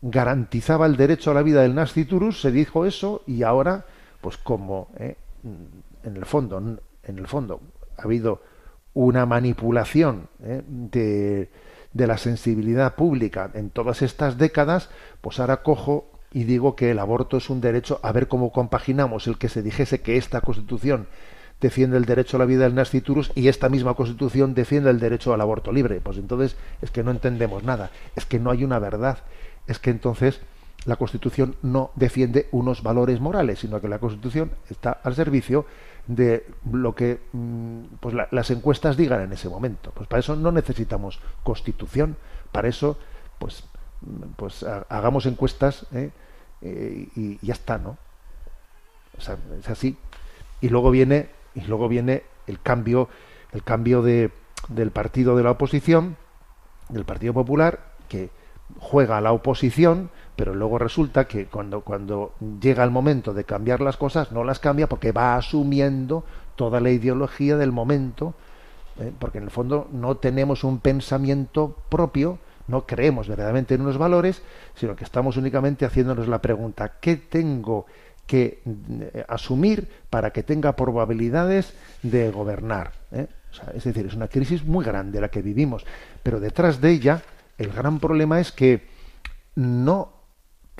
garantizaba 0.00 0.86
el 0.86 0.96
derecho 0.96 1.30
a 1.30 1.34
la 1.34 1.42
vida 1.42 1.62
del 1.62 1.74
nasciturus, 1.74 2.40
se 2.40 2.50
dijo 2.50 2.86
eso 2.86 3.22
y 3.26 3.42
ahora, 3.42 3.84
pues 4.20 4.38
como 4.38 4.88
eh, 4.98 5.16
en 6.04 6.16
el 6.16 6.24
fondo, 6.24 6.58
en 6.58 7.18
el 7.18 7.26
fondo 7.26 7.60
ha 8.00 8.04
habido 8.04 8.42
una 8.94 9.26
manipulación 9.26 10.28
eh, 10.42 10.62
de, 10.66 11.50
de 11.92 12.06
la 12.06 12.18
sensibilidad 12.18 12.94
pública 12.94 13.50
en 13.54 13.70
todas 13.70 14.02
estas 14.02 14.38
décadas, 14.38 14.90
pues 15.20 15.40
ahora 15.40 15.62
cojo 15.62 16.10
y 16.32 16.44
digo 16.44 16.76
que 16.76 16.90
el 16.90 16.98
aborto 16.98 17.36
es 17.36 17.50
un 17.50 17.60
derecho, 17.60 18.00
a 18.02 18.12
ver 18.12 18.28
cómo 18.28 18.52
compaginamos 18.52 19.26
el 19.26 19.38
que 19.38 19.48
se 19.48 19.62
dijese 19.62 20.00
que 20.00 20.16
esta 20.16 20.40
Constitución 20.40 21.06
defiende 21.60 21.96
el 21.96 22.04
derecho 22.04 22.36
a 22.36 22.40
la 22.40 22.46
vida 22.46 22.64
del 22.64 22.74
nasciturus 22.74 23.32
y 23.34 23.48
esta 23.48 23.68
misma 23.68 23.94
Constitución 23.94 24.54
defiende 24.54 24.90
el 24.90 25.00
derecho 25.00 25.34
al 25.34 25.40
aborto 25.40 25.72
libre. 25.72 26.00
Pues 26.00 26.16
entonces 26.16 26.56
es 26.80 26.90
que 26.90 27.02
no 27.02 27.10
entendemos 27.10 27.64
nada, 27.64 27.90
es 28.16 28.24
que 28.24 28.38
no 28.38 28.50
hay 28.50 28.64
una 28.64 28.78
verdad, 28.78 29.18
es 29.66 29.78
que 29.78 29.90
entonces 29.90 30.40
la 30.86 30.96
Constitución 30.96 31.56
no 31.62 31.90
defiende 31.94 32.48
unos 32.52 32.82
valores 32.82 33.20
morales, 33.20 33.58
sino 33.60 33.80
que 33.80 33.88
la 33.88 33.98
Constitución 33.98 34.52
está 34.70 34.92
al 35.04 35.14
servicio 35.14 35.66
de 36.06 36.46
lo 36.72 36.94
que 36.94 37.20
mm, 37.32 37.80
pues 38.00 38.14
la- 38.14 38.28
las 38.30 38.50
encuestas 38.50 38.96
digan 38.96 39.20
en 39.20 39.32
ese 39.32 39.48
momento. 39.48 39.92
Pues 39.94 40.08
para 40.08 40.20
eso 40.20 40.36
no 40.36 40.52
necesitamos 40.52 41.20
Constitución, 41.44 42.16
para 42.52 42.68
eso 42.68 42.98
pues 43.38 43.64
mm, 44.00 44.22
pues 44.36 44.62
ha- 44.62 44.86
hagamos 44.88 45.26
encuestas 45.26 45.86
¿eh? 45.92 46.10
Eh, 46.62 47.08
y 47.14 47.38
ya 47.46 47.52
está, 47.54 47.78
¿no? 47.78 47.96
O 49.18 49.20
sea, 49.20 49.36
es 49.58 49.68
así. 49.68 49.96
Y 50.60 50.68
luego 50.68 50.90
viene 50.90 51.28
y 51.54 51.62
luego 51.62 51.88
viene 51.88 52.22
el 52.46 52.60
cambio 52.60 53.08
el 53.52 53.64
cambio 53.64 54.00
de, 54.02 54.30
del 54.68 54.92
partido 54.92 55.36
de 55.36 55.42
la 55.42 55.50
oposición, 55.50 56.16
del 56.88 57.04
Partido 57.04 57.34
Popular, 57.34 57.80
que 58.08 58.30
juega 58.78 59.18
a 59.18 59.20
la 59.20 59.32
oposición, 59.32 60.10
pero 60.40 60.54
luego 60.54 60.78
resulta 60.78 61.26
que 61.26 61.48
cuando, 61.48 61.82
cuando 61.82 62.32
llega 62.62 62.82
el 62.82 62.90
momento 62.90 63.34
de 63.34 63.44
cambiar 63.44 63.82
las 63.82 63.98
cosas, 63.98 64.32
no 64.32 64.42
las 64.42 64.58
cambia 64.58 64.88
porque 64.88 65.12
va 65.12 65.36
asumiendo 65.36 66.24
toda 66.56 66.80
la 66.80 66.88
ideología 66.88 67.58
del 67.58 67.72
momento, 67.72 68.32
¿eh? 68.98 69.12
porque 69.18 69.36
en 69.36 69.44
el 69.44 69.50
fondo 69.50 69.88
no 69.92 70.16
tenemos 70.16 70.64
un 70.64 70.78
pensamiento 70.78 71.76
propio, 71.90 72.38
no 72.68 72.86
creemos 72.86 73.28
verdaderamente 73.28 73.74
en 73.74 73.82
unos 73.82 73.98
valores, 73.98 74.40
sino 74.76 74.96
que 74.96 75.04
estamos 75.04 75.36
únicamente 75.36 75.84
haciéndonos 75.84 76.26
la 76.26 76.40
pregunta, 76.40 76.92
¿qué 77.02 77.16
tengo 77.16 77.84
que 78.26 78.62
eh, 78.64 79.22
asumir 79.28 79.90
para 80.08 80.30
que 80.30 80.42
tenga 80.42 80.74
probabilidades 80.74 81.74
de 82.02 82.30
gobernar? 82.30 82.92
¿eh? 83.12 83.26
Es 83.74 83.84
decir, 83.84 84.06
es 84.06 84.14
una 84.14 84.28
crisis 84.28 84.64
muy 84.64 84.86
grande 84.86 85.20
la 85.20 85.28
que 85.28 85.42
vivimos, 85.42 85.84
pero 86.22 86.40
detrás 86.40 86.80
de 86.80 86.92
ella 86.92 87.20
el 87.58 87.70
gran 87.72 88.00
problema 88.00 88.40
es 88.40 88.52
que 88.52 88.88
no 89.54 90.19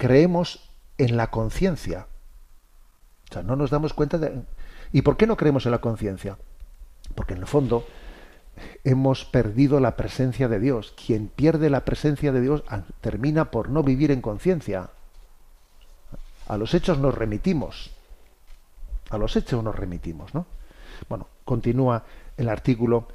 creemos 0.01 0.61
en 0.97 1.19
la 1.19 1.31
conciencia. 1.31 2.07
O 3.29 3.35
sea, 3.35 3.43
no 3.43 3.55
nos 3.55 3.69
damos 3.69 3.93
cuenta 3.93 4.17
de... 4.17 4.43
¿Y 4.93 5.03
por 5.03 5.19
qué 5.19 5.27
no 5.27 5.37
creemos 5.37 5.67
en 5.67 5.73
la 5.73 5.83
conciencia? 5.83 6.39
Porque 7.15 7.35
en 7.35 7.41
el 7.41 7.47
fondo 7.47 7.87
hemos 8.83 9.27
perdido 9.27 9.79
la 9.79 9.97
presencia 9.97 10.49
de 10.49 10.59
Dios. 10.59 10.95
Quien 11.07 11.29
pierde 11.29 11.69
la 11.69 11.85
presencia 11.85 12.33
de 12.33 12.41
Dios 12.41 12.65
termina 13.03 13.51
por 13.51 13.69
no 13.69 13.83
vivir 13.83 14.11
en 14.11 14.23
conciencia. 14.23 14.89
A 16.49 16.57
los 16.57 16.73
hechos 16.73 16.99
nos 16.99 17.15
remitimos. 17.15 17.91
A 19.11 19.19
los 19.19 19.37
hechos 19.37 19.63
nos 19.63 19.77
remitimos, 19.77 20.35
¿no? 20.35 20.47
Bueno, 21.11 21.29
continúa 21.45 22.05
el 22.39 22.49
artículo. 22.49 23.07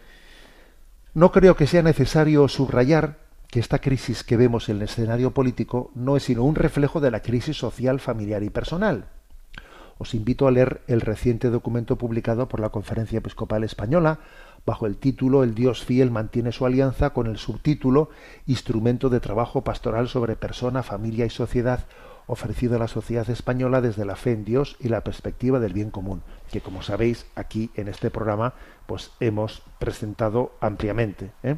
No 1.15 1.31
creo 1.31 1.55
que 1.55 1.65
sea 1.65 1.81
necesario 1.81 2.47
subrayar 2.47 3.24
que 3.55 3.61
esta 3.61 3.79
crisis 3.79 4.25
que 4.25 4.35
vemos 4.35 4.67
en 4.67 4.75
el 4.75 4.81
escenario 4.81 5.31
político 5.31 5.89
no 5.95 6.17
es 6.17 6.23
sino 6.23 6.43
un 6.43 6.55
reflejo 6.55 6.99
de 6.99 7.09
la 7.09 7.21
crisis 7.21 7.55
social, 7.55 8.01
familiar 8.01 8.43
y 8.43 8.49
personal. 8.49 9.05
Os 9.97 10.13
invito 10.13 10.45
a 10.45 10.51
leer 10.51 10.81
el 10.87 10.99
reciente 10.99 11.49
documento 11.49 11.95
publicado 11.95 12.49
por 12.49 12.59
la 12.59 12.71
Conferencia 12.71 13.19
Episcopal 13.19 13.63
Española 13.63 14.19
bajo 14.65 14.87
el 14.87 14.97
título 14.97 15.41
El 15.41 15.55
Dios 15.55 15.85
fiel 15.85 16.11
mantiene 16.11 16.51
su 16.51 16.65
alianza 16.65 17.11
con 17.11 17.27
el 17.27 17.37
subtítulo 17.37 18.09
Instrumento 18.45 19.07
de 19.07 19.21
trabajo 19.21 19.63
pastoral 19.63 20.09
sobre 20.09 20.35
persona, 20.35 20.83
familia 20.83 21.25
y 21.25 21.29
sociedad 21.29 21.85
ofrecido 22.27 22.75
a 22.75 22.79
la 22.79 22.89
sociedad 22.89 23.29
española 23.29 23.79
desde 23.79 24.03
la 24.03 24.17
fe 24.17 24.33
en 24.33 24.43
Dios 24.43 24.75
y 24.81 24.89
la 24.89 25.05
perspectiva 25.05 25.61
del 25.61 25.71
bien 25.71 25.91
común, 25.91 26.23
que 26.51 26.59
como 26.59 26.81
sabéis 26.81 27.25
aquí 27.35 27.71
en 27.75 27.87
este 27.87 28.11
programa 28.11 28.53
pues 28.85 29.11
hemos 29.21 29.61
presentado 29.79 30.51
ampliamente. 30.59 31.31
¿eh? 31.41 31.55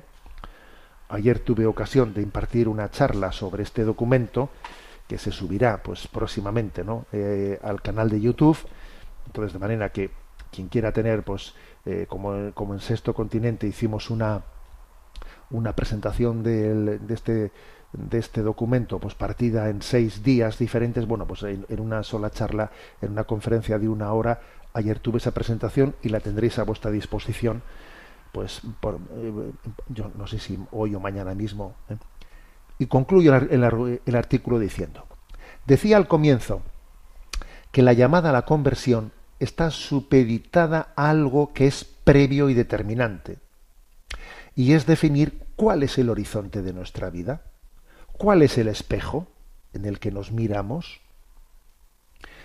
Ayer 1.09 1.39
tuve 1.39 1.65
ocasión 1.65 2.13
de 2.13 2.21
impartir 2.21 2.67
una 2.67 2.91
charla 2.91 3.31
sobre 3.31 3.63
este 3.63 3.83
documento 3.83 4.49
que 5.07 5.17
se 5.17 5.31
subirá 5.31 5.81
pues 5.81 6.07
próximamente 6.07 6.83
¿no? 6.83 7.05
Eh, 7.13 7.59
al 7.63 7.81
canal 7.81 8.09
de 8.09 8.19
YouTube. 8.19 8.57
Entonces, 9.25 9.53
de 9.53 9.59
manera 9.59 9.89
que 9.89 10.11
quien 10.51 10.67
quiera 10.67 10.91
tener, 10.91 11.23
pues, 11.23 11.53
eh, 11.85 12.05
como, 12.07 12.51
como 12.53 12.73
en 12.73 12.79
Sexto 12.79 13.13
Continente 13.13 13.67
hicimos 13.67 14.09
una, 14.09 14.43
una 15.49 15.75
presentación 15.75 16.43
de, 16.43 16.99
este 17.09 17.51
de 17.93 18.17
este 18.17 18.41
documento, 18.41 18.99
pues 18.99 19.15
partida 19.15 19.69
en 19.69 19.81
seis 19.81 20.21
días 20.21 20.59
diferentes, 20.59 21.07
bueno, 21.07 21.25
pues 21.25 21.43
en, 21.43 21.65
en 21.69 21.79
una 21.79 22.03
sola 22.03 22.29
charla, 22.29 22.69
en 23.01 23.11
una 23.11 23.23
conferencia 23.23 23.79
de 23.79 23.87
una 23.87 24.11
hora, 24.11 24.41
ayer 24.73 24.99
tuve 24.99 25.17
esa 25.19 25.31
presentación 25.31 25.95
y 26.03 26.09
la 26.09 26.19
tendréis 26.19 26.59
a 26.59 26.63
vuestra 26.63 26.91
disposición, 26.91 27.63
pues 28.37 28.61
eh, 28.63 29.51
yo 29.89 30.11
no 30.15 30.27
sé 30.27 30.37
si 30.37 30.59
hoy 30.69 30.93
o 30.93 30.99
mañana 30.99 31.33
mismo. 31.33 31.73
¿eh? 31.89 31.97
Y 32.77 32.85
concluyo 32.85 33.35
el, 33.35 33.99
el 34.05 34.15
artículo 34.15 34.59
diciendo, 34.59 35.07
decía 35.65 35.97
al 35.97 36.07
comienzo 36.07 36.61
que 37.71 37.81
la 37.81 37.93
llamada 37.93 38.29
a 38.29 38.33
la 38.33 38.45
conversión 38.45 39.11
está 39.39 39.71
supeditada 39.71 40.93
a 40.95 41.09
algo 41.09 41.51
que 41.51 41.65
es 41.65 41.83
previo 41.83 42.51
y 42.51 42.53
determinante, 42.53 43.39
y 44.53 44.73
es 44.73 44.85
definir 44.85 45.47
cuál 45.55 45.81
es 45.81 45.97
el 45.97 46.11
horizonte 46.11 46.61
de 46.61 46.73
nuestra 46.73 47.09
vida, 47.09 47.41
cuál 48.19 48.43
es 48.43 48.59
el 48.59 48.67
espejo 48.67 49.25
en 49.73 49.85
el 49.85 49.97
que 49.97 50.11
nos 50.11 50.31
miramos. 50.31 51.01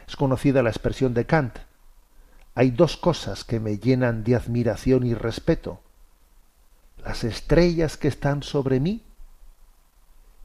Es 0.08 0.16
conocida 0.16 0.62
la 0.62 0.70
expresión 0.70 1.12
de 1.12 1.26
Kant, 1.26 1.58
hay 2.54 2.70
dos 2.70 2.96
cosas 2.96 3.44
que 3.44 3.60
me 3.60 3.78
llenan 3.78 4.24
de 4.24 4.36
admiración 4.36 5.06
y 5.06 5.14
respeto, 5.14 5.80
las 7.04 7.24
estrellas 7.24 7.96
que 7.96 8.08
están 8.08 8.42
sobre 8.42 8.78
mí 8.78 9.02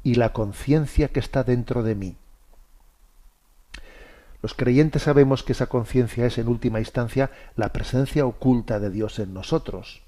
y 0.04 0.16
la 0.16 0.32
conciencia 0.32 1.10
que 1.10 1.20
está 1.20 1.44
dentro 1.44 1.84
de 1.84 1.96
mí. 1.96 2.16
Los 4.42 4.54
creyentes 4.54 5.04
sabemos 5.04 5.44
que 5.44 5.52
esa 5.52 5.68
conciencia 5.68 6.26
es 6.26 6.38
en 6.38 6.48
última 6.48 6.80
instancia 6.80 7.32
la 7.56 7.74
presencia 7.74 8.26
oculta 8.26 8.80
de 8.80 8.90
Dios 8.90 9.20
en 9.20 9.34
nosotros. 9.34 10.04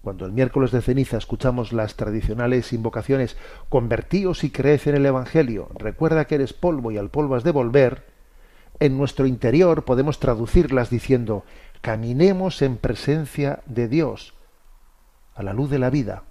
cuando 0.00 0.24
el 0.24 0.32
miércoles 0.32 0.70
de 0.70 0.80
ceniza 0.80 1.18
escuchamos 1.18 1.72
las 1.72 1.96
tradicionales 1.96 2.72
invocaciones, 2.72 3.36
convertíos 3.68 4.42
y 4.42 4.50
creed 4.50 4.80
en 4.86 4.94
el 4.94 5.04
Evangelio, 5.04 5.68
recuerda 5.74 6.24
que 6.24 6.36
eres 6.36 6.54
polvo 6.54 6.90
y 6.90 6.96
al 6.96 7.10
polvo 7.10 7.34
has 7.34 7.44
de 7.44 7.50
volver, 7.50 8.06
en 8.80 8.96
nuestro 8.96 9.26
interior 9.26 9.84
podemos 9.84 10.18
traducirlas 10.18 10.90
diciendo, 10.90 11.44
caminemos 11.80 12.62
en 12.62 12.76
presencia 12.76 13.62
de 13.66 13.88
Dios, 13.88 14.34
a 15.34 15.42
la 15.42 15.52
luz 15.52 15.70
de 15.70 15.78
la 15.78 15.90
vida, 15.90 16.24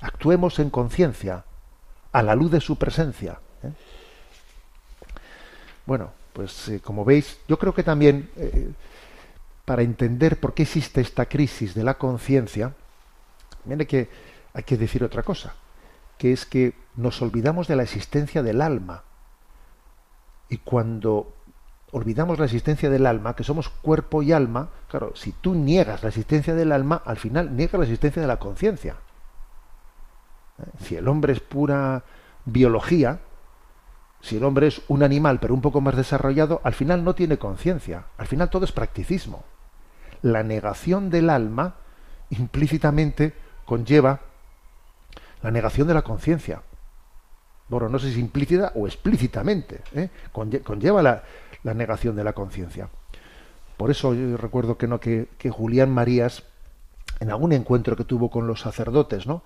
actuemos 0.00 0.58
en 0.58 0.70
conciencia, 0.70 1.44
a 2.12 2.22
la 2.22 2.34
luz 2.34 2.50
de 2.50 2.60
su 2.60 2.76
presencia. 2.76 3.40
¿eh? 3.62 3.70
Bueno, 5.86 6.12
pues 6.32 6.68
eh, 6.68 6.80
como 6.80 7.04
veis, 7.04 7.38
yo 7.48 7.58
creo 7.58 7.74
que 7.74 7.82
también 7.82 8.30
eh, 8.36 8.72
para 9.64 9.82
entender 9.82 10.38
por 10.38 10.54
qué 10.54 10.62
existe 10.62 11.00
esta 11.00 11.26
crisis 11.26 11.74
de 11.74 11.84
la 11.84 11.94
conciencia, 11.94 12.74
mire 13.64 13.86
que 13.86 14.08
hay 14.54 14.62
que 14.62 14.76
decir 14.76 15.04
otra 15.04 15.22
cosa, 15.22 15.54
que 16.18 16.32
es 16.32 16.46
que 16.46 16.74
nos 16.96 17.20
olvidamos 17.22 17.68
de 17.68 17.76
la 17.76 17.82
existencia 17.82 18.42
del 18.42 18.62
alma. 18.62 19.04
Y 20.48 20.58
cuando 20.58 21.35
olvidamos 21.96 22.38
la 22.38 22.44
existencia 22.44 22.90
del 22.90 23.06
alma, 23.06 23.34
que 23.34 23.42
somos 23.42 23.70
cuerpo 23.70 24.22
y 24.22 24.30
alma, 24.30 24.68
claro, 24.90 25.12
si 25.16 25.32
tú 25.32 25.54
niegas 25.54 26.02
la 26.02 26.10
existencia 26.10 26.54
del 26.54 26.72
alma, 26.72 27.00
al 27.02 27.16
final 27.16 27.56
niegas 27.56 27.78
la 27.78 27.86
existencia 27.86 28.20
de 28.20 28.28
la 28.28 28.38
conciencia. 28.38 28.96
Si 30.82 30.94
el 30.94 31.08
hombre 31.08 31.32
es 31.32 31.40
pura 31.40 32.04
biología, 32.44 33.20
si 34.20 34.36
el 34.36 34.44
hombre 34.44 34.66
es 34.66 34.82
un 34.88 35.02
animal 35.02 35.40
pero 35.40 35.54
un 35.54 35.62
poco 35.62 35.80
más 35.80 35.96
desarrollado, 35.96 36.60
al 36.64 36.74
final 36.74 37.02
no 37.02 37.14
tiene 37.14 37.38
conciencia, 37.38 38.04
al 38.18 38.26
final 38.26 38.50
todo 38.50 38.66
es 38.66 38.72
practicismo. 38.72 39.44
La 40.20 40.42
negación 40.42 41.08
del 41.08 41.30
alma 41.30 41.76
implícitamente 42.28 43.32
conlleva 43.64 44.20
la 45.40 45.50
negación 45.50 45.88
de 45.88 45.94
la 45.94 46.02
conciencia. 46.02 46.60
Bueno, 47.68 47.88
no 47.88 47.98
sé 47.98 48.12
si 48.12 48.20
implícita 48.20 48.72
o 48.74 48.86
explícitamente, 48.86 49.80
¿eh? 49.94 50.10
conlleva 50.32 51.02
la, 51.02 51.24
la, 51.66 51.74
negación 51.74 52.16
de 52.16 52.24
la 52.24 52.32
conciencia. 52.32 52.88
Por 53.76 53.90
eso 53.90 54.14
yo 54.14 54.36
recuerdo 54.36 54.78
que 54.78 54.86
no 54.86 55.00
que, 55.00 55.28
que 55.38 55.50
Julián 55.50 55.90
Marías, 55.90 56.44
en 57.20 57.30
algún 57.30 57.52
encuentro 57.52 57.96
que 57.96 58.04
tuvo 58.04 58.30
con 58.30 58.46
los 58.46 58.60
sacerdotes, 58.60 59.26
¿no? 59.26 59.42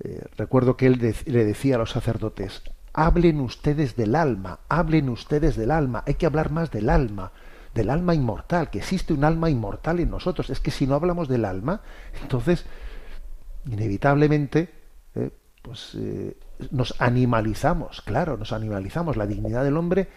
Eh, 0.00 0.24
recuerdo 0.36 0.76
que 0.76 0.86
él 0.86 1.14
le 1.26 1.44
decía 1.44 1.74
a 1.74 1.78
los 1.78 1.90
sacerdotes, 1.90 2.62
hablen 2.92 3.40
ustedes 3.40 3.96
del 3.96 4.14
alma, 4.14 4.60
hablen 4.68 5.08
ustedes 5.08 5.56
del 5.56 5.70
alma, 5.70 6.04
hay 6.06 6.14
que 6.14 6.26
hablar 6.26 6.50
más 6.50 6.70
del 6.70 6.88
alma, 6.88 7.32
del 7.74 7.90
alma 7.90 8.14
inmortal, 8.14 8.70
que 8.70 8.78
existe 8.78 9.12
un 9.12 9.24
alma 9.24 9.50
inmortal 9.50 10.00
en 10.00 10.10
nosotros. 10.10 10.50
Es 10.50 10.60
que 10.60 10.70
si 10.70 10.86
no 10.86 10.94
hablamos 10.94 11.28
del 11.28 11.44
alma, 11.44 11.82
entonces, 12.22 12.64
inevitablemente, 13.66 14.70
eh, 15.14 15.30
pues 15.62 15.96
eh, 15.96 16.36
nos 16.70 17.00
animalizamos, 17.00 18.00
claro, 18.02 18.36
nos 18.36 18.52
animalizamos. 18.52 19.16
La 19.16 19.26
dignidad 19.26 19.64
del 19.64 19.76
hombre 19.76 20.08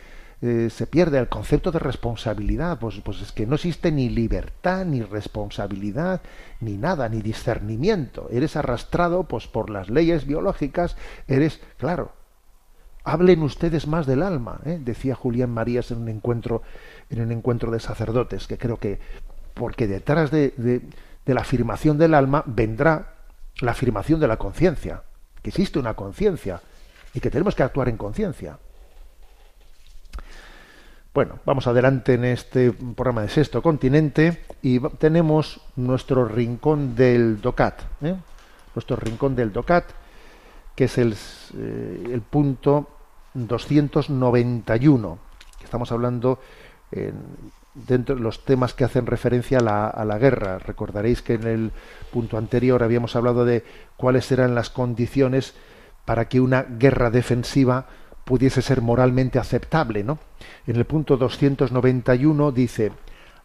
eh, 0.44 0.70
se 0.72 0.88
pierde, 0.88 1.20
el 1.20 1.30
concepto 1.30 1.72
de 1.72 1.78
responsabilidad, 1.78 2.80
pues, 2.80 3.00
pues 3.04 3.22
es 3.22 3.32
que 3.32 3.46
no 3.46 3.56
existe 3.56 3.92
ni 3.92 4.10
libertad, 4.10 4.86
ni 4.86 5.04
responsabilidad, 5.04 6.22
ni 6.60 6.78
nada, 6.78 7.10
ni 7.10 7.22
discernimiento. 7.22 8.28
Eres 8.32 8.56
arrastrado 8.56 9.26
pues, 9.26 9.46
por 9.46 9.70
las 9.70 9.90
leyes 9.90 10.26
biológicas, 10.26 10.98
eres, 11.28 11.62
claro, 11.78 12.14
hablen 13.04 13.44
ustedes 13.44 13.86
más 13.86 14.08
del 14.08 14.24
alma, 14.24 14.62
¿eh? 14.66 14.80
decía 14.82 15.14
Julián 15.14 15.52
Marías 15.52 15.92
en 15.92 16.00
un 16.00 16.10
encuentro, 16.10 16.64
en 17.12 17.22
un 17.22 17.32
encuentro 17.32 17.70
de 17.70 17.80
sacerdotes, 17.80 18.48
que 18.48 18.58
creo 18.58 18.78
que, 18.78 19.00
porque 19.54 19.88
detrás 19.88 20.32
de, 20.32 20.56
de, 20.58 20.82
de 21.24 21.34
la 21.36 21.42
afirmación 21.42 22.00
del 22.00 22.16
alma 22.16 22.44
vendrá 22.48 23.14
la 23.60 23.72
afirmación 23.72 24.20
de 24.20 24.28
la 24.28 24.38
conciencia, 24.38 25.04
que 25.44 25.50
existe 25.50 25.78
una 25.78 25.94
conciencia 25.94 26.62
y 27.14 27.20
que 27.20 27.30
tenemos 27.30 27.54
que 27.54 27.62
actuar 27.62 27.90
en 27.90 27.98
conciencia. 27.98 28.58
Bueno, 31.14 31.40
vamos 31.46 31.68
adelante 31.68 32.14
en 32.14 32.24
este 32.24 32.72
programa 32.72 33.24
de 33.24 33.28
Sexto 33.28 33.62
Continente 33.62 34.46
y 34.62 34.80
tenemos 34.80 35.60
nuestro 35.76 36.24
rincón 36.24 36.96
del 36.96 37.42
DOCAT, 37.42 37.82
¿eh? 38.02 38.16
nuestro 38.74 38.96
rincón 38.96 39.36
del 39.36 39.52
DOCAT, 39.52 39.84
que 40.74 40.86
es 40.86 40.98
el, 40.98 41.14
eh, 41.58 42.22
punto 42.30 42.88
291. 43.34 45.20
Estamos 45.62 45.92
hablando 45.92 46.40
en, 46.94 47.16
dentro 47.74 48.16
de 48.16 48.22
los 48.22 48.46
temas 48.46 48.74
que 48.74 48.86
hacen 48.86 49.06
referencia 49.06 49.58
a 49.58 49.62
la, 49.62 49.88
a 49.90 50.06
la, 50.06 50.18
guerra. 50.18 50.60
Recordaréis 50.60 51.22
que 51.22 51.34
en 51.34 51.44
el 51.46 51.72
punto 52.14 52.38
anterior 52.38 52.84
habíamos 52.84 53.18
hablado 53.18 53.44
de 53.44 53.66
cuáles 53.98 54.32
eran 54.32 54.56
las 54.56 54.70
condiciones 54.70 55.56
para 56.06 56.30
que 56.30 56.40
una 56.40 56.62
guerra 56.64 57.10
defensiva 57.10 57.88
pudiese 58.26 58.62
ser 58.62 58.82
moralmente 58.82 59.40
aceptable, 59.40 60.04
¿no? 60.04 60.20
En 60.68 60.76
el 60.76 60.86
punto 60.86 61.18
291 61.18 62.52
dice, 62.52 62.92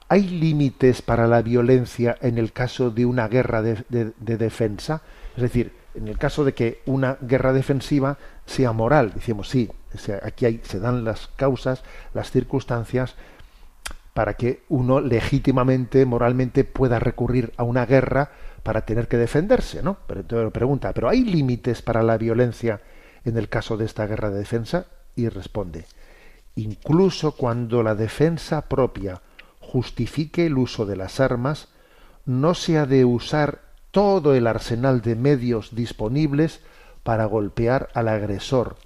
¿hay 0.08 0.28
límites 0.28 1.02
para 1.02 1.26
la 1.26 1.42
violencia 1.42 2.16
en 2.20 2.38
el 2.38 2.52
caso 2.52 2.90
de 2.90 3.06
una 3.06 3.28
guerra 3.28 3.62
de, 3.62 3.84
de, 3.88 4.12
de, 4.18 4.36
defensa? 4.36 5.02
Es 5.36 5.42
decir, 5.42 5.72
en 5.94 6.08
el 6.08 6.18
caso 6.18 6.44
de 6.44 6.54
que 6.54 6.82
una 6.86 7.16
guerra 7.20 7.52
defensiva 7.52 8.18
sea 8.44 8.72
moral, 8.72 9.12
decimos 9.14 9.48
sí, 9.48 9.70
aquí 10.22 10.46
hay, 10.46 10.60
se 10.62 10.78
dan 10.78 11.04
las 11.04 11.28
causas, 11.36 11.82
las 12.14 12.30
circunstancias 12.30 13.14
para 14.12 14.34
que 14.34 14.62
uno 14.68 15.00
legítimamente, 15.00 16.06
moralmente 16.06 16.64
pueda 16.64 16.98
recurrir 16.98 17.52
a 17.56 17.64
una 17.64 17.84
guerra 17.84 18.30
para 18.62 18.80
tener 18.80 19.08
que 19.08 19.18
defenderse, 19.18 19.82
¿no? 19.82 19.98
Pero 20.06 20.20
entonces 20.20 20.52
pregunta, 20.52 20.92
¿pero 20.92 21.08
hay 21.08 21.22
límites 21.22 21.82
para 21.82 22.02
la 22.02 22.16
violencia 22.16 22.80
en 23.26 23.36
el 23.36 23.48
caso 23.48 23.76
de 23.76 23.84
esta 23.84 24.06
guerra 24.06 24.30
de 24.30 24.38
defensa? 24.38 24.86
Y 25.14 25.28
responde, 25.28 25.86
incluso 26.54 27.32
cuando 27.32 27.82
la 27.82 27.94
defensa 27.94 28.68
propia 28.68 29.20
justifique 29.60 30.46
el 30.46 30.58
uso 30.58 30.86
de 30.86 30.96
las 30.96 31.20
armas, 31.20 31.68
no 32.24 32.54
se 32.54 32.78
ha 32.78 32.86
de 32.86 33.04
usar 33.04 33.60
todo 33.90 34.34
el 34.34 34.46
arsenal 34.46 35.00
de 35.00 35.16
medios 35.16 35.74
disponibles 35.74 36.60
para 37.02 37.24
golpear 37.24 37.88
al 37.94 38.08
agresor. 38.08 38.76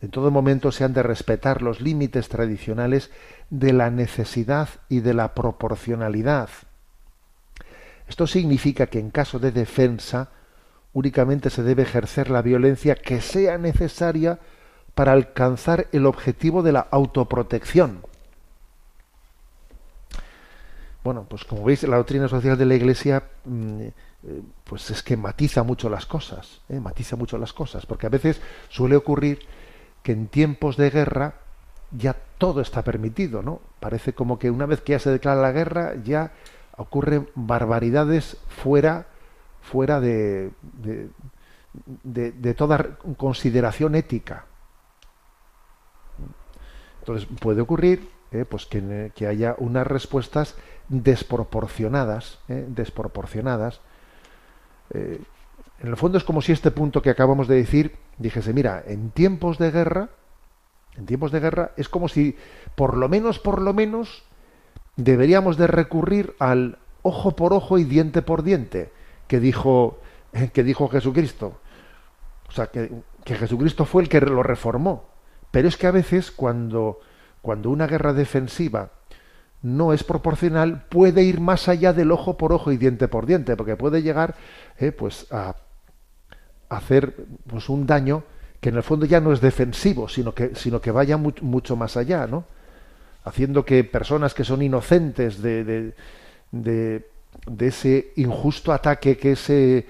En 0.00 0.10
todo 0.10 0.30
momento 0.30 0.72
se 0.72 0.84
han 0.84 0.92
de 0.92 1.02
respetar 1.02 1.62
los 1.62 1.80
límites 1.80 2.28
tradicionales 2.28 3.10
de 3.50 3.72
la 3.72 3.90
necesidad 3.90 4.68
y 4.88 5.00
de 5.00 5.14
la 5.14 5.34
proporcionalidad. 5.34 6.50
Esto 8.08 8.26
significa 8.26 8.86
que 8.86 8.98
en 8.98 9.10
caso 9.10 9.38
de 9.38 9.52
defensa 9.52 10.30
únicamente 10.94 11.50
se 11.50 11.62
debe 11.62 11.82
ejercer 11.82 12.30
la 12.30 12.40
violencia 12.40 12.94
que 12.94 13.20
sea 13.20 13.58
necesaria 13.58 14.38
para 14.94 15.12
alcanzar 15.12 15.88
el 15.92 16.06
objetivo 16.06 16.62
de 16.62 16.72
la 16.72 16.80
autoprotección. 16.90 18.00
Bueno, 21.02 21.26
pues 21.28 21.44
como 21.44 21.64
veis, 21.64 21.82
la 21.82 21.98
doctrina 21.98 22.28
social 22.28 22.56
de 22.56 22.64
la 22.64 22.76
Iglesia, 22.76 23.24
mm, 23.44 23.88
pues 24.64 24.90
es 24.90 25.02
que 25.02 25.16
matiza 25.18 25.62
mucho 25.62 25.90
las 25.90 26.06
cosas, 26.06 26.62
¿eh? 26.70 26.80
matiza 26.80 27.16
mucho 27.16 27.36
las 27.36 27.52
cosas, 27.52 27.84
porque 27.84 28.06
a 28.06 28.10
veces 28.10 28.40
suele 28.70 28.96
ocurrir 28.96 29.40
que 30.02 30.12
en 30.12 30.28
tiempos 30.28 30.76
de 30.78 30.90
guerra 30.90 31.34
ya 31.90 32.16
todo 32.38 32.60
está 32.60 32.82
permitido, 32.82 33.42
¿no? 33.42 33.60
Parece 33.80 34.14
como 34.14 34.38
que 34.38 34.50
una 34.50 34.66
vez 34.66 34.80
que 34.80 34.92
ya 34.92 34.98
se 34.98 35.10
declara 35.10 35.42
la 35.42 35.52
guerra, 35.52 35.94
ya 36.02 36.32
ocurren 36.76 37.28
barbaridades 37.34 38.38
fuera, 38.48 39.06
fuera 39.64 39.98
de, 39.98 40.50
de, 42.02 42.32
de, 42.32 42.54
toda 42.54 42.98
consideración 43.16 43.94
ética. 43.94 44.44
Entonces 47.00 47.26
puede 47.40 47.62
ocurrir 47.62 48.08
eh, 48.30 48.44
pues 48.44 48.66
que, 48.66 49.10
que, 49.14 49.26
haya 49.26 49.54
unas 49.58 49.86
respuestas 49.86 50.54
desproporcionadas, 50.88 52.38
eh, 52.48 52.66
desproporcionadas. 52.68 53.80
Eh, 54.92 55.20
en 55.80 55.88
el 55.88 55.96
fondo 55.96 56.18
es 56.18 56.24
como 56.24 56.42
si 56.42 56.52
este 56.52 56.70
punto 56.70 57.02
que 57.02 57.10
acabamos 57.10 57.48
de 57.48 57.56
decir 57.56 57.96
dijese, 58.18 58.52
mira, 58.52 58.82
en 58.86 59.10
tiempos 59.10 59.58
de 59.58 59.70
guerra, 59.70 60.10
en 60.96 61.06
tiempos 61.06 61.32
de 61.32 61.40
guerra 61.40 61.72
es 61.76 61.88
como 61.88 62.08
si 62.08 62.36
por 62.74 62.96
lo 62.96 63.08
menos, 63.08 63.38
por 63.38 63.60
lo 63.60 63.72
menos, 63.72 64.24
deberíamos 64.96 65.56
de 65.56 65.66
recurrir 65.66 66.36
al 66.38 66.78
ojo 67.02 67.34
por 67.34 67.52
ojo 67.52 67.78
y 67.78 67.84
diente 67.84 68.22
por 68.22 68.42
diente 68.42 68.92
que 69.34 69.40
dijo, 69.40 69.98
que 70.52 70.62
dijo 70.62 70.86
Jesucristo. 70.88 71.58
O 72.48 72.52
sea, 72.52 72.68
que, 72.68 72.88
que 73.24 73.34
Jesucristo 73.34 73.84
fue 73.84 74.04
el 74.04 74.08
que 74.08 74.20
lo 74.20 74.44
reformó. 74.44 75.08
Pero 75.50 75.66
es 75.66 75.76
que 75.76 75.88
a 75.88 75.90
veces 75.90 76.30
cuando, 76.30 77.00
cuando 77.42 77.70
una 77.70 77.88
guerra 77.88 78.12
defensiva 78.12 78.92
no 79.62 79.92
es 79.92 80.04
proporcional, 80.04 80.84
puede 80.88 81.24
ir 81.24 81.40
más 81.40 81.66
allá 81.66 81.92
del 81.92 82.12
ojo 82.12 82.36
por 82.36 82.52
ojo 82.52 82.70
y 82.70 82.76
diente 82.76 83.08
por 83.08 83.26
diente, 83.26 83.56
porque 83.56 83.74
puede 83.74 84.02
llegar 84.02 84.36
eh, 84.78 84.92
pues 84.92 85.26
a 85.32 85.56
hacer 86.68 87.26
pues 87.48 87.68
un 87.68 87.86
daño 87.86 88.22
que 88.60 88.68
en 88.68 88.76
el 88.76 88.84
fondo 88.84 89.04
ya 89.04 89.20
no 89.20 89.32
es 89.32 89.40
defensivo, 89.40 90.06
sino 90.08 90.32
que, 90.32 90.54
sino 90.54 90.80
que 90.80 90.92
vaya 90.92 91.16
mu 91.16 91.32
mucho 91.40 91.74
más 91.74 91.96
allá, 91.96 92.28
¿no? 92.28 92.44
Haciendo 93.24 93.64
que 93.64 93.82
personas 93.82 94.32
que 94.32 94.44
son 94.44 94.62
inocentes 94.62 95.42
de, 95.42 95.92
de, 96.52 97.13
de 97.46 97.68
ese 97.68 98.12
injusto 98.16 98.72
ataque 98.72 99.16
que 99.16 99.32
ese 99.32 99.86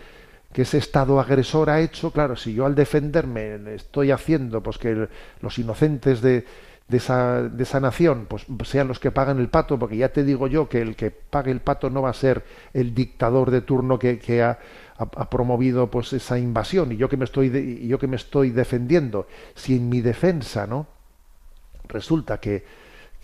que 0.53 0.63
ese 0.63 0.79
Estado 0.79 1.19
agresor 1.19 1.69
ha 1.69 1.81
hecho, 1.81 2.13
claro, 2.13 2.37
si 2.37 2.55
yo 2.55 2.65
al 2.65 2.77
defenderme 2.77 3.75
estoy 3.75 4.13
haciendo 4.13 4.63
pues 4.63 4.79
que 4.79 5.09
los 5.41 5.59
inocentes 5.59 6.21
de, 6.21 6.45
de, 6.87 6.97
esa, 6.97 7.43
de 7.43 7.63
esa 7.65 7.81
nación 7.81 8.27
pues 8.29 8.47
sean 8.63 8.87
los 8.87 9.01
que 9.01 9.11
pagan 9.11 9.41
el 9.41 9.49
pato, 9.49 9.81
porque 9.81 9.97
ya 9.97 10.11
te 10.11 10.23
digo 10.23 10.47
yo 10.47 10.69
que 10.69 10.81
el 10.81 10.95
que 10.95 11.11
pague 11.11 11.51
el 11.51 11.59
pato 11.59 11.91
no 11.91 12.03
va 12.03 12.11
a 12.11 12.15
ser 12.15 12.45
el 12.73 12.95
dictador 12.95 13.51
de 13.51 13.63
turno 13.63 13.99
que, 13.99 14.21
que 14.21 14.45
ha, 14.45 14.61
ha, 14.97 15.29
promovido 15.29 15.91
pues 15.91 16.13
esa 16.13 16.39
invasión 16.39 16.93
y 16.93 16.97
yo 16.97 17.09
que 17.09 17.17
me 17.17 17.25
estoy 17.25 17.49
de, 17.49 17.85
yo 17.87 17.99
que 17.99 18.07
me 18.07 18.17
estoy 18.17 18.51
defendiendo, 18.51 19.27
si 19.57 19.77
en 19.77 19.89
mi 19.89 20.03
defensa, 20.03 20.69
¿no? 20.69 20.87
Resulta 21.89 22.39
que, 22.39 22.65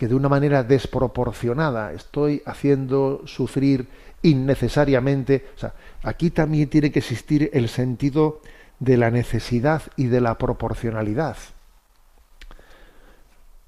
que 0.01 0.07
de 0.07 0.15
una 0.15 0.29
manera 0.29 0.63
desproporcionada 0.63 1.91
estoy 1.91 2.41
haciendo 2.47 3.21
sufrir 3.27 3.87
innecesariamente. 4.23 5.45
O 5.55 5.59
sea, 5.59 5.75
aquí 6.01 6.31
también 6.31 6.69
tiene 6.69 6.91
que 6.91 6.97
existir 6.97 7.51
el 7.53 7.69
sentido 7.69 8.41
de 8.79 8.97
la 8.97 9.11
necesidad 9.11 9.83
y 9.97 10.07
de 10.07 10.19
la 10.19 10.39
proporcionalidad. 10.39 11.37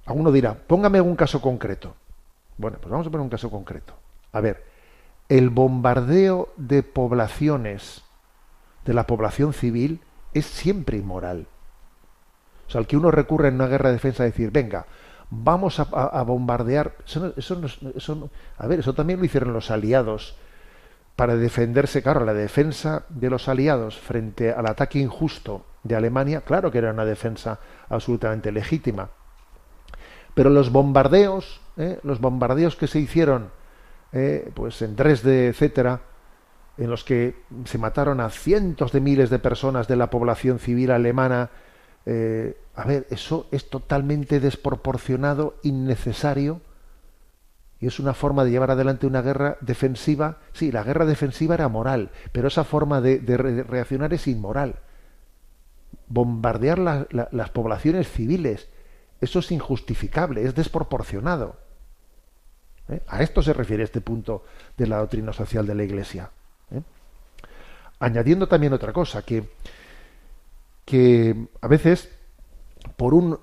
Alguno 0.07 0.31
dirá, 0.31 0.55
póngame 0.55 1.01
un 1.01 1.15
caso 1.15 1.39
concreto. 1.39 1.93
Bueno, 2.57 2.79
pues 2.81 2.89
vamos 2.89 3.05
a 3.05 3.11
poner 3.11 3.25
un 3.25 3.29
caso 3.29 3.51
concreto. 3.51 3.93
A 4.31 4.41
ver, 4.41 4.63
el 5.29 5.51
bombardeo 5.51 6.51
de 6.57 6.81
poblaciones, 6.81 8.01
de 8.86 8.95
la 8.95 9.05
población 9.05 9.53
civil, 9.53 10.01
es 10.34 10.47
siempre 10.47 10.97
inmoral. 10.97 11.45
O 12.67 12.71
sea, 12.71 12.81
el 12.81 12.88
que 12.88 12.97
uno 12.97 13.11
recurre 13.11 13.49
en 13.49 13.53
una 13.55 13.67
guerra 13.67 13.89
de 13.89 13.97
defensa 13.97 14.23
a 14.23 14.25
decir, 14.25 14.49
venga, 14.49 14.88
vamos 15.41 15.79
a, 15.79 16.23
bombardear. 16.23 16.95
Eso, 17.05 17.34
eso, 17.36 18.29
a 18.57 18.67
ver, 18.67 18.79
eso 18.79 18.93
también 18.93 19.19
lo 19.19 19.25
hicieron 19.25 19.53
los 19.53 19.71
aliados 19.71 20.36
para 21.15 21.36
defenderse, 21.36 22.01
claro, 22.01 22.25
la 22.25 22.34
defensa 22.34 23.05
de 23.09 23.29
los 23.29 23.47
aliados 23.47 23.97
frente 23.99 24.51
al 24.51 24.65
ataque 24.65 24.99
injusto 24.99 25.65
de 25.84 25.95
Alemania, 25.95 26.41
claro 26.41 26.71
que 26.71 26.79
era 26.79 26.91
una 26.91 27.05
defensa 27.05 27.59
absolutamente 27.89 28.51
legítima. 28.51 29.09
Pero 30.34 30.49
los 30.49 30.71
bombardeos, 30.71 31.61
¿eh? 31.77 31.99
los 32.03 32.19
bombardeos 32.19 32.75
que 32.75 32.88
se 32.88 32.99
hicieron 32.99 33.51
eh, 34.11 34.51
pues 34.53 34.81
en 34.81 34.95
Dresde, 34.95 35.47
etcétera, 35.47 36.01
en 36.77 36.89
los 36.89 37.03
que 37.03 37.36
se 37.65 37.77
mataron 37.77 38.19
a 38.19 38.29
cientos 38.29 38.91
de 38.91 38.99
miles 38.99 39.29
de 39.29 39.39
personas 39.39 39.88
de 39.88 39.95
la 39.95 40.09
población 40.09 40.57
civil 40.57 40.89
alemana, 40.91 41.51
eh, 42.05 42.57
a 42.76 42.86
ver, 42.86 43.07
eso 43.09 43.47
es 43.51 43.69
totalmente 43.69 44.39
desproporcionado, 44.39 45.55
innecesario, 45.63 46.61
y 47.80 47.88
es 47.88 47.99
una 47.99 48.13
forma 48.13 48.45
de 48.45 48.51
llevar 48.51 48.71
adelante 48.71 49.05
una 49.05 49.21
guerra 49.21 49.57
defensiva. 49.59 50.38
Sí, 50.53 50.71
la 50.71 50.84
guerra 50.84 51.05
defensiva 51.05 51.55
era 51.55 51.67
moral, 51.67 52.11
pero 52.32 52.47
esa 52.47 52.63
forma 52.63 53.01
de, 53.01 53.19
reaccionar 53.67 54.13
es 54.13 54.26
inmoral. 54.28 54.76
Bombardear 56.07 56.80
las 56.80 57.49
poblaciones 57.49 58.09
civiles, 58.09 58.69
eso 59.19 59.39
es 59.39 59.51
injustificable, 59.51 60.43
es 60.43 60.55
desproporcionado. 60.55 61.57
¿Eh? 62.89 63.01
A 63.07 63.21
esto 63.21 63.41
se 63.41 63.53
refiere 63.53 63.84
este 63.84 64.01
punto 64.01 64.45
de 64.78 64.88
la 64.88 64.97
doctrina 64.97 65.34
social 65.34 65.67
de 65.67 65.76
la 65.76 65.84
Iglesia. 65.84 66.32
¿eh? 66.71 66.82
Añadiendo 67.99 68.47
también 68.47 68.74
otra 68.74 68.93
cosa, 68.93 69.24
que, 69.24 69.49
que 70.86 71.47
a 71.61 71.67
veces, 71.67 72.09
por 72.95 73.13
un 73.13 73.39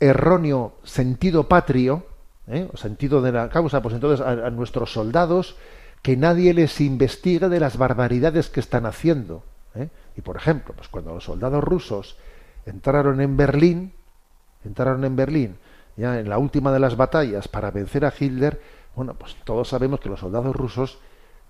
erróneo 0.00 0.74
sentido 0.84 1.48
patrio, 1.48 2.06
¿eh? 2.46 2.68
sentido 2.74 3.20
de 3.20 3.32
la 3.32 3.48
causa, 3.48 3.82
pues 3.82 3.94
entonces 3.94 4.24
a, 4.24 4.50
nuestros 4.50 4.92
soldados 4.92 5.56
que 6.02 6.16
nadie 6.16 6.54
les 6.54 6.80
investigue 6.80 7.48
de 7.48 7.60
las 7.60 7.76
barbaridades 7.76 8.48
que 8.48 8.60
están 8.60 8.86
haciendo. 8.86 9.42
¿eh? 9.74 9.88
Y 10.16 10.20
por 10.20 10.36
ejemplo, 10.36 10.74
pues 10.74 10.88
cuando 10.88 11.14
los 11.14 11.24
soldados 11.24 11.62
rusos 11.62 12.16
entraron 12.66 13.20
en 13.20 13.36
Berlín, 13.36 13.92
entraron 14.64 15.04
en 15.04 15.16
Berlín, 15.16 15.56
ya 15.96 16.20
en 16.20 16.28
la 16.28 16.38
última 16.38 16.72
de 16.72 16.78
las 16.78 16.96
batallas 16.96 17.48
para 17.48 17.70
vencer 17.70 18.04
a 18.04 18.14
Hitler, 18.16 18.60
bueno, 18.94 19.14
pues 19.14 19.36
todos 19.44 19.68
sabemos 19.68 20.00
que 20.00 20.08
los 20.08 20.20
soldados 20.20 20.54
rusos 20.54 20.98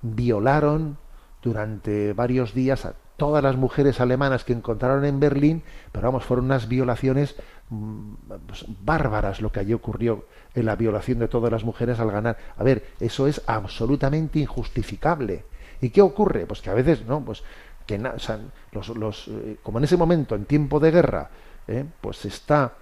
violaron 0.03 0.97
durante 1.43 2.13
varios 2.13 2.55
días 2.55 2.85
a 2.85 2.95
todas 3.19 3.43
las 3.43 3.57
mujeres 3.57 4.01
alemanas 4.01 4.45
que 4.45 4.53
encontraron 4.53 5.05
en 5.05 5.19
Berlín, 5.19 5.63
pero 5.91 6.07
vamos, 6.07 6.25
fueron 6.25 6.47
unas 6.47 6.69
violaciones 6.69 7.35
mm, 7.69 8.13
pues, 8.47 8.65
bárbaras 8.81 9.43
lo 9.43 9.51
que 9.51 9.59
allí 9.61 9.75
ocurrió 9.75 10.25
en 10.55 10.65
la 10.65 10.77
violación 10.77 11.19
de 11.19 11.27
todas 11.27 11.51
las 11.51 11.65
mujeres 11.65 11.99
al 11.99 12.13
ganar. 12.13 12.39
A 12.57 12.63
ver, 12.63 12.85
eso 13.01 13.27
es 13.27 13.43
absolutamente 13.47 14.39
injustificable. 14.39 15.45
¿Y 15.81 15.91
qué 15.91 16.01
ocurre? 16.01 16.47
Pues 16.47 16.63
que 16.63 16.71
a 16.71 16.75
veces, 16.75 17.05
¿no? 17.07 17.21
Pues 17.21 17.43
que 17.87 17.99
los, 18.71 18.89
los, 18.91 19.29
eh, 19.29 19.57
como 19.65 19.79
en 19.79 19.85
ese 19.85 19.97
momento, 19.97 20.37
en 20.37 20.45
tiempo 20.45 20.79
de 20.79 20.91
guerra, 20.93 21.29
¿eh? 21.67 21.85
pues 22.01 22.19
se 22.19 22.29
está 22.29 22.75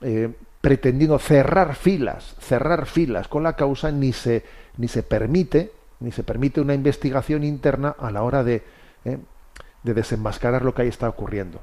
eh, 0.00 0.32
pretendiendo 0.62 1.18
cerrar 1.18 1.74
filas, 1.74 2.34
cerrar 2.40 2.86
filas 2.86 3.28
con 3.28 3.42
la 3.42 3.56
causa, 3.56 3.90
ni 3.90 4.14
se, 4.14 4.42
ni 4.78 4.88
se 4.88 5.02
permite, 5.02 5.72
ni 6.00 6.12
se 6.12 6.22
permite 6.22 6.62
una 6.62 6.72
investigación 6.72 7.44
interna 7.44 7.94
a 7.98 8.10
la 8.10 8.22
hora 8.22 8.42
de, 8.42 8.62
de 9.86 9.94
desenmascarar 9.94 10.64
lo 10.64 10.74
que 10.74 10.82
ahí 10.82 10.88
está 10.88 11.08
ocurriendo. 11.08 11.60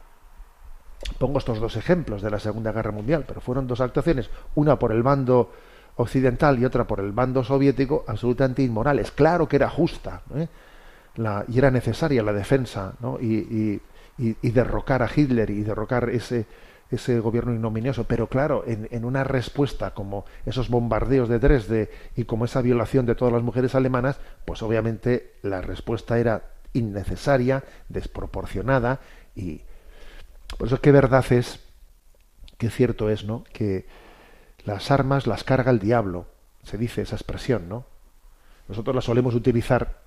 Pongo 1.19 1.37
estos 1.37 1.59
dos 1.59 1.75
ejemplos 1.75 2.21
de 2.21 2.31
la 2.31 2.39
Segunda 2.39 2.71
Guerra 2.71 2.91
Mundial, 2.91 3.25
pero 3.27 3.41
fueron 3.41 3.67
dos 3.67 3.81
actuaciones, 3.81 4.29
una 4.55 4.79
por 4.79 4.93
el 4.93 5.03
bando 5.03 5.51
occidental 5.97 6.57
y 6.57 6.65
otra 6.65 6.87
por 6.87 7.01
el 7.01 7.11
bando 7.11 7.43
soviético, 7.43 8.05
absolutamente 8.07 8.63
inmorales. 8.63 9.11
Claro 9.11 9.47
que 9.47 9.57
era 9.57 9.69
justa 9.69 10.21
¿eh? 10.35 10.47
la, 11.17 11.43
y 11.49 11.57
era 11.57 11.69
necesaria 11.69 12.23
la 12.23 12.31
defensa 12.31 12.93
¿no? 13.01 13.19
y, 13.19 13.81
y, 14.17 14.49
derrocar 14.51 15.03
a 15.03 15.09
Hitler 15.13 15.49
y 15.49 15.63
derrocar 15.63 16.09
ese, 16.09 16.45
ese 16.89 17.19
gobierno 17.19 17.53
ignominioso, 17.53 18.05
pero 18.05 18.27
claro, 18.27 18.63
en, 18.65 18.87
en, 18.91 19.03
una 19.03 19.25
respuesta 19.25 19.93
como 19.93 20.25
esos 20.45 20.69
bombardeos 20.69 21.27
de 21.27 21.39
Dresde 21.39 21.91
y 22.15 22.23
como 22.23 22.45
esa 22.45 22.61
violación 22.61 23.05
de 23.05 23.15
todas 23.15 23.33
las 23.33 23.43
mujeres 23.43 23.75
alemanas, 23.75 24.19
pues 24.45 24.63
obviamente 24.63 25.33
la 25.41 25.61
respuesta 25.61 26.17
era 26.17 26.52
innecesaria, 26.73 27.63
desproporcionada 27.89 28.99
y, 29.35 29.61
por 30.57 30.67
eso 30.67 30.81
qué 30.81 30.91
verdad 30.91 31.25
es, 31.31 31.59
qué 32.57 32.69
cierto 32.69 33.09
es, 33.09 33.23
¿no? 33.23 33.43
Que 33.51 33.85
las 34.65 34.91
armas 34.91 35.27
las 35.27 35.43
carga 35.43 35.71
el 35.71 35.79
diablo, 35.79 36.27
se 36.63 36.77
dice 36.77 37.01
esa 37.01 37.15
expresión, 37.15 37.67
¿no? 37.69 37.85
Nosotros 38.67 38.95
la 38.95 39.01
solemos 39.01 39.35
utilizar 39.35 40.03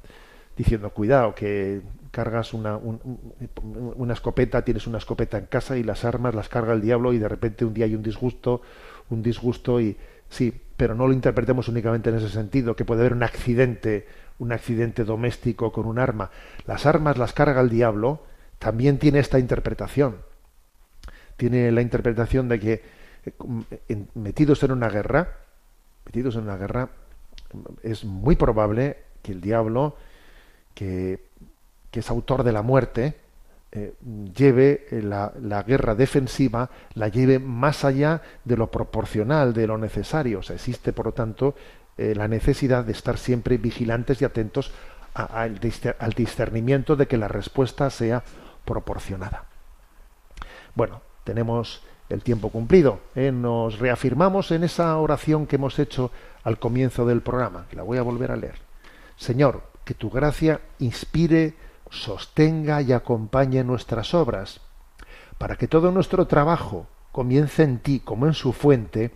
diciendo, 0.56 0.90
cuidado, 0.90 1.34
que 1.34 1.82
cargas 2.10 2.54
una, 2.54 2.78
una 2.78 4.14
escopeta, 4.14 4.64
tienes 4.64 4.86
una 4.86 4.98
escopeta 4.98 5.36
en 5.36 5.46
casa 5.46 5.76
y 5.76 5.82
las 5.82 6.04
armas 6.06 6.34
las 6.34 6.48
carga 6.48 6.72
el 6.72 6.80
diablo 6.80 7.12
y 7.12 7.18
de 7.18 7.28
repente 7.28 7.66
un 7.66 7.74
día 7.74 7.84
hay 7.84 7.94
un 7.94 8.02
disgusto, 8.02 8.62
un 9.10 9.22
disgusto 9.22 9.80
y 9.80 9.98
sí, 10.30 10.58
pero 10.76 10.94
no 10.94 11.06
lo 11.06 11.12
interpretemos 11.12 11.68
únicamente 11.68 12.08
en 12.08 12.16
ese 12.16 12.30
sentido, 12.30 12.74
que 12.74 12.86
puede 12.86 13.02
haber 13.02 13.12
un 13.12 13.22
accidente, 13.22 14.06
un 14.38 14.52
accidente 14.52 15.04
doméstico 15.04 15.72
con 15.72 15.86
un 15.86 15.98
arma. 15.98 16.30
Las 16.66 16.86
armas 16.86 17.18
las 17.18 17.32
carga 17.32 17.60
el 17.60 17.70
diablo, 17.70 18.22
también 18.58 18.98
tiene 18.98 19.18
esta 19.18 19.38
interpretación 19.38 20.16
tiene 21.36 21.70
la 21.70 21.82
interpretación 21.82 22.48
de 22.48 22.60
que 22.60 22.82
eh, 23.88 24.04
metidos 24.14 24.62
en 24.62 24.72
una 24.72 24.88
guerra, 24.88 25.36
metidos 26.04 26.36
en 26.36 26.42
una 26.42 26.56
guerra, 26.56 26.88
es 27.82 28.04
muy 28.04 28.36
probable 28.36 28.96
que 29.22 29.32
el 29.32 29.40
diablo, 29.40 29.96
que, 30.74 31.24
es 31.92 32.10
autor 32.10 32.42
de 32.42 32.52
la 32.52 32.60
muerte, 32.60 33.14
eh, 33.72 33.94
lleve 34.36 34.86
la, 34.90 35.32
la, 35.40 35.62
guerra 35.62 35.94
defensiva, 35.94 36.68
la 36.92 37.08
lleve 37.08 37.38
más 37.38 37.86
allá 37.86 38.20
de 38.44 38.54
lo 38.58 38.70
proporcional, 38.70 39.54
de 39.54 39.66
lo 39.66 39.78
necesario. 39.78 40.40
O 40.40 40.42
sea, 40.42 40.56
existe, 40.56 40.92
por 40.92 41.06
lo 41.06 41.12
tanto, 41.12 41.54
eh, 41.98 42.14
la 42.14 42.28
necesidad 42.28 42.84
de 42.84 42.92
estar 42.92 43.18
siempre 43.18 43.58
vigilantes 43.58 44.20
y 44.20 44.24
atentos 44.24 44.72
al 45.14 46.14
discernimiento 46.14 46.94
de 46.94 47.06
que 47.06 47.16
la 47.16 47.28
respuesta 47.28 47.88
sea 47.88 48.22
proporcionada. 48.66 49.44
Bueno, 50.74 51.00
tenemos 51.24 51.82
el 52.10 52.22
tiempo 52.22 52.50
cumplido. 52.50 53.00
¿eh? 53.14 53.32
Nos 53.32 53.78
reafirmamos 53.78 54.50
en 54.50 54.64
esa 54.64 54.96
oración 54.98 55.46
que 55.46 55.56
hemos 55.56 55.78
hecho 55.78 56.10
al 56.44 56.58
comienzo 56.58 57.06
del 57.06 57.22
programa. 57.22 57.66
La 57.72 57.82
voy 57.82 57.98
a 57.98 58.02
volver 58.02 58.30
a 58.30 58.36
leer. 58.36 58.56
Señor, 59.16 59.62
que 59.84 59.94
tu 59.94 60.10
gracia 60.10 60.60
inspire, 60.78 61.54
sostenga 61.90 62.82
y 62.82 62.92
acompañe 62.92 63.64
nuestras 63.64 64.12
obras, 64.14 64.60
para 65.38 65.56
que 65.56 65.68
todo 65.68 65.92
nuestro 65.92 66.26
trabajo 66.26 66.86
comience 67.12 67.62
en 67.62 67.78
ti 67.78 68.00
como 68.00 68.26
en 68.26 68.34
su 68.34 68.52
fuente 68.52 69.12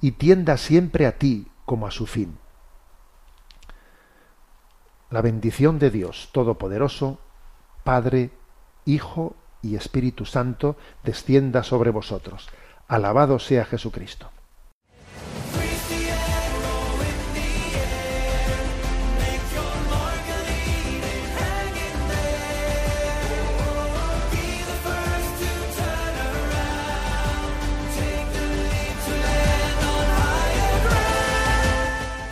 y 0.00 0.12
tienda 0.12 0.56
siempre 0.56 1.06
a 1.06 1.16
ti 1.16 1.46
como 1.70 1.86
a 1.86 1.92
su 1.92 2.08
fin. 2.08 2.36
La 5.08 5.22
bendición 5.22 5.78
de 5.78 5.92
Dios 5.92 6.30
Todopoderoso, 6.32 7.20
Padre, 7.84 8.32
Hijo 8.84 9.36
y 9.62 9.76
Espíritu 9.76 10.24
Santo 10.24 10.74
descienda 11.04 11.62
sobre 11.62 11.92
vosotros. 11.92 12.48
Alabado 12.88 13.38
sea 13.38 13.64
Jesucristo. 13.64 14.32